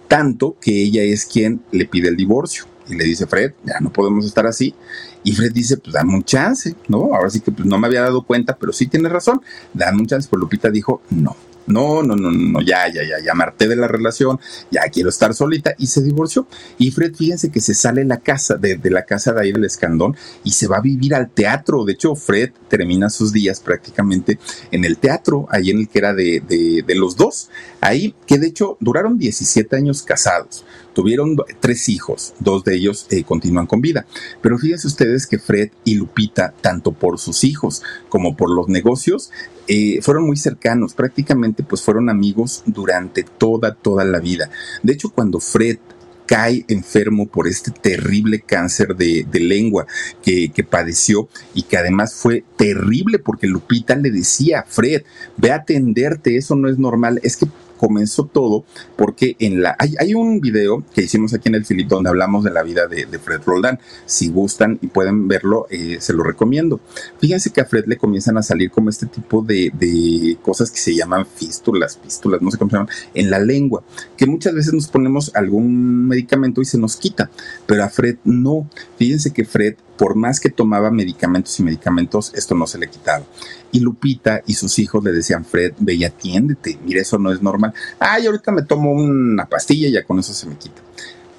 tanto 0.10 0.58
que 0.60 0.84
ella 0.84 1.02
es 1.02 1.26
quien 1.26 1.62
le 1.72 1.86
pide 1.86 2.10
el 2.10 2.18
divorcio 2.18 2.66
y 2.90 2.96
le 2.96 3.06
dice, 3.06 3.26
Fred, 3.26 3.54
ya 3.64 3.80
no 3.80 3.94
podemos 3.94 4.26
estar 4.26 4.46
así. 4.46 4.76
Y 5.24 5.32
Fred 5.32 5.54
dice, 5.54 5.78
pues 5.78 5.94
dame 5.94 6.14
un 6.14 6.26
chance, 6.26 6.76
¿no? 6.90 7.16
Ahora 7.16 7.30
sí 7.30 7.40
que 7.40 7.54
pues 7.54 7.66
no 7.66 7.78
me 7.78 7.88
había 7.88 8.02
dado 8.02 8.24
cuenta, 8.24 8.58
pero 8.60 8.74
sí 8.74 8.88
tiene 8.88 9.08
razón, 9.08 9.42
dame 9.74 10.02
un 10.02 10.08
chance. 10.08 10.28
Pues 10.30 10.42
Lupita 10.42 10.70
dijo, 10.70 11.02
no, 11.10 11.38
no, 11.72 12.04
no, 12.04 12.16
no, 12.16 12.32
no, 12.32 12.62
ya, 12.62 12.88
ya, 12.88 13.04
ya, 13.04 13.24
ya 13.24 13.34
marté 13.34 13.68
de 13.68 13.76
la 13.76 13.88
relación, 13.88 14.40
ya 14.70 14.82
quiero 14.92 15.10
estar 15.10 15.34
solita 15.34 15.74
y 15.78 15.88
se 15.88 16.02
divorció. 16.02 16.48
Y 16.78 16.92
Fred, 16.92 17.16
fíjense 17.16 17.52
que 17.52 17.62
se 17.62 17.74
sale 17.74 18.06
la 18.06 18.18
casa, 18.18 18.56
de, 18.56 18.80
la 18.90 19.06
casa 19.06 19.34
de 19.34 19.42
ahí 19.42 19.52
del 19.52 19.66
Escandón 19.66 20.16
y 20.44 20.52
se 20.52 20.68
va 20.68 20.78
a 20.78 20.82
vivir 20.82 21.16
al 21.16 21.30
teatro. 21.30 21.86
De 21.86 21.94
hecho, 21.94 22.16
Fred 22.16 22.52
termina 22.68 23.10
sus 23.10 23.32
días 23.32 23.60
prácticamente 23.60 24.40
en 24.72 24.86
el 24.86 24.98
teatro, 24.98 25.48
ahí 25.50 25.70
en 25.70 25.80
el 25.80 25.88
que 25.90 26.00
era 26.00 26.14
de, 26.14 26.42
de 26.86 26.96
los 26.96 27.16
dos. 27.16 27.50
Ahí, 27.80 28.16
que 28.28 28.38
de 28.38 28.48
hecho 28.48 28.78
duraron 28.80 29.18
17 29.18 29.76
años 29.76 30.04
casados. 30.04 30.66
Tuvieron 30.94 31.38
tres 31.60 31.90
hijos, 31.90 32.34
dos 32.40 32.64
de 32.64 32.76
ellos 32.76 33.08
eh, 33.10 33.24
continúan 33.24 33.68
con 33.68 33.82
vida. 33.82 34.06
Pero 34.42 34.58
fíjense 34.58 34.88
ustedes 34.88 35.28
que 35.28 35.40
Fred 35.40 35.70
y 35.86 35.96
Lupita, 35.96 36.54
tanto 36.62 36.92
por 36.92 37.20
sus 37.20 37.44
hijos 37.44 37.82
como 38.10 38.36
por 38.36 38.50
los 38.50 38.68
negocios, 38.68 39.32
eh, 39.68 40.00
fueron 40.02 40.26
muy 40.26 40.38
cercanos, 40.38 40.94
prácticamente 40.94 41.64
pues 41.64 41.82
fueron 41.82 42.10
amigos 42.10 42.64
durante 42.66 43.24
toda, 43.24 43.74
toda 43.74 44.04
la 44.04 44.20
vida. 44.20 44.50
De 44.84 44.94
hecho, 44.94 45.10
cuando 45.10 45.40
Fred 45.40 45.78
cae 46.26 46.64
enfermo 46.70 47.28
por 47.28 47.46
este 47.48 47.72
terrible 47.72 48.40
cáncer 48.40 48.96
de, 48.96 49.26
lengua 49.34 49.86
que, 50.24 50.50
que, 50.50 50.64
padeció 50.64 51.28
y 51.54 51.64
que 51.64 51.76
además 51.76 52.14
fue 52.14 52.46
terrible 52.56 53.20
porque 53.20 53.48
Lupita 53.48 53.98
le 53.98 54.12
decía, 54.12 54.64
Fred, 54.66 55.04
ve 55.36 55.52
a 55.52 55.56
atenderte, 55.56 56.38
eso 56.38 56.56
no 56.56 56.70
es 56.70 56.80
normal, 56.80 57.20
es 57.24 57.36
que 57.36 57.48
comenzó 57.82 58.26
todo 58.26 58.64
porque 58.96 59.36
en 59.40 59.64
la 59.64 59.76
hay, 59.80 60.14
un 60.14 60.40
video 60.40 60.84
que 60.94 61.02
hicimos 61.02 61.34
aquí 61.34 61.50
en 61.50 61.56
el 61.56 61.66
Filip 61.66 61.88
donde 61.88 62.12
hablamos 62.12 62.44
de 62.44 62.52
la 62.52 62.62
vida 62.62 62.86
de, 62.86 63.08
Fred 63.18 63.42
Roldán. 63.44 63.80
Si 64.06 64.30
gustan 64.30 64.78
y 64.84 64.88
pueden 64.88 65.28
verlo, 65.28 65.66
eh, 65.72 65.98
se 66.00 66.14
lo 66.14 66.22
recomiendo. 66.22 66.80
Fíjense 67.20 67.50
que 67.50 67.60
a 67.62 67.66
Fred 67.66 67.86
le 67.88 67.98
comienzan 67.98 68.38
a 68.38 68.44
salir 68.44 68.70
como 68.70 68.92
este 68.92 69.08
tipo 69.08 69.42
de, 69.42 69.72
de 69.74 70.38
cosas 70.44 70.70
que 70.70 70.78
se 70.78 70.96
llaman 70.96 71.26
fístulas, 71.26 71.98
fístulas, 71.98 72.40
no 72.44 72.52
sé 72.52 72.60
cómo 72.60 72.70
se 72.70 72.78
llaman, 72.78 72.94
en 73.16 73.32
la 73.32 73.40
lengua, 73.40 73.82
que 74.16 74.28
muchas 74.28 74.54
veces 74.54 74.74
nos 74.74 74.88
ponemos 74.88 75.32
algún 75.34 76.08
medicamento 76.08 76.62
y 76.62 76.66
se 76.66 76.78
nos 76.78 76.98
quita, 76.98 77.32
pero 77.66 77.84
a 77.84 77.90
Fred 77.90 78.18
no. 78.24 78.70
Fíjense 78.98 79.34
que 79.34 79.44
Fred 79.44 79.76
por 80.02 80.16
más 80.16 80.40
que 80.40 80.50
tomaba 80.50 80.90
medicamentos 80.90 81.60
y 81.60 81.64
medicamentos, 81.64 82.32
esto 82.34 82.56
no 82.56 82.66
se 82.66 82.80
le 82.80 82.90
quitaba. 82.90 83.24
Y 83.72 83.82
Lupita 83.82 84.42
y 84.48 84.56
sus 84.56 84.80
hijos 84.80 85.04
le 85.04 85.12
decían, 85.12 85.46
Fred, 85.46 85.74
ve 85.78 85.94
y 85.94 86.04
atiéndete, 86.04 86.80
mira, 86.84 87.02
eso 87.02 87.20
no 87.20 87.32
es 87.32 87.44
normal. 87.44 87.72
Ay, 88.00 88.26
ahorita 88.26 88.52
me 88.52 88.64
tomo 88.64 88.94
una 88.94 89.46
pastilla 89.46 89.90
y 89.90 89.92
ya 89.92 90.04
con 90.04 90.18
eso 90.18 90.34
se 90.34 90.48
me 90.48 90.56
quita. 90.56 90.82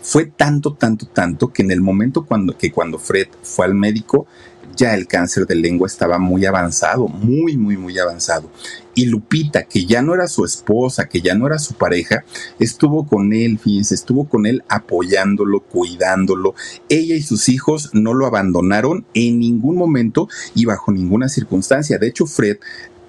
Fue 0.00 0.26
tanto, 0.26 0.74
tanto, 0.74 1.06
tanto 1.06 1.52
que 1.52 1.62
en 1.62 1.72
el 1.72 1.80
momento 1.80 2.24
cuando, 2.24 2.56
que 2.56 2.70
cuando 2.70 3.00
Fred 3.00 3.26
fue 3.42 3.66
al 3.66 3.74
médico, 3.74 4.28
ya 4.77 4.95
el 4.95 5.07
cáncer 5.07 5.47
de 5.47 5.55
lengua 5.55 5.87
estaba 5.87 6.18
muy 6.18 6.45
avanzado, 6.47 7.09
muy, 7.09 7.57
muy, 7.57 7.77
muy 7.77 7.99
avanzado. 7.99 8.51
Y 8.95 9.07
Lupita, 9.07 9.64
que 9.64 9.87
ya 9.87 10.03
no 10.03 10.14
era 10.14 10.27
su 10.27 10.45
esposa, 10.45 11.09
que 11.09 11.20
ya 11.20 11.35
no 11.35 11.47
era 11.47 11.59
su 11.59 11.75
pareja, 11.75 12.25
estuvo 12.59 13.07
con 13.07 13.33
él, 13.33 13.59
fíjense, 13.59 13.95
estuvo 13.95 14.29
con 14.29 14.47
él 14.47 14.62
apoyándolo, 14.68 15.61
cuidándolo. 15.61 16.55
Ella 16.89 17.14
y 17.14 17.23
sus 17.23 17.49
hijos 17.49 17.91
no 17.93 18.12
lo 18.12 18.27
abandonaron 18.27 19.07
en 19.14 19.39
ningún 19.39 19.77
momento 19.77 20.29
y 20.55 20.66
bajo 20.66 20.93
ninguna 20.93 21.29
circunstancia. 21.29 21.99
De 21.99 22.09
hecho, 22.09 22.27
Fred, 22.27 22.59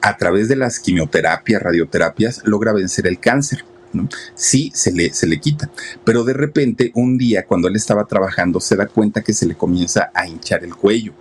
a 0.02 0.18
través 0.18 0.48
de 0.48 0.56
las 0.56 0.80
quimioterapias, 0.80 1.62
radioterapias, 1.62 2.42
logra 2.46 2.74
vencer 2.74 3.08
el 3.08 3.20
cáncer. 3.20 3.66
Sí, 4.34 4.72
se 4.74 4.92
le, 4.92 5.14
se 5.14 5.28
le 5.28 5.40
quita. 5.40 5.70
Pero 6.04 6.24
de 6.24 6.34
repente, 6.34 6.92
un 6.96 7.18
día, 7.18 7.46
cuando 7.46 7.68
él 7.68 7.76
estaba 7.76 8.06
trabajando, 8.06 8.60
se 8.60 8.76
da 8.76 8.88
cuenta 8.88 9.22
que 9.22 9.34
se 9.34 9.46
le 9.46 9.56
comienza 9.56 10.12
a 10.14 10.28
hinchar 10.28 10.64
el 10.64 10.76
cuello 10.76 11.14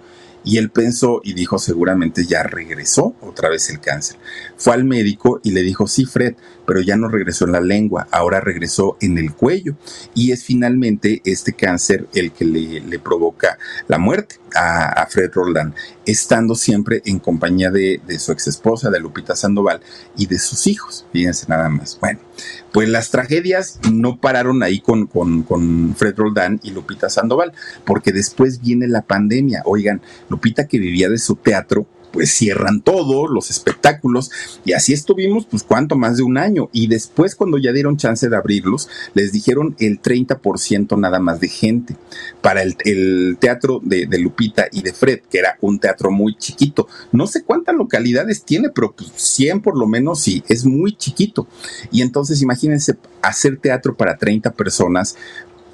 y 0.45 0.59
él 0.59 0.71
pensó 0.71 1.21
y 1.25 1.35
dijo 1.35 1.59
seguramente 1.59 2.27
ya 2.27 2.43
regresó 2.43 3.15
otra 3.21 3.49
vez 3.49 3.71
el 3.71 3.81
cáncer. 3.81 4.17
Fue 4.57 4.75
al 4.75 4.85
médico 4.85 5.41
y 5.43 5.53
le 5.53 5.63
dijo, 5.63 5.87
sí, 5.87 6.05
Fred, 6.05 6.35
pero 6.67 6.81
ya 6.81 6.97
no 6.97 7.09
regresó 7.09 7.45
en 7.45 7.53
la 7.53 7.61
lengua, 7.61 8.09
ahora 8.11 8.41
regresó 8.41 8.97
en 9.01 9.19
el 9.19 9.33
cuello. 9.33 9.77
Y 10.15 10.33
es 10.33 10.45
finalmente 10.45 11.21
este 11.25 11.53
cáncer 11.53 12.07
el 12.15 12.33
que 12.33 12.45
le, 12.45 12.99
provoca 12.99 13.59
la 13.89 13.99
muerte 13.99 14.37
a, 14.55 15.07
Fred 15.11 15.31
Roldán, 15.33 15.75
estando 16.07 16.55
siempre 16.55 17.03
en 17.05 17.19
compañía 17.19 17.71
de, 17.71 18.01
su 18.19 18.33
ex 18.33 18.49
esposa, 18.49 18.91
de 18.91 19.01
Lupita 19.01 19.37
Sandoval, 19.37 19.81
y 20.17 20.27
de 20.27 20.39
sus 20.39 20.67
hijos. 20.67 21.07
Fíjense 21.13 21.47
nada 21.49 21.69
más. 21.69 21.99
Bueno, 22.01 22.21
pues 22.73 22.89
las 22.89 23.11
tragedias 23.11 23.79
no 23.91 24.21
pararon 24.21 24.63
ahí 24.63 24.81
con, 24.81 25.07
con, 25.07 25.43
con 25.43 25.95
Fred 25.97 26.17
Roldán 26.17 26.61
y 26.63 26.71
Lupita 26.71 27.09
Sandoval, 27.09 27.53
porque 27.85 28.13
después 28.13 28.61
viene 28.61 28.89
la 28.89 29.03
pandemia. 29.03 29.63
Oigan, 29.65 30.01
Lupita 30.29 30.67
que 30.67 30.79
vivía 30.79 31.09
de 31.09 31.19
su 31.19 31.37
teatro, 31.37 31.87
pues 32.13 32.33
cierran 32.33 32.83
todo, 32.83 33.27
los 33.27 33.51
espectáculos, 33.51 34.31
y 34.65 34.73
así 34.73 34.93
estuvimos, 34.93 35.47
pues 35.47 35.63
cuánto, 35.63 35.97
más 35.97 36.17
de 36.17 36.23
un 36.23 36.39
año. 36.39 36.69
Y 36.73 36.87
después, 36.87 37.35
cuando 37.35 37.59
ya 37.59 37.73
dieron 37.73 37.97
chance 37.97 38.29
de 38.29 38.37
abrirlos, 38.37 38.89
les 39.15 39.33
dijeron 39.33 39.75
el 39.79 40.01
30% 40.01 40.99
nada 40.99 41.19
más 41.19 41.41
de 41.41 41.49
gente. 41.49 41.97
Para 42.41 42.63
el, 42.63 43.37
teatro 43.39 43.81
de, 43.83 44.07
Lupita 44.19 44.67
y 44.71 44.83
de 44.83 44.93
Fred, 44.93 45.21
que 45.31 45.39
era 45.39 45.57
un 45.61 45.79
teatro 45.79 46.11
muy 46.11 46.37
chiquito. 46.37 46.87
No 47.11 47.27
sé 47.27 47.43
cuántas 47.43 47.75
localidades 47.75 48.45
tiene, 48.45 48.71
pero 48.71 48.93
pues 48.93 49.11
100 49.17 49.63
por 49.63 49.77
lo 49.77 49.87
menos 49.87 50.21
sí, 50.21 50.43
es 50.49 50.65
muy 50.65 50.97
chiquito. 50.97 51.47
Y 51.91 52.03
entonces 52.03 52.43
imagínense 52.43 52.97
hacer 53.23 53.57
teatro 53.59 53.97
para 53.97 54.17
30 54.17 54.53
personas, 54.53 55.17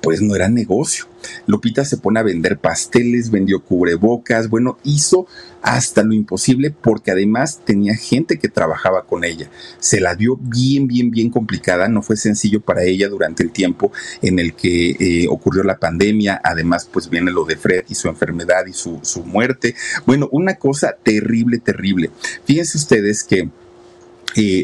pues 0.01 0.21
no 0.21 0.35
era 0.35 0.49
negocio. 0.49 1.07
Lupita 1.47 1.85
se 1.85 1.97
pone 1.97 2.21
a 2.21 2.23
vender 2.23 2.59
pasteles, 2.59 3.31
vendió 3.31 3.63
cubrebocas, 3.63 4.49
bueno, 4.49 4.79
hizo 4.85 5.27
hasta 5.63 6.03
lo 6.03 6.15
imposible 6.15 6.71
porque 6.71 7.11
además 7.11 7.61
tenía 7.65 7.97
gente 7.97 8.39
que 8.39 8.49
trabajaba 8.49 9.05
con 9.05 9.25
ella. 9.25 9.51
Se 9.79 10.01
la 10.01 10.15
dio 10.15 10.37
bien, 10.37 10.87
bien, 10.87 11.11
bien 11.11 11.31
complicada, 11.31 11.89
no 11.89 12.03
fue 12.03 12.17
sencillo 12.17 12.61
para 12.61 12.85
ella 12.85 13.09
durante 13.09 13.43
el 13.43 13.51
tiempo 13.51 13.93
en 14.23 14.39
el 14.39 14.55
que 14.55 14.91
eh, 14.91 15.27
ocurrió 15.29 15.63
la 15.65 15.79
pandemia, 15.79 16.41
además 16.45 16.89
pues 16.91 17.11
viene 17.11 17.31
lo 17.31 17.45
de 17.45 17.57
Fred 17.57 17.85
y 17.89 17.95
su 17.95 18.09
enfermedad 18.09 18.67
y 18.67 18.73
su, 18.73 19.01
su 19.03 19.25
muerte. 19.25 19.75
Bueno, 20.07 20.29
una 20.33 20.55
cosa 20.55 20.97
terrible, 21.03 21.59
terrible. 21.59 22.11
Fíjense 22.45 22.79
ustedes 22.79 23.25
que 23.25 23.49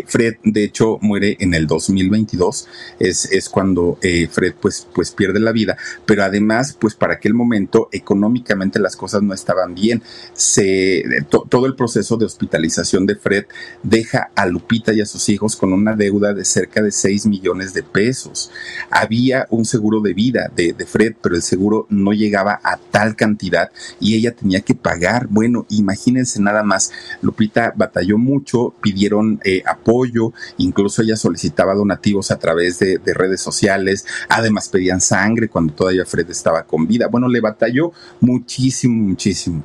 Fred, 0.07 0.37
de 0.45 0.65
hecho, 0.65 0.99
muere 1.01 1.37
en 1.41 1.55
el 1.55 1.67
2022, 1.67 2.69
es, 2.99 3.31
es 3.33 3.49
cuando 3.49 3.99
eh, 4.03 4.29
Fred 4.31 4.55
pues, 4.61 4.87
pues 4.95 5.11
pierde 5.11 5.41
la 5.41 5.53
vida, 5.53 5.77
pero 6.07 6.23
además, 6.23 6.77
pues 6.79 6.95
para 6.95 7.15
aquel 7.15 7.35
momento 7.35 7.89
económicamente 7.91 8.79
las 8.79 8.97
cosas 8.97 9.23
no 9.23 9.35
estaban 9.35 9.75
bien. 9.75 10.03
Se, 10.33 11.05
todo 11.29 11.67
el 11.67 11.75
proceso 11.75 12.17
de 12.17 12.27
hospitalización 12.27 13.07
de 13.07 13.17
Fred 13.17 13.47
deja 13.83 14.31
a 14.37 14.47
Lupita 14.47 14.93
y 14.93 15.01
a 15.01 15.07
sus 15.07 15.29
hijos 15.29 15.57
con 15.57 15.73
una 15.73 15.97
deuda 15.97 16.35
de 16.35 16.45
cerca 16.45 16.83
de 16.83 16.93
6 16.93 17.27
millones 17.27 17.75
de 17.75 17.83
pesos. 17.83 18.51
Había 18.91 19.47
un 19.51 19.65
seguro 19.65 20.01
de 20.01 20.15
vida 20.15 20.51
de, 20.55 20.73
de 20.73 20.87
Fred, 20.87 21.15
pero 21.21 21.35
el 21.35 21.43
seguro 21.43 21.87
no 21.91 22.13
llegaba 22.13 22.61
a 22.63 22.77
tal 22.77 23.17
cantidad 23.17 23.71
y 23.99 24.15
ella 24.15 24.35
tenía 24.35 24.61
que 24.61 24.75
pagar. 24.75 25.27
Bueno, 25.29 25.67
imagínense 25.71 26.41
nada 26.41 26.63
más, 26.63 26.93
Lupita 27.23 27.73
batalló 27.75 28.19
mucho, 28.19 28.75
pidieron... 28.81 29.41
Eh, 29.45 29.54
apoyo, 29.67 30.33
incluso 30.59 31.03
ella 31.03 31.17
solicitaba 31.17 31.75
donativos 31.75 32.31
a 32.31 32.39
través 32.39 32.79
de, 32.79 33.01
redes 33.15 33.41
sociales, 33.41 34.05
además 34.29 34.69
pedían 34.69 35.01
sangre 35.01 35.49
cuando 35.49 35.73
todavía 35.73 36.05
Fred 36.05 36.29
estaba 36.31 36.65
con 36.65 36.87
vida. 36.87 37.07
Bueno, 37.07 37.29
le 37.29 37.41
batalló 37.41 37.93
muchísimo, 38.21 38.95
muchísimo. 39.09 39.63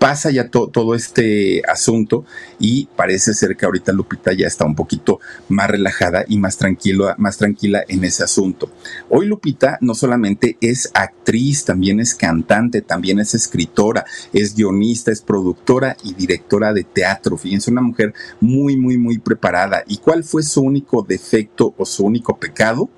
Pasa 0.00 0.30
ya 0.30 0.48
todo 0.48 0.94
este 0.94 1.60
asunto 1.68 2.24
y 2.58 2.88
parece 2.96 3.34
ser 3.34 3.54
que 3.54 3.66
ahorita 3.66 3.92
Lupita 3.92 4.32
ya 4.32 4.46
está 4.46 4.64
un 4.64 4.74
poquito 4.74 5.20
más 5.50 5.68
relajada 5.68 6.24
y 6.26 6.38
más 6.38 6.56
tranquilo, 6.56 7.14
más 7.18 7.36
tranquila 7.36 7.84
en 7.86 8.02
ese 8.04 8.24
asunto. 8.24 8.70
Hoy 9.10 9.26
Lupita 9.26 9.76
no 9.82 9.94
solamente 9.94 10.56
es 10.62 10.90
actriz, 10.94 11.66
también 11.66 12.00
es 12.00 12.14
cantante, 12.14 12.80
también 12.80 13.20
es 13.20 13.34
escritora, 13.34 14.06
es 14.32 14.54
guionista, 14.54 15.12
es 15.12 15.20
productora 15.20 15.98
y 16.02 16.14
directora 16.14 16.72
de 16.72 16.84
teatro. 16.84 17.36
Fíjense, 17.36 17.70
una 17.70 17.82
mujer 17.82 18.14
muy, 18.40 18.78
muy, 18.78 18.96
muy 18.96 19.18
preparada. 19.18 19.84
¿Y 19.86 19.98
cuál 19.98 20.24
fue 20.24 20.42
su 20.42 20.62
único 20.62 21.02
defecto 21.02 21.74
o 21.76 21.84
su 21.84 22.06
único 22.06 22.38
pecado? 22.38 22.88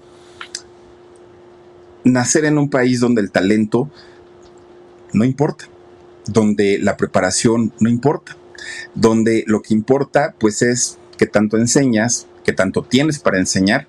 Nacer 2.05 2.45
en 2.45 2.59
un 2.59 2.71
país 2.71 3.01
donde 3.01 3.23
el 3.23 3.33
talento 3.33 3.91
no 5.13 5.25
importa, 5.25 5.67
donde 6.27 6.79
la 6.79 6.97
preparación 6.97 7.73
no 7.81 7.89
importa, 7.89 8.37
donde 8.95 9.45
lo 9.47 9.63
que 9.63 9.75
importa 9.75 10.35
pues 10.39 10.63
es 10.63 10.99
que 11.19 11.27
tanto 11.27 11.57
enseñas, 11.57 12.27
que 12.45 12.53
tanto 12.53 12.83
tienes 12.83 13.19
para 13.19 13.39
enseñar 13.39 13.87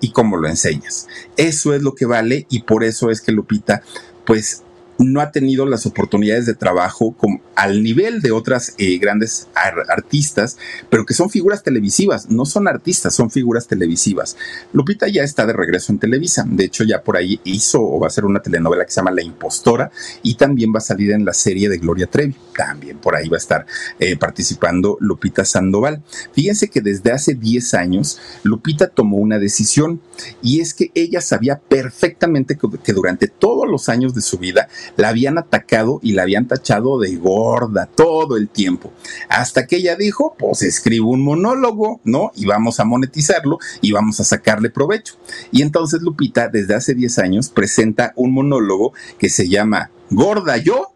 y 0.00 0.10
cómo 0.10 0.36
lo 0.36 0.48
enseñas. 0.48 1.08
Eso 1.36 1.74
es 1.74 1.82
lo 1.82 1.94
que 1.94 2.06
vale 2.06 2.46
y 2.50 2.62
por 2.62 2.84
eso 2.84 3.10
es 3.10 3.20
que 3.20 3.32
Lupita 3.32 3.82
pues 4.26 4.63
no 4.98 5.20
ha 5.20 5.30
tenido 5.30 5.66
las 5.66 5.86
oportunidades 5.86 6.46
de 6.46 6.54
trabajo 6.54 7.16
al 7.54 7.82
nivel 7.82 8.20
de 8.20 8.32
otras 8.32 8.74
eh, 8.78 8.98
grandes 8.98 9.48
artistas, 9.54 10.58
pero 10.90 11.04
que 11.04 11.14
son 11.14 11.30
figuras 11.30 11.62
televisivas, 11.62 12.30
no 12.30 12.44
son 12.44 12.68
artistas, 12.68 13.14
son 13.14 13.30
figuras 13.30 13.66
televisivas. 13.66 14.36
Lupita 14.72 15.08
ya 15.08 15.22
está 15.22 15.46
de 15.46 15.52
regreso 15.52 15.92
en 15.92 15.98
Televisa, 15.98 16.44
de 16.46 16.64
hecho 16.64 16.84
ya 16.84 17.02
por 17.02 17.16
ahí 17.16 17.40
hizo 17.44 17.82
o 17.82 18.00
va 18.00 18.08
a 18.08 18.10
ser 18.10 18.24
una 18.24 18.40
telenovela 18.40 18.84
que 18.84 18.90
se 18.90 18.96
llama 18.96 19.10
La 19.10 19.22
Impostora 19.22 19.90
y 20.22 20.34
también 20.34 20.72
va 20.72 20.78
a 20.78 20.82
salir 20.82 21.12
en 21.12 21.24
la 21.24 21.32
serie 21.32 21.68
de 21.68 21.78
Gloria 21.78 22.06
Trevi, 22.06 22.34
también 22.56 22.98
por 22.98 23.16
ahí 23.16 23.28
va 23.28 23.36
a 23.36 23.38
estar 23.38 23.66
eh, 23.98 24.16
participando 24.16 24.96
Lupita 25.00 25.44
Sandoval. 25.44 26.02
Fíjense 26.32 26.68
que 26.68 26.80
desde 26.80 27.12
hace 27.12 27.34
10 27.34 27.74
años 27.74 28.20
Lupita 28.42 28.88
tomó 28.88 29.16
una 29.16 29.38
decisión 29.38 30.00
y 30.42 30.60
es 30.60 30.74
que 30.74 30.90
ella 30.94 31.20
sabía 31.20 31.58
perfectamente 31.58 32.58
que 32.82 32.92
durante 32.92 33.28
todos 33.28 33.68
los 33.68 33.88
años 33.88 34.14
de 34.14 34.20
su 34.20 34.38
vida 34.38 34.68
la 34.96 35.08
habían 35.08 35.38
atacado 35.38 36.00
y 36.02 36.12
la 36.12 36.22
habían 36.22 36.48
tachado 36.48 36.98
de 36.98 37.16
gorda 37.16 37.86
todo 37.86 38.36
el 38.36 38.48
tiempo. 38.48 38.92
Hasta 39.28 39.66
que 39.66 39.76
ella 39.76 39.96
dijo, 39.96 40.34
pues 40.38 40.62
escribo 40.62 41.10
un 41.10 41.22
monólogo, 41.22 42.00
¿no? 42.04 42.32
Y 42.34 42.46
vamos 42.46 42.80
a 42.80 42.84
monetizarlo 42.84 43.58
y 43.80 43.92
vamos 43.92 44.20
a 44.20 44.24
sacarle 44.24 44.70
provecho. 44.70 45.14
Y 45.52 45.62
entonces 45.62 46.02
Lupita, 46.02 46.48
desde 46.48 46.74
hace 46.74 46.94
10 46.94 47.18
años, 47.18 47.48
presenta 47.48 48.12
un 48.16 48.32
monólogo 48.32 48.92
que 49.18 49.28
se 49.28 49.48
llama 49.48 49.90
Gorda 50.10 50.56
yo 50.56 50.88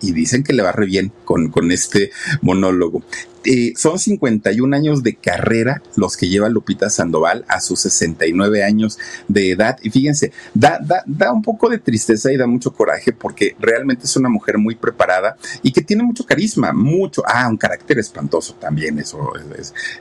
y 0.00 0.12
dicen 0.12 0.42
que 0.42 0.52
le 0.52 0.62
va 0.62 0.72
re 0.72 0.86
bien 0.86 1.12
con, 1.24 1.50
con 1.50 1.72
este 1.72 2.10
monólogo. 2.42 3.02
Eh, 3.44 3.72
son 3.76 3.98
51 3.98 4.74
años 4.74 5.02
de 5.02 5.14
carrera 5.16 5.82
los 5.96 6.16
que 6.16 6.28
lleva 6.28 6.48
Lupita 6.48 6.90
Sandoval 6.90 7.44
a 7.48 7.60
sus 7.60 7.80
69 7.80 8.64
años 8.64 8.98
de 9.28 9.50
edad. 9.50 9.78
Y 9.82 9.90
fíjense, 9.90 10.32
da, 10.54 10.78
da, 10.82 11.02
da 11.06 11.32
un 11.32 11.42
poco 11.42 11.68
de 11.68 11.78
tristeza 11.78 12.32
y 12.32 12.36
da 12.36 12.46
mucho 12.46 12.72
coraje 12.72 13.12
porque 13.12 13.56
realmente 13.58 14.06
es 14.06 14.16
una 14.16 14.28
mujer 14.28 14.58
muy 14.58 14.74
preparada 14.74 15.36
y 15.62 15.72
que 15.72 15.82
tiene 15.82 16.02
mucho 16.02 16.24
carisma, 16.24 16.72
mucho, 16.72 17.22
ah, 17.26 17.48
un 17.48 17.56
carácter 17.56 17.98
espantoso 17.98 18.54
también, 18.54 18.98
eso, 18.98 19.32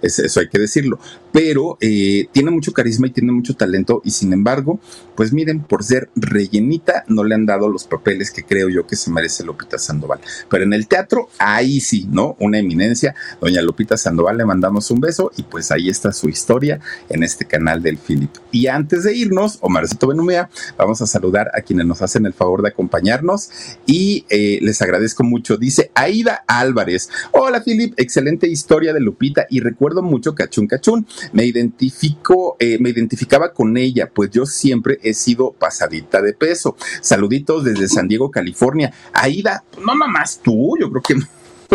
es, 0.01 0.19
eso 0.19 0.39
hay 0.39 0.49
que 0.49 0.59
decirlo, 0.59 0.99
pero 1.31 1.77
eh, 1.81 2.27
tiene 2.31 2.51
mucho 2.51 2.73
carisma 2.73 3.07
y 3.07 3.11
tiene 3.11 3.31
mucho 3.31 3.55
talento 3.55 4.01
y 4.03 4.11
sin 4.11 4.33
embargo, 4.33 4.79
pues 5.15 5.33
miren, 5.33 5.61
por 5.63 5.83
ser 5.83 6.09
rellenita 6.15 7.03
no 7.07 7.23
le 7.23 7.35
han 7.35 7.45
dado 7.45 7.69
los 7.69 7.85
papeles 7.85 8.31
que 8.31 8.43
creo 8.43 8.69
yo 8.69 8.87
que 8.87 8.95
se 8.95 9.11
merece 9.11 9.43
Lupita 9.43 9.77
Sandoval. 9.77 10.19
Pero 10.49 10.63
en 10.63 10.73
el 10.73 10.87
teatro, 10.87 11.29
ahí 11.37 11.79
sí, 11.79 12.07
¿no? 12.09 12.35
Una 12.39 12.59
eminencia 12.59 13.15
Doña 13.41 13.61
Lupita 13.61 13.97
Sandoval, 13.97 14.37
le 14.37 14.45
mandamos 14.45 14.91
un 14.91 14.99
beso 14.99 15.31
y 15.37 15.43
pues 15.43 15.71
ahí 15.71 15.89
está 15.89 16.11
su 16.13 16.29
historia 16.29 16.79
en 17.09 17.23
este 17.23 17.45
canal 17.45 17.81
del 17.81 17.97
Philip. 17.97 18.31
Y 18.51 18.67
antes 18.67 19.03
de 19.03 19.15
irnos, 19.15 19.57
Omarcito 19.61 20.07
Benumea, 20.07 20.49
vamos 20.77 21.01
a 21.01 21.07
saludar 21.07 21.51
a 21.53 21.61
quienes 21.61 21.85
nos 21.85 22.01
hacen 22.01 22.25
el 22.25 22.33
favor 22.33 22.61
de 22.61 22.69
acompañarnos 22.69 23.49
y 23.85 24.25
eh, 24.29 24.59
les 24.61 24.81
agradezco 24.81 25.23
mucho. 25.23 25.57
Dice 25.57 25.91
Aida 25.95 26.43
Álvarez, 26.47 27.09
hola 27.31 27.63
Philip, 27.63 27.93
excelente 27.97 28.47
historia 28.47 28.93
de 28.93 28.99
Lupita 28.99 29.45
y 29.49 29.59
recuerdo 29.59 30.01
mucho 30.01 30.35
Cachún 30.35 30.67
Cachún. 30.67 31.07
Me 31.31 31.45
identifico, 31.45 32.55
eh, 32.59 32.77
me 32.79 32.89
identificaba 32.89 33.53
con 33.53 33.77
ella, 33.77 34.09
pues 34.13 34.31
yo 34.31 34.45
siempre 34.45 34.99
he 35.03 35.13
sido 35.13 35.51
pasadita 35.51 36.21
de 36.21 36.33
peso. 36.33 36.75
Saluditos 37.01 37.63
desde 37.63 37.87
San 37.87 38.07
Diego, 38.07 38.31
California. 38.31 38.93
Aida, 39.13 39.63
no 39.85 39.95
nomás 39.95 40.39
tú, 40.41 40.75
yo 40.79 40.89
creo 40.89 41.01
que 41.01 41.15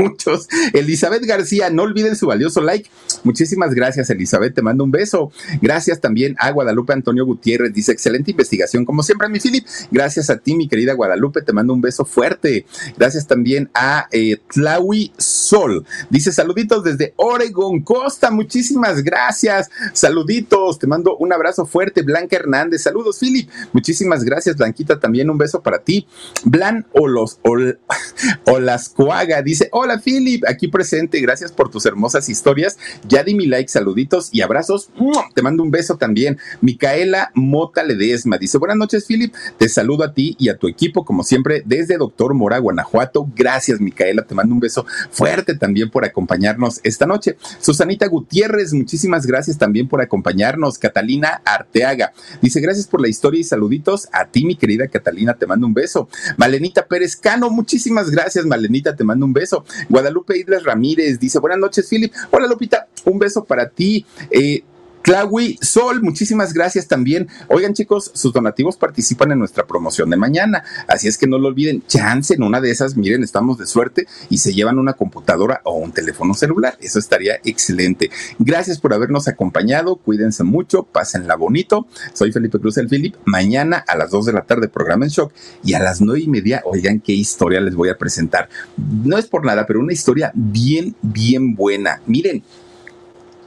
muchos. 0.01 0.49
Elizabeth 0.73 1.25
García, 1.25 1.71
no 1.71 1.83
olviden 1.83 2.17
su 2.17 2.27
valioso 2.27 2.61
like. 2.61 2.89
Muchísimas 3.25 3.75
gracias, 3.75 4.11
Elizabeth. 4.11 4.55
Te 4.55 4.63
mando 4.63 4.85
un 4.85 4.91
beso. 4.91 5.33
Gracias 5.61 6.01
también 6.01 6.37
a 6.39 6.51
Guadalupe 6.51 6.93
Antonio 6.93 7.25
Gutiérrez. 7.25 7.73
Dice, 7.73 7.93
excelente 7.93 8.31
investigación. 8.31 8.85
Como 8.85 9.03
siempre, 9.03 9.29
mi 9.29 9.41
Philip. 9.41 9.67
Gracias 9.91 10.31
a 10.31 10.39
ti, 10.39 10.55
mi 10.55 10.69
querida 10.69 10.95
Guadalupe. 10.95 11.43
Te 11.43 11.53
mando 11.53 11.73
un 11.73 11.81
beso 11.81 12.05
fuerte. 12.05 12.67
Gracias 12.97 13.27
también 13.27 13.71
a 13.75 14.09
eh, 14.13 14.39
Tlawi 14.53 15.13
Sol. 15.19 15.85
Dice, 16.11 16.33
saluditos 16.33 16.85
desde 16.85 17.15
Oregon, 17.17 17.83
Costa. 17.83 18.31
Muchísimas 18.31 19.03
gracias. 19.03 19.71
Saluditos. 19.93 20.79
Te 20.79 20.87
mando 20.87 21.17
un 21.17 21.33
abrazo 21.33 21.67
fuerte. 21.67 22.03
Blanca 22.03 22.37
Hernández. 22.37 22.83
Saludos, 22.83 23.19
Philip. 23.19 23.51
Muchísimas 23.73 24.25
gracias, 24.25 24.57
Blanquita. 24.57 25.01
También 25.01 25.31
un 25.31 25.39
beso 25.39 25.63
para 25.63 25.79
ti. 25.79 26.07
Blan 26.45 26.87
Olos, 26.93 27.39
Ol, 27.43 27.79
Olascoaga. 28.47 29.43
Dice, 29.43 29.69
hola 29.73 29.88
Hola 29.89 30.03
Philip, 30.05 30.45
aquí 30.47 30.69
presente, 30.69 31.19
gracias 31.19 31.51
por 31.51 31.71
tus 31.71 31.87
hermosas 31.87 32.29
historias. 32.29 32.77
Ya 33.09 33.25
di 33.25 33.35
mi 33.35 33.47
like, 33.47 33.71
saluditos 33.71 34.29
y 34.33 34.43
abrazos. 34.43 34.91
Te 35.35 35.41
mando 35.41 35.63
un 35.63 35.71
beso 35.71 35.97
también. 35.97 36.37
Micaela 36.61 37.31
Mota 37.33 37.83
Ledesma 37.83 38.37
dice, 38.37 38.59
buenas 38.59 38.77
noches 38.77 39.07
Philip, 39.07 39.33
te 39.57 39.67
saludo 39.71 40.05
a 40.05 40.13
ti 40.13 40.37
y 40.39 40.51
a 40.51 40.59
tu 40.59 40.69
equipo 40.69 41.07
como 41.07 41.23
siempre 41.23 41.63
desde 41.65 41.97
Doctor 41.97 42.35
Mora, 42.35 42.59
Guanajuato. 42.59 43.31
Gracias 43.35 43.81
Micaela, 43.81 44.27
te 44.27 44.35
mando 44.35 44.53
un 44.53 44.61
beso 44.61 44.85
fuerte 45.11 45.55
también 45.55 45.89
por 45.89 46.05
acompañarnos 46.05 46.81
esta 46.83 47.07
noche. 47.07 47.39
Susanita 47.59 48.07
Gutiérrez, 48.09 48.75
muchísimas 48.75 49.25
gracias 49.25 49.57
también 49.57 49.89
por 49.89 50.03
acompañarnos. 50.03 50.77
Catalina 50.77 51.41
Arteaga 51.47 52.13
dice, 52.43 52.61
gracias 52.61 52.87
por 52.87 53.01
la 53.01 53.09
historia 53.09 53.41
y 53.41 53.45
saluditos 53.45 54.07
a 54.13 54.27
ti 54.27 54.45
mi 54.45 54.55
querida 54.55 54.87
Catalina, 54.89 55.33
te 55.33 55.47
mando 55.47 55.67
un 55.67 55.73
beso. 55.73 56.11
Malenita 56.37 56.87
Pérez 56.87 57.17
Cano, 57.17 57.49
muchísimas 57.49 58.11
gracias 58.11 58.45
Malenita, 58.45 58.95
te 58.95 59.03
mando 59.03 59.25
un 59.25 59.33
beso. 59.33 59.65
Guadalupe 59.89 60.37
Idras 60.39 60.65
Ramírez 60.65 61.19
dice, 61.19 61.39
buenas 61.39 61.59
noches, 61.59 61.89
Philip. 61.89 62.13
Hola, 62.31 62.47
Lupita, 62.47 62.89
un 63.05 63.19
beso 63.19 63.45
para 63.45 63.69
ti. 63.69 64.05
Eh, 64.31 64.63
Clawi 65.03 65.59
Sol, 65.63 66.03
muchísimas 66.03 66.53
gracias 66.53 66.87
también. 66.87 67.29
Oigan, 67.49 67.75
chicos, 67.75 68.11
sus 68.15 68.33
donativos 68.33 68.77
participan 68.77 69.33
en 69.33 69.39
nuestra 69.39 69.67
promoción 69.67 70.11
de 70.11 70.17
mañana. 70.17 70.65
Así 70.87 71.09
es 71.09 71.17
que 71.17 71.27
no 71.27 71.39
lo 71.39 71.49
olviden. 71.49 71.83
Chance 71.87 72.35
en 72.35 72.43
una 72.43 72.61
de 72.61 72.71
esas, 72.71 72.97
miren, 72.97 73.23
estamos 73.23 73.59
de 73.59 73.67
suerte 73.67 74.07
y 74.29 74.39
se 74.39 74.53
llevan 74.53 74.79
una 74.79 74.95
computadora 74.95 75.61
o 75.65 75.75
un 75.75 75.93
teléfono 75.93 76.35
celular. 76.35 76.77
Eso 76.81 76.99
estaría 76.99 77.37
excelente. 77.45 78.11
Gracias 78.39 78.81
por 78.81 78.93
habernos 78.93 79.29
acompañado. 79.29 79.97
Cuídense 79.97 80.45
mucho, 80.45 80.83
pásenla 80.83 81.37
bonito. 81.37 81.87
Soy 82.13 82.33
Felipe 82.33 82.59
Cruz 82.59 82.77
el 82.79 82.89
Philip. 82.89 83.15
Mañana 83.25 83.85
a 83.87 83.97
las 83.97 84.11
2 84.11 84.27
de 84.27 84.33
la 84.33 84.43
tarde, 84.43 84.69
programa 84.69 85.05
en 85.05 85.11
shock. 85.11 85.33
Y 85.65 85.75
a 85.75 85.81
las 85.81 86.01
9 86.01 86.21
y 86.21 86.29
media, 86.29 86.63
oigan 86.65 87.01
qué 87.01 87.13
historia 87.13 87.61
les 87.61 87.75
voy 87.75 87.89
a 87.89 87.99
presentar. 87.99 88.49
No 88.77 89.17
es 89.19 89.27
por 89.27 89.45
nada, 89.45 89.67
pero 89.67 89.81
una 89.81 89.93
historia 89.93 90.33
bien, 90.35 90.95
bien 91.03 91.55
buena. 91.55 92.01
Miren 92.07 92.43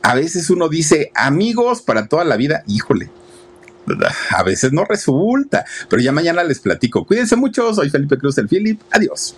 a 0.03 0.15
veces 0.15 0.49
uno 0.49 0.69
dice 0.69 1.11
amigos 1.15 1.81
para 1.81 2.07
toda 2.07 2.23
la 2.23 2.37
vida, 2.37 2.63
híjole. 2.67 3.09
A 4.29 4.43
veces 4.43 4.71
no 4.71 4.85
resulta, 4.85 5.65
pero 5.89 6.01
ya 6.01 6.11
mañana 6.11 6.43
les 6.43 6.59
platico. 6.59 7.05
Cuídense 7.05 7.35
mucho, 7.35 7.73
soy 7.73 7.89
Felipe 7.89 8.17
Cruz 8.17 8.35
del 8.35 8.47
Philip. 8.47 8.79
Adiós. 8.91 9.35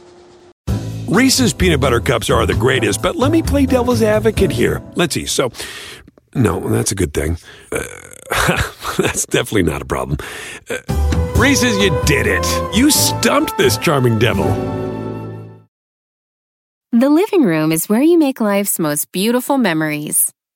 Reese's 1.08 1.54
peanut 1.54 1.80
butter 1.80 2.00
cups 2.00 2.30
are 2.30 2.46
the 2.46 2.56
greatest, 2.56 3.02
but 3.02 3.16
let 3.16 3.32
me 3.32 3.42
play 3.42 3.66
devil's 3.66 4.02
advocate 4.02 4.52
here. 4.52 4.82
Let's 4.96 5.14
see. 5.14 5.26
So, 5.26 5.52
no, 6.34 6.60
that's 6.60 6.92
a 6.92 6.96
good 6.96 7.14
thing. 7.14 7.38
Uh, 7.72 7.84
that's 8.98 9.26
definitely 9.26 9.64
not 9.64 9.82
a 9.82 9.86
problem. 9.86 10.18
Uh, 10.70 10.78
Reese's, 11.36 11.78
you 11.78 11.92
did 12.06 12.26
it. 12.26 12.46
You 12.74 12.90
stumped 12.90 13.58
this 13.58 13.78
charming 13.78 14.18
devil. 14.18 14.46
The 16.92 17.10
living 17.10 17.44
room 17.44 17.72
is 17.72 17.90
where 17.90 18.02
you 18.02 18.18
make 18.18 18.40
life's 18.40 18.80
most 18.80 19.12
beautiful 19.12 19.58
memories. 19.58 20.32